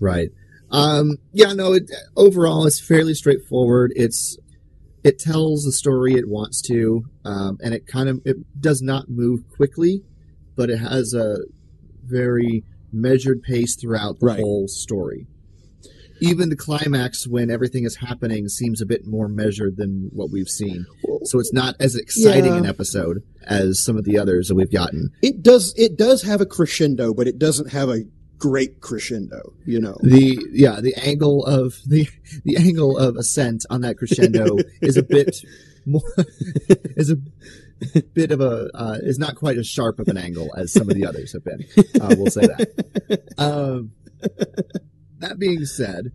Right. 0.00 0.30
Um, 0.70 1.16
yeah, 1.32 1.52
no, 1.52 1.72
it, 1.72 1.90
overall 2.16 2.66
it's 2.66 2.80
fairly 2.80 3.14
straightforward. 3.14 3.92
It's, 3.96 4.36
it 5.06 5.18
tells 5.20 5.64
the 5.64 5.72
story 5.72 6.14
it 6.14 6.28
wants 6.28 6.60
to, 6.62 7.04
um, 7.24 7.58
and 7.62 7.72
it 7.72 7.86
kind 7.86 8.08
of, 8.08 8.20
it 8.24 8.36
does 8.60 8.82
not 8.82 9.08
move 9.08 9.40
quickly, 9.56 10.02
but 10.56 10.68
it 10.70 10.78
has 10.78 11.14
a 11.14 11.38
very 12.04 12.64
measured 12.92 13.42
pace 13.42 13.76
throughout 13.76 14.18
the 14.18 14.26
Right. 14.26 14.40
whole 14.40 14.66
story. 14.68 15.26
Even 16.20 16.48
the 16.48 16.56
climax 16.56 17.26
when 17.26 17.50
everything 17.50 17.84
is 17.84 17.96
happening 17.96 18.48
seems 18.48 18.80
a 18.80 18.86
bit 18.86 19.06
more 19.06 19.28
measured 19.28 19.76
than 19.76 20.08
what 20.12 20.30
we've 20.30 20.48
seen. 20.48 20.86
So 21.24 21.38
it's 21.38 21.52
not 21.52 21.76
as 21.78 21.94
exciting 21.94 22.52
Yeah. 22.52 22.58
an 22.58 22.66
episode 22.66 23.22
as 23.46 23.78
some 23.78 23.96
of 23.98 24.04
the 24.04 24.18
others 24.18 24.48
that 24.48 24.54
we've 24.54 24.70
gotten. 24.70 25.10
it 25.22 25.42
does 25.42 25.74
it 25.76 25.96
does 25.98 26.22
have 26.22 26.40
a 26.40 26.46
crescendo, 26.46 27.12
but 27.12 27.28
it 27.28 27.38
doesn't 27.38 27.70
have 27.70 27.88
a 27.90 28.02
great 28.38 28.80
crescendo. 28.80 29.52
You 29.64 29.80
know. 29.80 29.98
the 30.02 30.38
yeah 30.52 30.80
the 30.80 30.94
angle 30.96 31.44
of 31.44 31.78
the 31.86 32.08
the 32.44 32.56
angle 32.56 32.96
of 32.98 33.16
ascent 33.16 33.64
on 33.70 33.80
that 33.82 33.96
crescendo 33.98 34.56
is 34.80 34.96
a 34.96 35.02
bit 35.02 35.36
more 35.84 36.02
is 36.96 37.10
a 37.10 37.16
bit 38.14 38.30
of 38.32 38.40
a 38.40 38.70
uh, 38.74 38.98
is 39.02 39.18
not 39.18 39.36
quite 39.36 39.58
as 39.58 39.66
sharp 39.66 39.98
of 39.98 40.08
an 40.08 40.16
angle 40.16 40.50
as 40.56 40.72
some 40.72 40.88
of 40.88 40.96
the 40.96 41.06
others 41.06 41.32
have 41.32 41.44
been. 41.44 41.64
Uh, 42.00 42.14
we'll 42.18 42.30
say 42.30 42.46
that. 42.46 43.22
Um, 43.38 43.92
that 45.18 45.38
being 45.38 45.64
said, 45.66 46.12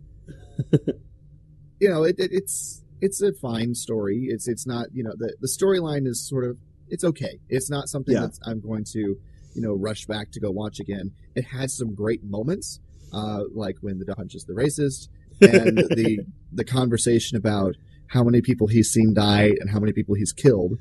you 1.80 1.88
know 1.88 2.02
it, 2.04 2.16
it, 2.18 2.30
it's 2.32 2.82
it's 3.00 3.20
a 3.22 3.32
fine 3.32 3.74
story. 3.74 4.26
It's 4.28 4.48
it's 4.48 4.66
not 4.66 4.88
you 4.92 5.02
know 5.04 5.12
the 5.16 5.34
the 5.40 5.48
storyline 5.48 6.06
is 6.06 6.26
sort 6.26 6.44
of 6.44 6.56
it's 6.88 7.04
okay. 7.04 7.38
It's 7.48 7.70
not 7.70 7.88
something 7.88 8.14
Yeah. 8.14 8.22
that 8.26 8.38
I'm 8.44 8.60
going 8.60 8.84
to 8.92 9.16
you 9.54 9.62
know 9.62 9.74
rush 9.74 10.06
back 10.06 10.30
to 10.32 10.40
go 10.40 10.50
watch 10.50 10.80
again. 10.80 11.12
It 11.34 11.44
has 11.46 11.76
some 11.76 11.94
great 11.94 12.24
moments, 12.24 12.80
uh, 13.12 13.44
like 13.54 13.76
when 13.80 13.98
the 13.98 14.04
dog 14.04 14.16
punches 14.16 14.44
the 14.44 14.54
racist 14.54 15.08
and 15.40 15.78
the 15.96 16.24
the 16.52 16.64
conversation 16.64 17.36
about 17.36 17.74
how 18.08 18.22
many 18.22 18.42
people 18.42 18.66
he's 18.66 18.90
seen 18.90 19.14
die 19.14 19.52
and 19.60 19.70
how 19.70 19.80
many 19.80 19.92
people 19.92 20.14
he's 20.14 20.32
killed. 20.32 20.78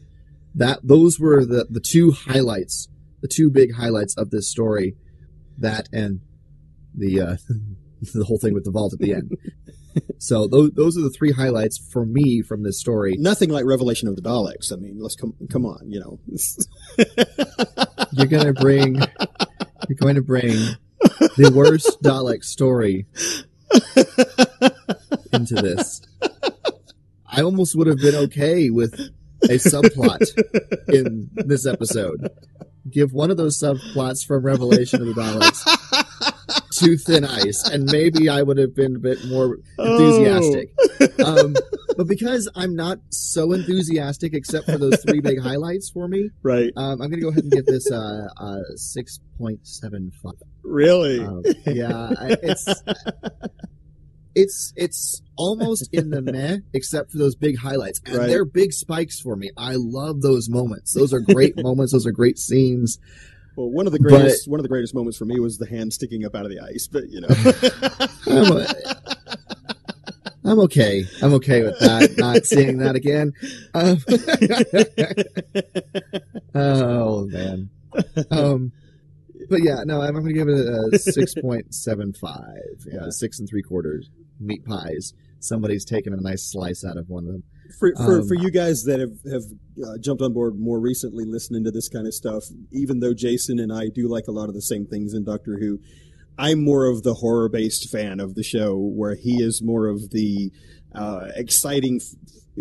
that 0.55 0.79
those 0.83 1.19
were 1.19 1.45
the 1.45 1.65
the 1.69 1.79
two 1.79 2.11
highlights, 2.11 2.87
the 3.21 3.27
two 3.27 3.49
big 3.49 3.73
highlights 3.75 4.15
of 4.17 4.29
this 4.31 4.49
story. 4.49 4.95
That 5.57 5.87
and 5.93 6.21
the 6.93 7.21
uh, 7.21 7.35
the 8.13 8.25
whole 8.25 8.39
thing 8.39 8.53
with 8.53 8.65
the 8.65 8.71
vault 8.71 8.93
at 8.93 8.99
the 8.99 9.13
end. 9.13 9.37
so 10.17 10.47
those 10.47 10.71
those 10.71 10.97
are 10.97 11.01
the 11.01 11.09
three 11.09 11.31
highlights 11.31 11.77
for 11.77 12.05
me 12.05 12.41
from 12.41 12.63
this 12.63 12.79
story. 12.79 13.15
Nothing 13.17 13.49
like 13.49 13.65
Revelation 13.65 14.07
of 14.07 14.15
the 14.15 14.21
Daleks. 14.21 14.71
I 14.71 14.75
mean, 14.77 14.97
let's 14.99 15.15
come 15.15 15.33
come 15.49 15.65
on, 15.65 15.89
you 15.89 15.99
know. 15.99 16.19
You're 18.13 18.27
gonna 18.27 18.53
bring 18.53 18.99
you're 19.87 19.97
going 19.97 20.15
to 20.15 20.21
bring 20.21 20.53
the 21.37 21.51
worst 21.53 22.01
Dalek 22.01 22.43
story 22.43 23.05
into 25.33 25.55
this. 25.55 26.01
I 27.25 27.41
almost 27.41 27.75
would 27.75 27.87
have 27.87 27.97
been 27.97 28.15
okay 28.15 28.69
with 28.69 28.93
a 29.43 29.57
subplot 29.57 30.21
in 30.87 31.29
this 31.33 31.65
episode. 31.65 32.29
Give 32.89 33.13
one 33.13 33.31
of 33.31 33.37
those 33.37 33.57
subplots 33.57 34.25
from 34.25 34.45
Revelation 34.45 35.01
of 35.01 35.07
the 35.07 35.13
Daleks 35.13 36.30
to 36.81 36.97
Thin 36.97 37.25
Ice, 37.25 37.67
and 37.69 37.89
maybe 37.91 38.29
I 38.29 38.41
would 38.41 38.57
have 38.57 38.75
been 38.75 38.95
a 38.95 38.99
bit 38.99 39.23
more 39.25 39.57
enthusiastic. 39.79 40.73
Um, 41.23 41.55
but 41.97 42.07
because 42.07 42.49
I'm 42.55 42.75
not 42.75 42.99
so 43.09 43.51
enthusiastic, 43.53 44.33
except 44.33 44.65
for 44.65 44.77
those 44.77 45.01
three 45.03 45.21
big 45.21 45.39
highlights 45.41 45.89
for 45.89 46.07
me, 46.07 46.29
right. 46.43 46.71
um, 46.77 47.01
I'm 47.01 47.09
going 47.09 47.11
to 47.13 47.21
go 47.21 47.29
ahead 47.29 47.43
and 47.43 47.51
give 47.51 47.65
this 47.65 47.89
a, 47.91 48.29
a 48.37 48.61
6.75. 48.75 50.33
Really? 50.63 51.19
Um, 51.21 51.43
yeah, 51.65 52.11
I- 52.19 52.37
it's 52.43 52.67
it's 54.33 54.71
it's 54.77 55.21
almost 55.35 55.89
in 55.91 56.09
the 56.09 56.21
meh, 56.21 56.57
except 56.73 57.11
for 57.11 57.17
those 57.17 57.35
big 57.35 57.57
highlights, 57.57 57.99
and 58.05 58.15
Right. 58.15 58.27
they're 58.27 58.45
big 58.45 58.71
spikes 58.71 59.19
for 59.19 59.35
me. 59.35 59.49
I 59.57 59.75
love 59.77 60.21
those 60.21 60.47
moments. 60.49 60.93
Those 60.93 61.13
are 61.13 61.19
great 61.19 61.61
moments. 61.61 61.91
Those 61.91 62.05
are 62.07 62.11
great 62.11 62.37
scenes. 62.37 62.97
Well, 63.55 63.69
one 63.69 63.85
of 63.87 63.93
the 63.93 63.99
greatest 63.99 64.47
one 64.47 64.59
of 64.59 64.63
the 64.63 64.69
greatest 64.69 64.93
moments 64.95 65.17
for 65.17 65.25
me 65.25 65.39
was 65.39 65.57
the 65.57 65.67
hand 65.67 65.93
sticking 65.93 66.25
up 66.25 66.35
out 66.35 66.45
of 66.45 66.51
the 66.51 66.59
ice, 66.59 66.87
but 66.87 67.03
you 67.09 67.21
know. 67.21 67.27
I'm, 70.43 70.51
I'm 70.51 70.59
okay. 70.61 71.05
I'm 71.21 71.33
okay 71.35 71.61
with 71.63 71.79
that. 71.79 72.15
Not 72.17 72.45
seeing 72.45 72.77
that 72.79 72.95
again. 72.95 73.33
Um, 73.73 73.99
oh 76.55 77.25
man. 77.27 77.69
Um, 78.31 78.71
but 79.49 79.61
yeah, 79.63 79.83
no, 79.85 80.01
I'm, 80.01 80.15
I'm 80.15 80.23
going 80.23 80.33
to 80.33 80.33
give 80.33 80.47
it 80.47 80.93
a 80.93 80.97
six 80.97 81.33
point 81.35 81.73
seven 81.73 82.13
five. 82.13 82.85
Yeah, 82.87 83.01
Yeah. 83.03 83.09
six 83.09 83.39
and 83.39 83.47
three 83.49 83.61
quarters 83.61 84.09
meat 84.39 84.65
pies. 84.65 85.13
Somebody's 85.39 85.85
taken 85.85 86.13
a 86.13 86.17
nice 86.17 86.43
slice 86.51 86.83
out 86.83 86.97
of 86.97 87.09
one 87.09 87.25
of 87.25 87.31
them. 87.33 87.43
For 87.79 87.93
for, 87.95 88.19
Um, 88.19 88.27
for 88.27 88.35
you 88.35 88.51
guys 88.51 88.83
that 88.83 88.99
have 88.99 89.13
have 89.31 89.43
uh, 89.85 89.97
jumped 89.99 90.21
on 90.21 90.33
board 90.33 90.59
more 90.59 90.79
recently, 90.79 91.25
listening 91.25 91.63
to 91.63 91.71
this 91.71 91.87
kind 91.89 92.07
of 92.07 92.13
stuff, 92.13 92.43
even 92.71 92.99
though 92.99 93.13
Jason 93.13 93.59
and 93.59 93.71
I 93.71 93.87
do 93.87 94.07
like 94.07 94.27
a 94.27 94.31
lot 94.31 94.49
of 94.49 94.55
the 94.55 94.61
same 94.61 94.85
things 94.85 95.13
in 95.13 95.23
Doctor 95.23 95.57
Who, 95.59 95.79
I'm 96.37 96.63
more 96.63 96.85
of 96.87 97.03
the 97.03 97.15
horror 97.15 97.49
based 97.49 97.89
fan 97.89 98.19
of 98.19 98.35
the 98.35 98.43
show, 98.43 98.75
where 98.77 99.15
he 99.15 99.41
is 99.43 99.61
more 99.63 99.87
of 99.87 100.09
the 100.11 100.51
uh, 100.93 101.27
exciting, 101.35 102.01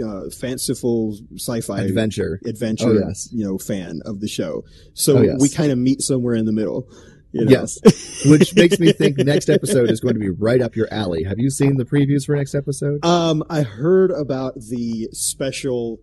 uh, 0.05 0.31
fanciful 0.39 1.17
sci-fi 1.37 1.81
Adventure. 1.83 2.41
adventure, 2.47 2.89
Oh, 2.89 3.09
yes. 3.09 3.29
you 3.33 3.45
know, 3.45 3.59
fan 3.59 4.01
of 4.05 4.21
the 4.21 4.29
show. 4.29 4.63
So 4.95 5.19
Oh, 5.19 5.23
yes. 5.23 5.41
we 5.41 5.49
kind 5.49 5.73
of 5.73 5.79
meet 5.79 6.01
somewhere 6.01 6.35
in 6.35 6.45
the 6.45 6.53
middle. 6.53 6.89
You 7.33 7.45
know? 7.45 7.51
Yes, 7.51 8.25
which 8.27 8.55
makes 8.57 8.79
me 8.81 8.93
think 8.93 9.17
next 9.19 9.49
episode 9.49 9.91
is 9.91 10.01
going 10.01 10.15
to 10.15 10.21
be 10.21 10.31
right 10.31 10.61
up 10.61 10.75
your 10.77 10.93
alley. 10.93 11.23
Have 11.25 11.39
you 11.39 11.49
seen 11.51 11.77
the 11.77 11.85
previews 11.85 12.27
for 12.27 12.35
next 12.35 12.55
episode? 12.55 13.05
Um, 13.05 13.45
I 13.49 13.63
heard 13.63 14.11
about 14.11 14.55
the 14.57 15.09
special 15.13 16.01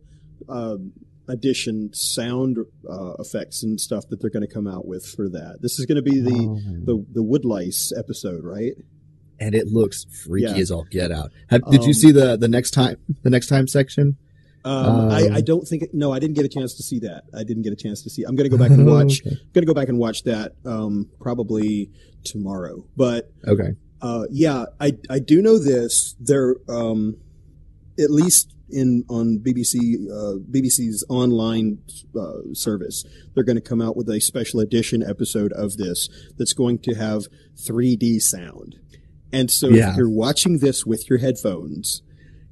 um, 0.47 0.93
edition 1.27 1.89
sound 1.93 2.57
uh, 2.89 3.13
effects 3.19 3.61
and 3.63 3.79
stuff 3.81 4.07
that 4.09 4.21
they're 4.21 4.29
going 4.29 4.47
to 4.47 4.53
come 4.53 4.67
out 4.67 4.87
with 4.87 5.05
for 5.05 5.27
that. 5.29 5.57
This 5.61 5.79
is 5.79 5.85
going 5.85 5.97
to 5.97 6.01
be 6.01 6.19
the 6.21 6.31
Oh. 6.31 6.59
the 6.85 7.05
the 7.13 7.23
woodlice 7.23 7.91
episode, 7.97 8.43
right? 8.43 8.73
and 9.39 9.53
it 9.53 9.67
looks 9.67 10.03
freaky 10.25 10.47
Yeah. 10.47 10.55
as 10.57 10.71
all 10.71 10.85
get 10.89 11.11
out. 11.11 11.31
Have, 11.51 11.61
did 11.69 11.83
you 11.83 11.89
Um, 11.89 11.93
see 11.93 12.11
the 12.11 12.37
the 12.37 12.47
next 12.47 12.71
time 12.71 12.97
the 13.21 13.29
next 13.29 13.47
time 13.47 13.67
section? 13.67 14.17
Um, 14.67 15.09
I, 15.11 15.23
Um, 15.27 15.33
I 15.33 15.41
don't 15.41 15.65
think 15.67 15.83
no, 15.93 16.11
I 16.11 16.19
didn't 16.19 16.35
get 16.35 16.45
a 16.45 16.49
chance 16.49 16.73
to 16.75 16.83
see 16.83 16.99
that. 16.99 17.23
I 17.33 17.43
didn't 17.43 17.63
get 17.63 17.73
a 17.73 17.75
chance 17.75 18.01
to 18.03 18.09
see. 18.09 18.23
I'm 18.23 18.35
going 18.35 18.49
to 18.49 18.55
go 18.55 18.61
back 18.61 18.71
and 18.71 18.85
watch. 18.95 19.21
Okay. 19.25 19.35
going 19.53 19.63
to 19.65 19.71
go 19.73 19.73
back 19.73 19.87
and 19.89 19.97
watch 19.97 20.23
that 20.23 20.53
um, 20.65 21.09
probably 21.21 21.89
tomorrow. 22.23 22.85
But 22.95 23.31
Okay. 23.47 23.71
Uh, 24.01 24.25
yeah, 24.29 24.65
I 24.79 24.93
I 25.09 25.19
do 25.19 25.41
know 25.41 25.57
this. 25.57 26.15
They're 26.19 26.55
um, 26.69 27.17
at 27.99 28.11
least 28.11 28.53
in 28.69 29.05
on 29.09 29.39
BBC 29.39 29.77
uh, 30.11 30.37
BBC's 30.51 31.05
online 31.09 31.79
uh, 32.19 32.53
service. 32.53 33.05
They're 33.33 33.43
going 33.45 33.55
to 33.55 33.61
come 33.61 33.81
out 33.81 33.95
with 33.95 34.09
a 34.09 34.19
special 34.19 34.59
edition 34.59 35.01
episode 35.01 35.53
of 35.53 35.77
this 35.77 36.09
that's 36.37 36.53
going 36.53 36.79
to 36.79 36.93
have 36.95 37.23
3D 37.55 38.21
sound. 38.21 38.75
And 39.31 39.49
so 39.49 39.69
Yeah. 39.69 39.91
if 39.91 39.97
you're 39.97 40.09
watching 40.09 40.59
this 40.59 40.85
with 40.85 41.09
your 41.09 41.19
headphones, 41.19 42.01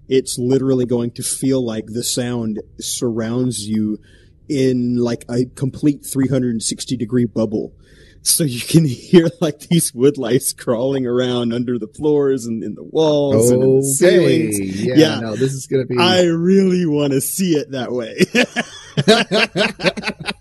it's 0.07 0.37
literally 0.37 0.85
going 0.85 1.11
to 1.11 1.23
feel 1.23 1.65
like 1.65 1.87
the 1.87 2.03
sound 2.03 2.61
surrounds 2.79 3.67
you 3.67 3.99
in 4.47 4.97
like 4.97 5.25
a 5.29 5.45
complete 5.45 6.05
360 6.05 6.97
degree 6.97 7.25
bubble. 7.25 7.73
So 8.21 8.43
you 8.43 8.61
can 8.61 8.85
hear 8.85 9.27
like 9.39 9.59
these 9.59 9.91
woodlice 9.91 10.57
crawling 10.57 11.05
around 11.05 11.53
under 11.53 11.77
the 11.77 11.87
floors 11.87 12.45
and 12.45 12.63
in 12.63 12.75
the 12.75 12.83
walls 12.83 13.51
and 13.51 13.63
in 13.63 13.75
the 13.77 13.83
ceilings. 13.83 14.59
Yeah, 14.59 14.93
Yeah. 14.95 15.19
No, 15.19 15.35
this 15.35 15.53
is 15.53 15.67
going 15.67 15.87
to 15.87 15.87
be. 15.87 15.99
I 15.99 16.23
really 16.23 16.85
want 16.85 17.13
to 17.13 17.21
see 17.21 17.55
it 17.55 17.71
that 17.71 17.91
way. 17.91 18.17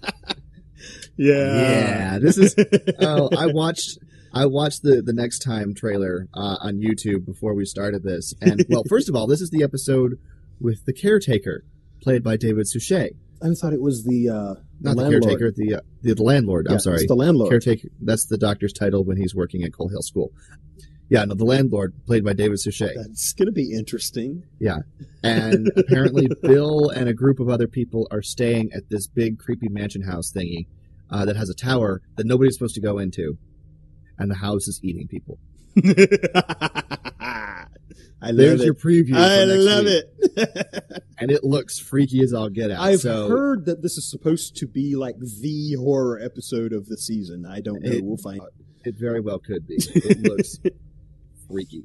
yeah. 1.16 1.60
yeah. 1.60 2.18
This 2.18 2.38
is. 2.38 2.54
Oh, 3.00 3.28
I 3.36 3.46
watched. 3.46 3.98
I 4.34 4.46
watched 4.46 4.82
the 4.82 5.00
the 5.00 5.12
next 5.12 5.40
time 5.40 5.74
trailer 5.74 6.28
uh, 6.34 6.56
on 6.60 6.80
YouTube 6.80 7.24
before 7.24 7.54
we 7.54 7.64
started 7.64 8.02
this, 8.02 8.34
and 8.40 8.64
well, 8.68 8.82
first 8.88 9.08
of 9.08 9.14
all, 9.14 9.26
this 9.26 9.40
is 9.40 9.50
the 9.50 9.62
episode 9.62 10.18
with 10.60 10.84
the 10.86 10.92
caretaker, 10.92 11.64
played 12.02 12.24
by 12.24 12.36
David 12.36 12.66
Suchet. 12.66 13.10
I 13.42 13.52
thought 13.54 13.72
it 13.72 13.80
was 13.80 14.04
the 14.04 14.28
uh, 14.28 14.54
Not 14.80 14.96
the, 14.96 15.08
caretaker, 15.08 15.52
the, 15.52 15.76
uh, 15.76 15.80
the 16.02 16.14
the 16.14 16.22
landlord. 16.22 16.66
Yeah, 16.68 16.74
I'm 16.74 16.80
sorry, 16.80 16.96
it's 16.96 17.06
the 17.06 17.14
landlord. 17.14 17.50
caretaker. 17.50 17.88
That's 18.00 18.26
the 18.26 18.38
doctor's 18.38 18.72
title 18.72 19.04
when 19.04 19.16
he's 19.16 19.34
working 19.34 19.62
at 19.62 19.72
Coal 19.72 19.88
Hill 19.88 20.02
School. 20.02 20.32
Yeah, 21.10 21.24
no, 21.26 21.34
the 21.34 21.44
landlord, 21.44 21.94
played 22.06 22.24
by 22.24 22.32
David 22.32 22.58
Suchet. 22.58 22.94
That's 22.96 23.34
going 23.34 23.46
to 23.46 23.52
be 23.52 23.72
interesting. 23.72 24.44
Yeah, 24.58 24.78
and 25.22 25.70
apparently, 25.76 26.28
Bill 26.42 26.88
and 26.88 27.08
a 27.08 27.14
group 27.14 27.38
of 27.38 27.48
other 27.48 27.68
people 27.68 28.08
are 28.10 28.22
staying 28.22 28.72
at 28.72 28.88
this 28.90 29.06
big, 29.06 29.38
creepy 29.38 29.68
mansion 29.68 30.02
house 30.02 30.32
thingy 30.32 30.66
uh, 31.10 31.24
that 31.24 31.36
has 31.36 31.50
a 31.50 31.54
tower 31.54 32.02
that 32.16 32.26
nobody's 32.26 32.54
supposed 32.54 32.74
to 32.74 32.80
go 32.80 32.98
into. 32.98 33.38
And 34.18 34.30
the 34.30 34.36
house 34.36 34.68
is 34.68 34.80
eating 34.82 35.08
people. 35.08 35.38
I 37.20 37.66
love 38.30 38.36
There's 38.36 38.60
it. 38.62 38.64
your 38.64 38.74
preview. 38.74 39.16
I 39.16 39.44
love 39.44 39.84
week. 39.84 40.04
it. 40.36 41.02
And 41.16 41.30
it 41.30 41.44
looks 41.44 41.78
freaky 41.78 42.20
as 42.22 42.34
all 42.34 42.48
get 42.50 42.72
out. 42.72 42.80
I've 42.80 43.00
so 43.00 43.28
heard 43.28 43.66
that 43.66 43.80
this 43.82 43.96
is 43.96 44.10
supposed 44.10 44.56
to 44.56 44.66
be 44.66 44.96
like 44.96 45.14
the 45.20 45.74
horror 45.78 46.18
episode 46.20 46.72
of 46.72 46.86
the 46.86 46.96
season. 46.98 47.46
I 47.46 47.60
don't 47.60 47.80
know. 47.82 47.90
It- 47.90 48.04
we'll 48.04 48.16
find 48.18 48.40
out. 48.40 48.48
it 48.84 48.96
very 48.98 49.20
well 49.20 49.38
could 49.38 49.66
be. 49.66 49.76
It 49.94 50.20
looks 50.22 50.58
freaky. 51.48 51.84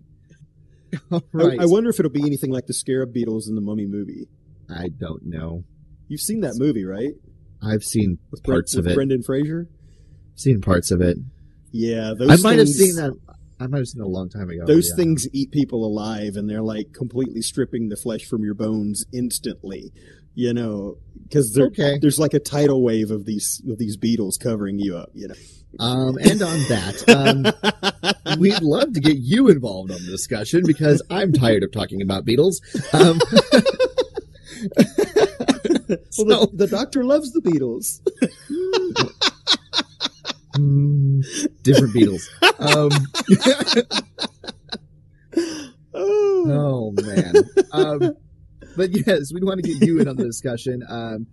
All 1.12 1.22
I- 1.36 1.38
right. 1.38 1.60
I, 1.62 1.66
wonder 1.68 1.90
if 1.92 2.00
it'll 2.00 2.12
be 2.12 2.26
anything 2.26 2.52
like 2.52 2.66
the 2.66 2.74
Scarab 2.74 3.14
Beetles 3.14 3.48
in 3.48 3.54
the 3.56 3.62
Mummy 3.62 3.86
movie. 3.86 4.28
I 4.68 4.90
don't 4.90 5.26
know. 5.28 5.64
You've 6.08 6.22
seen 6.22 6.42
that 6.42 6.56
movie, 6.58 6.84
right? 6.86 7.14
I've 7.62 7.84
seen 7.84 8.18
With 8.32 8.44
parts 8.44 8.76
of 8.76 8.86
with 8.86 8.94
it. 8.94 8.96
Brendan 8.96 9.22
Fraser. 9.24 9.70
Seen 10.36 10.60
parts 10.60 10.90
of 10.92 11.02
it. 11.02 11.18
Yeah, 11.72 12.14
those 12.18 12.30
I 12.32 12.36
might 12.50 12.60
have 12.60 12.68
things- 12.68 12.78
seen 12.78 12.96
that. 12.96 13.14
I 13.62 13.68
might 13.68 13.80
have 13.80 13.88
seen 13.88 14.02
it 14.02 14.06
a 14.06 14.08
long 14.08 14.30
time 14.30 14.50
ago. 14.50 14.66
Those 14.66 14.90
yeah. 14.90 14.96
things 14.96 15.28
eat 15.34 15.52
people 15.52 15.86
alive, 15.86 16.36
and 16.38 16.50
they're 16.50 16.62
like 16.62 16.94
completely 16.94 17.42
stripping 17.42 17.90
the 17.90 17.98
flesh 17.98 18.24
from 18.26 18.44
your 18.44 18.54
bones 18.54 19.06
instantly. 19.14 19.92
You 20.34 20.54
know, 20.54 20.98
because 21.24 21.58
Okay. 21.58 21.98
there's 22.00 22.18
like 22.20 22.34
a 22.34 22.40
tidal 22.40 22.82
wave 22.82 23.12
of 23.12 23.26
these 23.26 23.62
of 23.70 23.78
these 23.78 23.98
beetles 23.98 24.38
covering 24.38 24.80
you 24.80 24.96
up. 24.96 25.10
You 25.14 25.28
know. 25.28 25.36
Um, 25.80 26.18
and 26.18 26.42
on 26.42 26.60
that, 26.70 27.04
um, 28.26 28.40
we'd 28.40 28.62
love 28.62 28.94
to 28.94 29.00
get 29.00 29.18
you 29.18 29.50
involved 29.50 29.92
on 29.92 29.98
the 30.04 30.10
discussion 30.12 30.64
because 30.66 31.04
I'm 31.12 31.32
tired 31.34 31.62
of 31.64 31.72
talking 31.72 32.02
about 32.02 32.26
beetles. 32.26 32.62
Um, 32.94 33.20
Well, 36.20 36.48
the, 36.48 36.50
the 36.54 36.68
doctor 36.68 37.04
loves 37.04 37.32
the 37.32 37.42
beetles. 37.42 38.02
different 41.64 41.94
Beatles. 41.94 42.28
Um, 42.60 42.90
Oh. 45.94 46.94
oh 46.96 47.02
man. 47.02 47.34
Um, 47.72 48.16
but 48.76 48.92
yes, 48.92 49.34
we 49.34 49.42
want 49.42 49.64
to 49.64 49.74
get 49.74 49.86
you 49.86 50.00
in 50.00 50.08
on 50.08 50.16
the 50.16 50.24
discussion. 50.24 50.84
Um, 50.88 51.28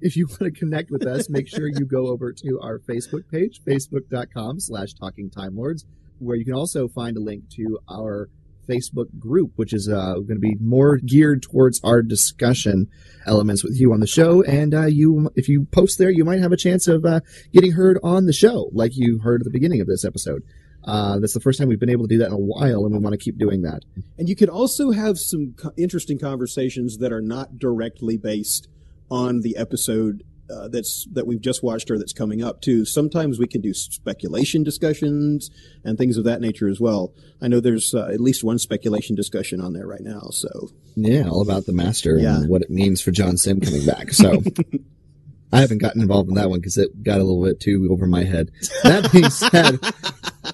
if 0.00 0.16
you 0.16 0.26
want 0.26 0.40
to 0.40 0.50
connect 0.50 0.90
with 0.90 1.06
us, 1.06 1.28
make 1.28 1.48
sure 1.48 1.66
you 1.68 1.84
go 1.84 2.06
over 2.06 2.32
to 2.32 2.60
our 2.62 2.78
Facebook 2.78 3.28
page, 3.30 3.60
facebook.com 3.66 4.60
slash 4.60 4.94
talking 4.94 5.30
time 5.30 5.56
lords, 5.56 5.84
where 6.18 6.36
you 6.36 6.44
can 6.44 6.54
also 6.54 6.88
find 6.88 7.16
a 7.16 7.20
link 7.20 7.48
to 7.50 7.78
our 7.90 8.28
Facebook 8.70 9.18
group, 9.18 9.52
which 9.56 9.72
is 9.72 9.88
uh, 9.88 10.14
going 10.14 10.28
to 10.28 10.38
be 10.38 10.56
more 10.60 10.98
geared 10.98 11.42
towards 11.42 11.80
our 11.82 12.02
discussion 12.02 12.88
elements 13.26 13.64
with 13.64 13.78
you 13.78 13.92
on 13.92 14.00
the 14.00 14.06
show. 14.06 14.42
And 14.42 14.74
uh, 14.74 14.86
you, 14.86 15.30
if 15.34 15.48
you 15.48 15.66
post 15.72 15.98
there, 15.98 16.10
you 16.10 16.24
might 16.24 16.40
have 16.40 16.52
a 16.52 16.56
chance 16.56 16.86
of 16.86 17.04
uh, 17.04 17.20
getting 17.52 17.72
heard 17.72 17.98
on 18.02 18.26
the 18.26 18.32
show, 18.32 18.70
like 18.72 18.92
you 18.94 19.18
heard 19.18 19.40
at 19.40 19.44
the 19.44 19.50
beginning 19.50 19.80
of 19.80 19.86
this 19.86 20.04
episode. 20.04 20.42
Uh, 20.84 21.18
that's 21.18 21.34
the 21.34 21.40
first 21.40 21.58
time 21.58 21.68
we've 21.68 21.80
been 21.80 21.90
able 21.90 22.08
to 22.08 22.14
do 22.14 22.18
that 22.18 22.28
in 22.28 22.32
a 22.32 22.38
while, 22.38 22.84
and 22.84 22.92
we 22.92 22.98
want 22.98 23.12
to 23.12 23.18
keep 23.18 23.36
doing 23.38 23.62
that. 23.62 23.82
And 24.16 24.28
you 24.28 24.36
can 24.36 24.48
also 24.48 24.92
have 24.92 25.18
some 25.18 25.54
co- 25.56 25.72
interesting 25.76 26.18
conversations 26.18 26.98
that 26.98 27.12
are 27.12 27.20
not 27.20 27.58
directly 27.58 28.16
based 28.16 28.66
on 29.10 29.40
the 29.40 29.56
episode 29.56 30.22
uh, 30.52 30.68
that's 30.68 31.06
that 31.12 31.26
we've 31.26 31.40
just 31.40 31.62
watched 31.62 31.90
or 31.90 31.98
that's 31.98 32.12
coming 32.12 32.42
up 32.42 32.60
too. 32.60 32.84
Sometimes 32.84 33.38
we 33.38 33.46
can 33.46 33.60
do 33.60 33.72
speculation 33.74 34.62
discussions 34.62 35.50
and 35.84 35.96
things 35.96 36.16
of 36.16 36.24
that 36.24 36.40
nature 36.40 36.68
as 36.68 36.80
well. 36.80 37.12
I 37.40 37.48
know 37.48 37.60
there's 37.60 37.94
uh, 37.94 38.08
at 38.12 38.20
least 38.20 38.42
one 38.44 38.58
speculation 38.58 39.14
discussion 39.16 39.60
on 39.60 39.72
there 39.72 39.86
right 39.86 40.02
now. 40.02 40.28
So 40.32 40.70
Yeah, 40.96 41.28
all 41.28 41.42
about 41.42 41.66
the 41.66 41.72
master 41.72 42.18
Yeah. 42.18 42.36
and 42.40 42.48
what 42.50 42.62
it 42.62 42.70
means 42.70 43.00
for 43.00 43.10
John 43.10 43.36
Simm 43.36 43.60
coming 43.60 43.86
back. 43.86 44.12
So 44.12 44.42
I 45.52 45.60
haven't 45.60 45.78
gotten 45.78 46.00
involved 46.00 46.28
in 46.28 46.36
that 46.36 46.48
one 46.48 46.60
because 46.60 46.76
it 46.78 47.02
got 47.02 47.16
a 47.20 47.24
little 47.24 47.44
bit 47.44 47.58
too 47.60 47.88
over 47.90 48.06
my 48.06 48.22
head. 48.24 48.50
That 48.84 49.10
being 49.12 49.30
said, 49.30 49.80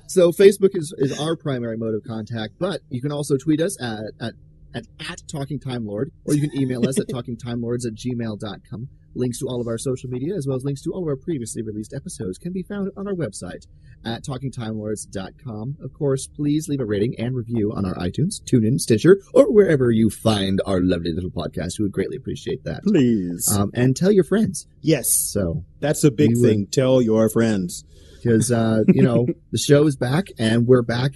so 0.09 0.33
Facebook 0.33 0.71
is, 0.75 0.95
is 0.97 1.19
our 1.21 1.37
primary 1.37 1.77
mode 1.77 1.95
of 1.95 2.03
contact, 2.05 2.55
but 2.59 2.81
you 2.89 3.03
can 3.03 3.13
also 3.13 3.37
tweet 3.37 3.61
us 3.61 3.81
at, 3.81 4.01
at, 4.21 4.35
at, 4.75 4.87
at 5.11 5.23
Talking 5.29 5.61
Time 5.61 5.87
Lord, 5.87 6.13
or 6.25 6.33
you 6.35 6.49
can 6.49 6.59
email 6.59 6.89
us 6.89 6.99
at 6.99 7.07
talkingtimelords 7.11 7.87
at 7.87 7.95
gmail.com. 7.95 8.89
Links 9.17 9.39
to 9.41 9.47
all 9.49 9.61
of 9.61 9.67
our 9.67 9.79
social 9.79 10.11
media, 10.11 10.35
as 10.37 10.47
well 10.47 10.57
as 10.57 10.65
links 10.65 10.83
to 10.83 10.93
all 10.93 11.03
of 11.03 11.09
our 11.09 11.17
previously 11.17 11.63
released 11.63 11.95
episodes, 11.95 12.39
can 12.39 12.53
be 12.53 12.63
found 12.63 12.91
on 12.97 13.09
our 13.09 13.15
website 13.15 13.67
at 14.05 14.23
talkingtimelords.com. 14.25 15.77
Of 15.83 15.93
course, 15.95 16.27
please 16.27 16.69
leave 16.69 16.81
a 16.81 16.85
rating 16.85 17.19
and 17.19 17.35
review 17.35 17.73
on 17.73 17.85
our 17.87 17.95
iTunes, 17.95 18.43
TuneIn, 18.43 18.79
Stitcher, 18.79 19.21
or 19.35 19.51
wherever 19.53 19.91
you 19.91 20.11
find 20.11 20.61
our 20.67 20.81
lovely 20.81 21.13
little 21.13 21.31
podcast. 21.31 21.79
We 21.79 21.85
would 21.85 21.93
greatly 21.93 22.17
appreciate 22.17 22.65
that. 22.65 22.83
please, 22.83 23.49
Um, 23.51 23.71
and 23.75 23.97
tell 23.97 24.13
your 24.13 24.25
friends. 24.25 24.67
yes, 24.83 25.11
So, 25.11 25.65
that's 25.81 26.05
a 26.05 26.11
big 26.11 26.31
we 26.35 26.41
would- 26.41 26.49
thing. 26.51 26.67
Tell 26.67 27.01
your 27.01 27.29
friends. 27.29 27.85
because 28.23 28.51
uh, 28.53 28.83
you 28.89 29.03
know 29.03 29.27
the 29.53 29.59
show 29.59 29.87
is 29.87 29.97
back 29.97 30.27
and 30.39 30.67
we're 30.67 30.83
back. 30.83 31.13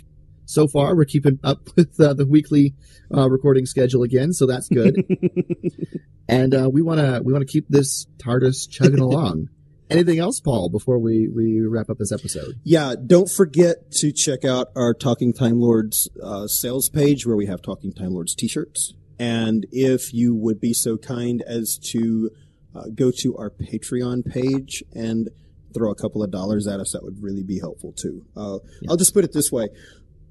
So 0.47 0.67
far, 0.67 0.97
we're 0.97 1.05
keeping 1.05 1.39
up 1.45 1.69
with 1.77 1.99
uh, 2.01 2.15
the 2.15 2.27
weekly 2.27 2.75
uh, 3.15 3.29
recording 3.31 3.67
schedule 3.67 4.03
again, 4.03 4.33
so 4.33 4.47
that's 4.47 4.69
good. 4.69 4.95
and 6.31 6.55
uh, 6.55 6.71
we 6.71 6.81
want 6.83 7.01
to 7.01 7.21
we 7.25 7.33
want 7.33 7.47
to 7.47 7.53
keep 7.53 7.67
this 7.69 8.07
TARDIS 8.19 8.71
chugging 8.71 8.99
along. 9.01 9.49
Anything 9.91 10.21
else, 10.21 10.39
Paul? 10.39 10.69
Before 10.69 10.99
we 10.99 11.29
we 11.29 11.61
wrap 11.61 11.91
up 11.91 11.99
this 11.99 12.13
episode? 12.13 12.61
Yeah, 12.63 12.95
don't 13.05 13.29
forget 13.29 13.91
to 13.93 14.13
check 14.13 14.45
out 14.45 14.69
our 14.77 14.95
Talking 14.95 15.33
Time 15.33 15.61
Lords 15.61 16.09
uh, 16.23 16.47
sales 16.47 16.89
page 16.89 17.27
where 17.27 17.37
we 17.37 17.47
have 17.47 17.61
Talking 17.61 17.93
Time 17.93 18.13
Lords 18.13 18.35
t-shirts. 18.35 18.95
And 19.19 19.67
if 19.73 20.15
you 20.15 20.35
would 20.35 20.61
be 20.61 20.73
so 20.73 20.97
kind 20.97 21.43
as 21.43 21.77
to 21.91 22.31
uh, 22.75 22.85
go 22.95 23.11
to 23.19 23.37
our 23.37 23.51
Patreon 23.51 24.25
page 24.25 24.85
and 24.95 25.29
throw 25.75 25.91
a 25.91 25.95
couple 25.95 26.23
of 26.23 26.31
dollars 26.31 26.67
at 26.67 26.81
us, 26.81 26.93
that 26.93 27.03
would 27.03 27.21
really 27.23 27.43
be 27.43 27.59
helpful 27.59 27.93
too. 27.93 28.25
Uh, 28.37 28.59
I'll 28.89 28.97
just 28.97 29.13
put 29.13 29.25
it 29.25 29.33
this 29.33 29.51
way. 29.51 29.69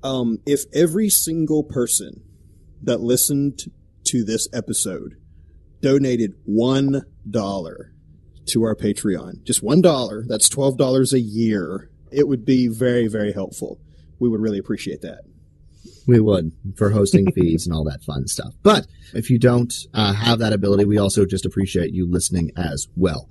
Um, 0.01 0.39
if 0.45 0.61
every 0.73 1.09
single 1.09 1.63
person 1.63 2.23
that 2.81 3.01
listened 3.01 3.63
to 4.05 4.23
this 4.23 4.47
episode 4.53 5.18
donated 5.81 6.33
one 6.45 7.03
dollar 7.29 7.93
to 8.47 8.63
our 8.63 8.75
Patreon. 8.75 9.43
Just 9.43 9.63
one 9.63 9.81
dollar. 9.81 10.23
That's 10.27 10.49
twelve 10.49 10.77
dollars 10.77 11.13
a 11.13 11.19
year. 11.19 11.89
It 12.11 12.27
would 12.27 12.45
be 12.45 12.67
very, 12.67 13.07
very 13.07 13.31
helpful. 13.31 13.79
We 14.19 14.29
would 14.29 14.41
really 14.41 14.57
appreciate 14.57 15.01
that. 15.01 15.21
We 16.07 16.19
would 16.19 16.51
for 16.75 16.89
hosting 16.89 17.31
fees 17.35 17.65
and 17.65 17.75
all 17.75 17.83
that 17.85 18.03
fun 18.03 18.27
stuff. 18.27 18.53
But 18.63 18.87
if 19.13 19.29
you 19.29 19.39
don't 19.39 19.73
uh, 19.93 20.13
have 20.13 20.39
that 20.39 20.53
ability, 20.53 20.85
we 20.85 20.97
also 20.97 21.25
just 21.25 21.45
appreciate 21.45 21.93
you 21.93 22.09
listening 22.09 22.51
as 22.57 22.87
well. 22.95 23.29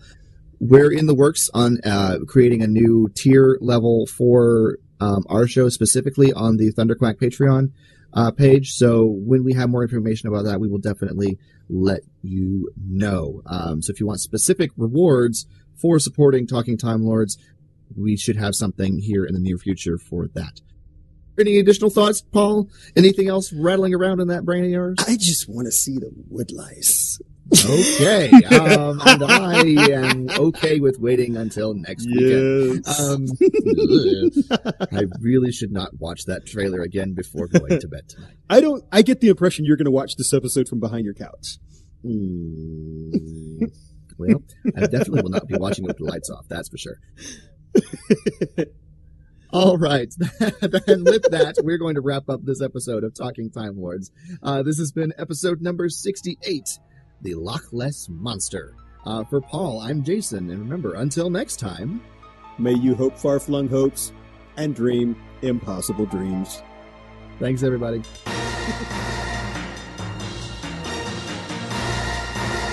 We're 0.60 0.92
in 0.92 1.06
the 1.06 1.14
works 1.14 1.50
on 1.54 1.78
uh, 1.84 2.18
creating 2.26 2.62
a 2.62 2.66
new 2.66 3.10
tier 3.14 3.58
level 3.60 4.06
for 4.06 4.78
um, 5.00 5.24
our 5.28 5.46
show 5.46 5.68
specifically 5.68 6.32
on 6.32 6.56
the 6.56 6.72
Thunderquack 6.72 7.20
Patreon 7.20 7.72
uh, 8.18 8.32
page. 8.32 8.72
So 8.72 9.04
when 9.06 9.44
we 9.44 9.52
have 9.52 9.70
more 9.70 9.82
information 9.82 10.28
about 10.28 10.44
that, 10.46 10.58
we 10.58 10.68
will 10.68 10.78
definitely 10.78 11.38
let 11.68 12.00
you 12.22 12.68
know. 12.76 13.42
Um, 13.46 13.80
so 13.80 13.92
if 13.92 14.00
you 14.00 14.06
want 14.06 14.18
specific 14.18 14.72
rewards 14.76 15.46
for 15.76 16.00
supporting 16.00 16.44
Talking 16.44 16.76
Time 16.76 17.04
Lords, 17.04 17.38
we 17.96 18.16
should 18.16 18.34
have 18.34 18.56
something 18.56 18.98
here 18.98 19.24
in 19.24 19.34
the 19.34 19.40
near 19.40 19.56
future 19.56 19.98
for 19.98 20.26
that. 20.34 20.60
Any 21.38 21.58
additional 21.58 21.90
thoughts, 21.90 22.20
Paul? 22.20 22.68
Anything 22.96 23.28
else 23.28 23.52
rattling 23.52 23.94
around 23.94 24.18
in 24.18 24.26
that 24.28 24.44
brain 24.44 24.64
of 24.64 24.70
yours? 24.70 24.96
I 25.06 25.16
just 25.16 25.48
want 25.48 25.66
to 25.66 25.72
see 25.72 25.98
the 25.98 26.10
wood 26.28 26.50
lice. 26.50 27.20
Okay. 27.52 28.30
Um, 28.30 29.00
and 29.06 29.24
I 29.24 29.62
am 29.90 30.28
okay 30.30 30.80
with 30.80 30.98
waiting 30.98 31.36
until 31.36 31.74
next 31.74 32.06
weekend. 32.06 32.86
Um. 32.88 33.26
I 34.92 35.04
really 35.20 35.50
should 35.52 35.72
not 35.72 35.98
watch 35.98 36.24
that 36.26 36.46
trailer 36.46 36.82
again 36.82 37.14
before 37.14 37.46
going 37.48 37.80
to 37.80 37.88
bed 37.88 38.08
tonight. 38.08 38.36
I 38.50 38.60
don't. 38.60 38.84
I 38.92 39.02
get 39.02 39.20
the 39.20 39.28
impression 39.28 39.64
you're 39.64 39.76
going 39.76 39.86
to 39.86 39.90
watch 39.90 40.16
this 40.16 40.34
episode 40.34 40.68
from 40.68 40.80
behind 40.80 41.04
your 41.04 41.14
couch. 41.14 41.58
Hmm. 42.02 43.64
Well, 44.18 44.42
I 44.76 44.80
definitely 44.80 45.22
will 45.22 45.30
not 45.30 45.46
be 45.46 45.56
watching 45.56 45.84
with 45.86 45.96
the 45.96 46.04
lights 46.04 46.28
off. 46.28 46.46
That's 46.48 46.68
for 46.68 46.76
sure. 46.76 46.98
All 49.52 49.78
right. 49.78 50.12
then 50.18 51.04
with 51.04 51.22
that, 51.30 51.54
we're 51.62 51.78
going 51.78 51.94
to 51.94 52.00
wrap 52.00 52.28
up 52.28 52.40
this 52.44 52.60
episode 52.60 53.04
of 53.04 53.14
Talking 53.14 53.50
Time 53.50 53.80
Lords. 53.80 54.10
Uh, 54.42 54.62
this 54.62 54.78
has 54.78 54.92
been 54.92 55.12
episode 55.16 55.62
number 55.62 55.88
68, 55.88 56.78
The 57.22 57.34
Loch 57.34 57.72
Ness 57.72 58.08
Monster. 58.08 58.74
Uh, 59.04 59.24
for 59.24 59.40
Paul, 59.40 59.80
I'm 59.80 60.02
Jason, 60.04 60.50
and 60.50 60.60
remember, 60.60 60.94
until 60.94 61.30
next 61.30 61.56
time, 61.56 62.00
May 62.60 62.74
you 62.74 62.96
hope 62.96 63.16
far-flung 63.16 63.68
hopes 63.68 64.12
and 64.56 64.74
dream 64.74 65.14
impossible 65.42 66.06
dreams. 66.06 66.60
thanks 67.38 67.62
everybody. 67.62 68.02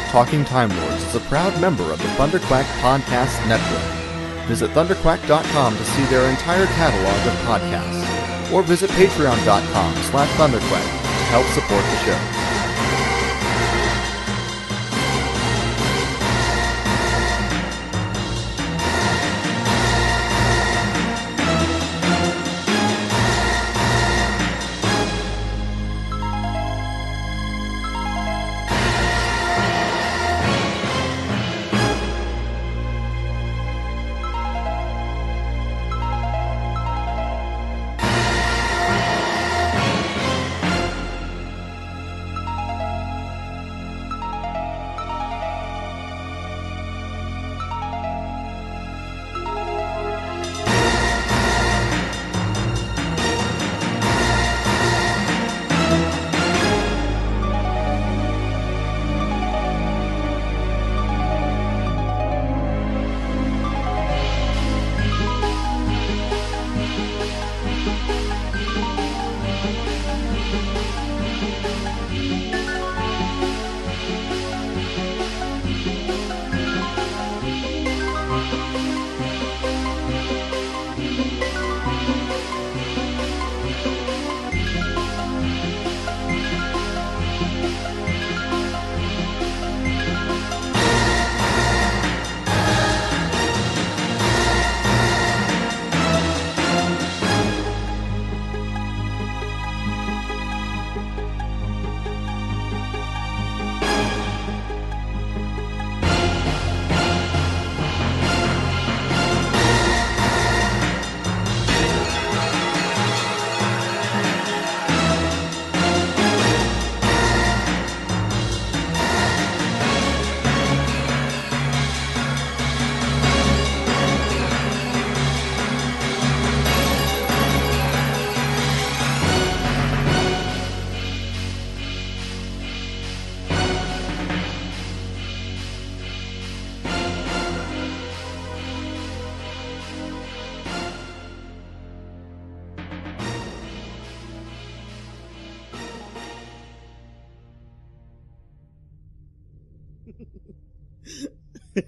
Talking 0.09 0.43
Time 0.45 0.69
Lords 0.75 1.03
is 1.03 1.15
a 1.15 1.19
proud 1.21 1.59
member 1.61 1.83
of 1.91 1.99
the 1.99 2.07
Thunderquack 2.17 2.63
Podcast 2.81 3.47
Network. 3.47 4.47
Visit 4.47 4.71
thunderquack.com 4.71 5.77
to 5.77 5.85
see 5.85 6.05
their 6.05 6.27
entire 6.29 6.65
catalog 6.67 7.27
of 7.27 7.39
podcasts, 7.45 8.51
or 8.51 8.63
visit 8.63 8.89
patreon.com 8.91 9.95
slash 10.03 10.29
thunderquack 10.31 10.81
to 10.81 11.23
help 11.29 11.45
support 11.47 11.83
the 11.83 11.97
show. 12.05 12.34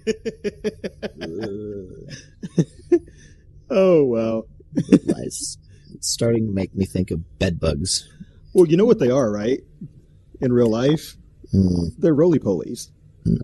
oh 3.70 4.04
well. 4.04 4.46
It's 4.74 5.56
starting 6.00 6.46
to 6.46 6.52
make 6.52 6.74
me 6.74 6.84
think 6.84 7.10
of 7.10 7.38
bed 7.38 7.58
bugs. 7.58 8.08
Well, 8.54 8.66
you 8.66 8.76
know 8.76 8.84
what 8.84 8.98
they 8.98 9.10
are, 9.10 9.30
right? 9.30 9.60
In 10.40 10.52
real 10.52 10.70
life, 10.70 11.16
Hmm. 11.52 11.88
they're 11.98 12.14
roly 12.14 12.38
polies. 12.38 12.90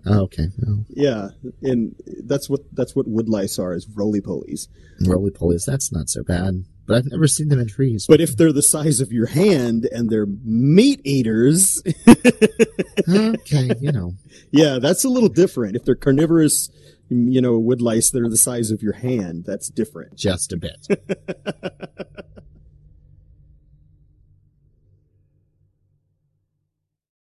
Oh, 0.05 0.21
okay. 0.23 0.47
Oh, 0.67 0.83
Yeah, 0.89 1.29
and 1.61 1.95
that's 2.23 2.49
what 2.49 2.61
that's 2.73 2.95
what 2.95 3.07
wood 3.07 3.29
lice 3.29 3.59
are 3.59 3.73
is 3.73 3.87
roly 3.95 4.21
polies. 4.21 4.67
roly 5.05 5.31
polies. 5.31 5.65
That's 5.65 5.91
not 5.91 6.09
so 6.09 6.23
bad. 6.23 6.65
But 6.85 6.97
I've 6.97 7.11
never 7.11 7.27
seen 7.27 7.49
them 7.49 7.59
in 7.59 7.67
trees. 7.67 8.05
But 8.07 8.21
if 8.21 8.37
they're 8.37 8.53
the 8.53 8.61
size 8.61 9.01
of 9.01 9.11
your 9.11 9.25
hand 9.25 9.87
and 9.91 10.09
they're 10.09 10.27
meat 10.43 11.01
eaters, 11.03 11.81
okay, 13.09 13.71
you 13.79 13.91
know. 13.91 14.13
yeah, 14.51 14.77
that's 14.79 15.03
a 15.03 15.09
little 15.09 15.29
different. 15.29 15.75
If 15.75 15.83
they're 15.83 15.95
carnivorous, 15.95 16.69
you 17.09 17.41
know, 17.41 17.57
wood 17.57 17.81
lice 17.81 18.11
that 18.11 18.21
are 18.21 18.29
the 18.29 18.37
size 18.37 18.71
of 18.71 18.83
your 18.83 18.93
hand, 18.93 19.45
that's 19.45 19.69
different. 19.69 20.15
just 20.15 20.53
a 20.53 20.57
bit. 20.57 20.87